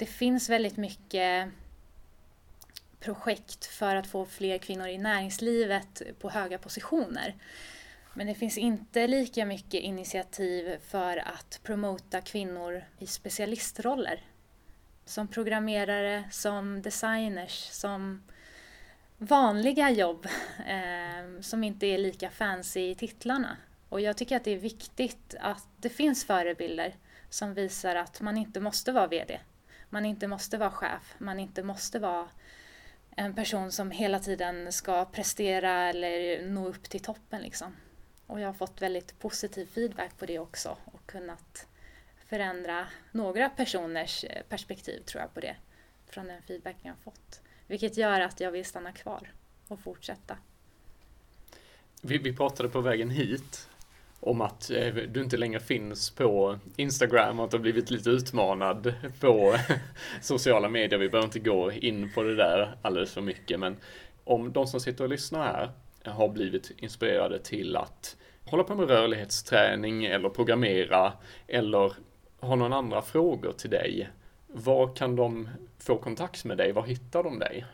Det 0.00 0.06
finns 0.06 0.48
väldigt 0.48 0.76
mycket 0.76 1.48
projekt 3.00 3.64
för 3.66 3.96
att 3.96 4.06
få 4.06 4.24
fler 4.24 4.58
kvinnor 4.58 4.88
i 4.88 4.98
näringslivet 4.98 6.02
på 6.18 6.30
höga 6.30 6.58
positioner. 6.58 7.34
Men 8.14 8.26
det 8.26 8.34
finns 8.34 8.58
inte 8.58 9.06
lika 9.06 9.46
mycket 9.46 9.82
initiativ 9.82 10.78
för 10.88 11.16
att 11.16 11.60
promota 11.62 12.20
kvinnor 12.20 12.84
i 12.98 13.06
specialistroller. 13.06 14.24
Som 15.04 15.28
programmerare, 15.28 16.24
som 16.30 16.82
designers, 16.82 17.68
som 17.70 18.22
vanliga 19.18 19.90
jobb 19.90 20.26
eh, 20.66 21.40
som 21.40 21.64
inte 21.64 21.86
är 21.86 21.98
lika 21.98 22.30
fancy 22.30 22.80
i 22.80 22.94
titlarna. 22.94 23.56
Och 23.88 24.00
jag 24.00 24.16
tycker 24.16 24.36
att 24.36 24.44
det 24.44 24.50
är 24.50 24.58
viktigt 24.58 25.34
att 25.40 25.68
det 25.76 25.88
finns 25.88 26.24
förebilder 26.24 26.94
som 27.30 27.54
visar 27.54 27.96
att 27.96 28.20
man 28.20 28.36
inte 28.36 28.60
måste 28.60 28.92
vara 28.92 29.06
VD. 29.06 29.40
Man 29.90 30.06
inte 30.06 30.26
måste 30.26 30.58
vara 30.58 30.70
chef. 30.70 31.14
Man 31.18 31.40
inte 31.40 31.62
måste 31.62 31.98
vara 31.98 32.28
en 33.16 33.34
person 33.34 33.72
som 33.72 33.90
hela 33.90 34.18
tiden 34.18 34.72
ska 34.72 35.04
prestera 35.04 35.88
eller 35.88 36.42
nå 36.48 36.68
upp 36.68 36.82
till 36.82 37.00
toppen. 37.00 37.42
Liksom. 37.42 37.76
Och 38.26 38.40
jag 38.40 38.48
har 38.48 38.52
fått 38.52 38.82
väldigt 38.82 39.18
positiv 39.18 39.66
feedback 39.66 40.18
på 40.18 40.26
det 40.26 40.38
också 40.38 40.76
och 40.84 41.06
kunnat 41.06 41.66
förändra 42.26 42.86
några 43.12 43.48
personers 43.48 44.24
eh, 44.24 44.42
perspektiv 44.48 45.00
tror 45.02 45.20
jag 45.20 45.34
på 45.34 45.40
det 45.40 45.56
från 46.06 46.26
den 46.26 46.42
feedback 46.42 46.76
jag 46.82 46.90
har 46.90 46.96
fått. 46.96 47.40
Vilket 47.66 47.96
gör 47.96 48.20
att 48.20 48.40
jag 48.40 48.50
vill 48.50 48.64
stanna 48.64 48.92
kvar 48.92 49.32
och 49.68 49.80
fortsätta. 49.80 50.38
Vi, 52.02 52.18
vi 52.18 52.36
pratade 52.36 52.68
på 52.68 52.80
vägen 52.80 53.10
hit 53.10 53.69
om 54.20 54.40
att 54.40 54.70
eh, 54.70 54.94
du 54.94 55.22
inte 55.22 55.36
längre 55.36 55.60
finns 55.60 56.10
på 56.10 56.58
Instagram 56.76 57.38
och 57.38 57.44
att 57.44 57.50
du 57.50 57.56
har 57.56 57.62
blivit 57.62 57.90
lite 57.90 58.10
utmanad 58.10 58.94
på 59.20 59.56
sociala 60.20 60.68
medier. 60.68 60.98
Vi 60.98 61.08
behöver 61.08 61.26
inte 61.26 61.38
gå 61.40 61.72
in 61.72 62.12
på 62.14 62.22
det 62.22 62.36
där 62.36 62.76
alldeles 62.82 63.14
för 63.14 63.20
mycket, 63.20 63.60
men 63.60 63.76
om 64.24 64.52
de 64.52 64.66
som 64.66 64.80
sitter 64.80 65.04
och 65.04 65.10
lyssnar 65.10 65.44
här 65.44 65.70
har 66.12 66.28
blivit 66.28 66.70
inspirerade 66.76 67.38
till 67.38 67.76
att 67.76 68.16
hålla 68.44 68.64
på 68.64 68.74
med 68.74 68.88
rörlighetsträning 68.88 70.04
eller 70.04 70.28
programmera 70.28 71.12
eller 71.48 71.92
har 72.40 72.56
några 72.56 72.76
andra 72.76 73.02
frågor 73.02 73.52
till 73.52 73.70
dig 73.70 74.10
var 74.52 74.96
kan 74.96 75.16
de 75.16 75.48
få 75.78 75.98
kontakt 75.98 76.44
med 76.44 76.56
dig? 76.56 76.72
Var 76.72 76.82
hittar 76.82 77.22
de 77.22 77.38
dig? 77.38 77.66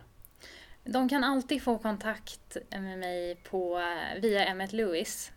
De 0.84 1.08
kan 1.08 1.24
alltid 1.24 1.62
få 1.62 1.78
kontakt 1.78 2.56
med 2.70 2.98
mig 2.98 3.36
på, 3.50 3.78
eh, 3.78 4.20
via 4.20 4.44
Emmet 4.44 4.72
Lewis. 4.72 5.32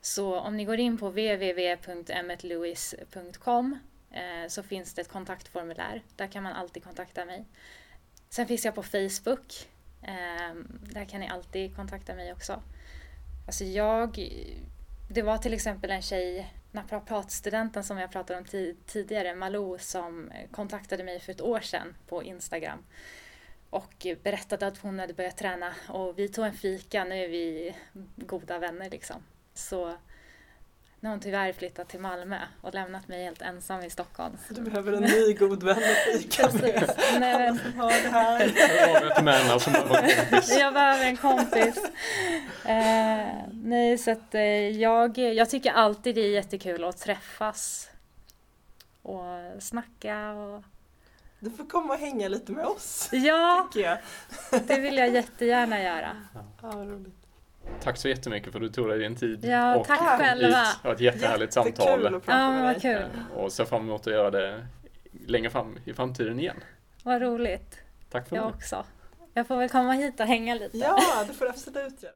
Så 0.00 0.38
om 0.38 0.56
ni 0.56 0.64
går 0.64 0.78
in 0.78 0.98
på 0.98 1.08
www.emmetlewis.com 1.08 3.78
eh, 4.10 4.48
så 4.48 4.62
finns 4.62 4.94
det 4.94 5.02
ett 5.02 5.08
kontaktformulär. 5.08 6.02
Där 6.16 6.26
kan 6.26 6.42
man 6.42 6.52
alltid 6.52 6.84
kontakta 6.84 7.24
mig. 7.24 7.44
Sen 8.28 8.46
finns 8.46 8.64
jag 8.64 8.74
på 8.74 8.82
Facebook. 8.82 9.68
Eh, 10.02 10.54
där 10.92 11.04
kan 11.04 11.20
ni 11.20 11.28
alltid 11.28 11.76
kontakta 11.76 12.14
mig 12.14 12.32
också. 12.32 12.62
Alltså 13.46 13.64
jag, 13.64 14.30
det 15.10 15.22
var 15.22 15.38
till 15.38 15.54
exempel 15.54 15.90
en 15.90 16.02
tjej 16.02 16.54
naprapatstudenten 16.72 17.84
som 17.84 17.98
jag 17.98 18.12
pratade 18.12 18.38
om 18.38 18.44
tidigare, 18.86 19.34
Malou, 19.34 19.78
som 19.78 20.32
kontaktade 20.50 21.04
mig 21.04 21.20
för 21.20 21.32
ett 21.32 21.40
år 21.40 21.60
sedan 21.60 21.94
på 22.06 22.22
Instagram 22.22 22.84
och 23.70 24.06
berättade 24.22 24.66
att 24.66 24.78
hon 24.78 24.98
hade 24.98 25.14
börjat 25.14 25.36
träna 25.36 25.74
och 25.88 26.18
vi 26.18 26.28
tog 26.28 26.46
en 26.46 26.52
fika, 26.52 27.04
nu 27.04 27.24
är 27.24 27.28
vi 27.28 27.76
goda 28.16 28.58
vänner 28.58 28.90
liksom. 28.90 29.22
Så 29.58 29.86
nu 31.00 31.08
har 31.08 31.10
hon 31.10 31.20
tyvärr 31.20 31.52
flyttat 31.52 31.88
till 31.88 32.00
Malmö 32.00 32.38
och 32.60 32.74
lämnat 32.74 33.08
mig 33.08 33.24
helt 33.24 33.42
ensam 33.42 33.82
i 33.82 33.90
Stockholm. 33.90 34.36
Du 34.48 34.60
behöver 34.60 34.92
en 34.92 35.02
ny 35.02 35.32
god 35.32 35.62
vän 35.62 35.76
att 35.76 36.20
fika 36.20 36.50
med. 36.52 36.94
Nej, 37.20 37.38
men... 37.38 37.58
Som 37.58 37.80
har 37.80 37.90
det 37.90 38.08
här. 38.08 38.52
Jag 40.60 40.74
behöver 40.74 41.04
en 41.04 41.16
kompis. 41.16 41.76
Eh, 42.64 43.26
nej, 43.52 43.98
så 43.98 44.10
att 44.10 44.34
eh, 44.34 44.42
jag, 44.68 45.18
jag 45.18 45.50
tycker 45.50 45.72
alltid 45.72 46.14
det 46.14 46.20
är 46.20 46.30
jättekul 46.30 46.84
att 46.84 46.98
träffas 46.98 47.90
och 49.02 49.62
snacka 49.62 50.32
och 50.32 50.64
du 51.40 51.50
får 51.50 51.64
komma 51.64 51.94
och 51.94 52.00
hänga 52.00 52.28
lite 52.28 52.52
med 52.52 52.66
oss. 52.66 53.08
Ja, 53.12 53.68
det 54.66 54.80
vill 54.80 54.96
jag 54.96 55.14
jättegärna 55.14 55.82
göra. 55.82 56.16
Ja, 56.62 56.68
roligt. 56.68 57.17
Tack 57.80 57.96
så 57.96 58.08
jättemycket 58.08 58.52
för 58.52 58.58
att 58.58 58.66
du 58.66 58.68
tog 58.72 58.88
dig 58.88 58.98
din 58.98 59.16
tid. 59.16 59.44
Ja, 59.44 59.76
och 59.76 59.86
tack 59.86 59.98
själva. 59.98 60.48
Det 60.48 60.88
var 60.88 60.94
ett 60.94 61.00
jättehärligt 61.00 61.52
samtal. 61.52 62.06
Att 62.06 62.24
prata 62.24 62.38
ja, 62.38 62.62
vad 62.62 62.82
kul. 62.82 63.04
Och 63.34 63.52
ser 63.52 63.64
fram 63.64 63.82
emot 63.82 64.06
att 64.06 64.12
göra 64.12 64.30
det 64.30 64.66
längre 65.26 65.50
fram 65.50 65.78
i 65.84 65.92
framtiden 65.92 66.40
igen. 66.40 66.56
Vad 67.02 67.22
roligt. 67.22 67.78
Tack 68.10 68.28
för 68.28 68.36
Jag 68.36 68.46
också. 68.46 68.84
Jag 69.34 69.46
får 69.46 69.56
väl 69.56 69.68
komma 69.68 69.92
hit 69.92 70.20
och 70.20 70.26
hänga 70.26 70.54
lite. 70.54 70.78
Ja, 70.78 71.24
det 71.28 71.34
får 71.34 71.44
du 71.44 71.50
absolut 71.50 72.02
göra. 72.02 72.14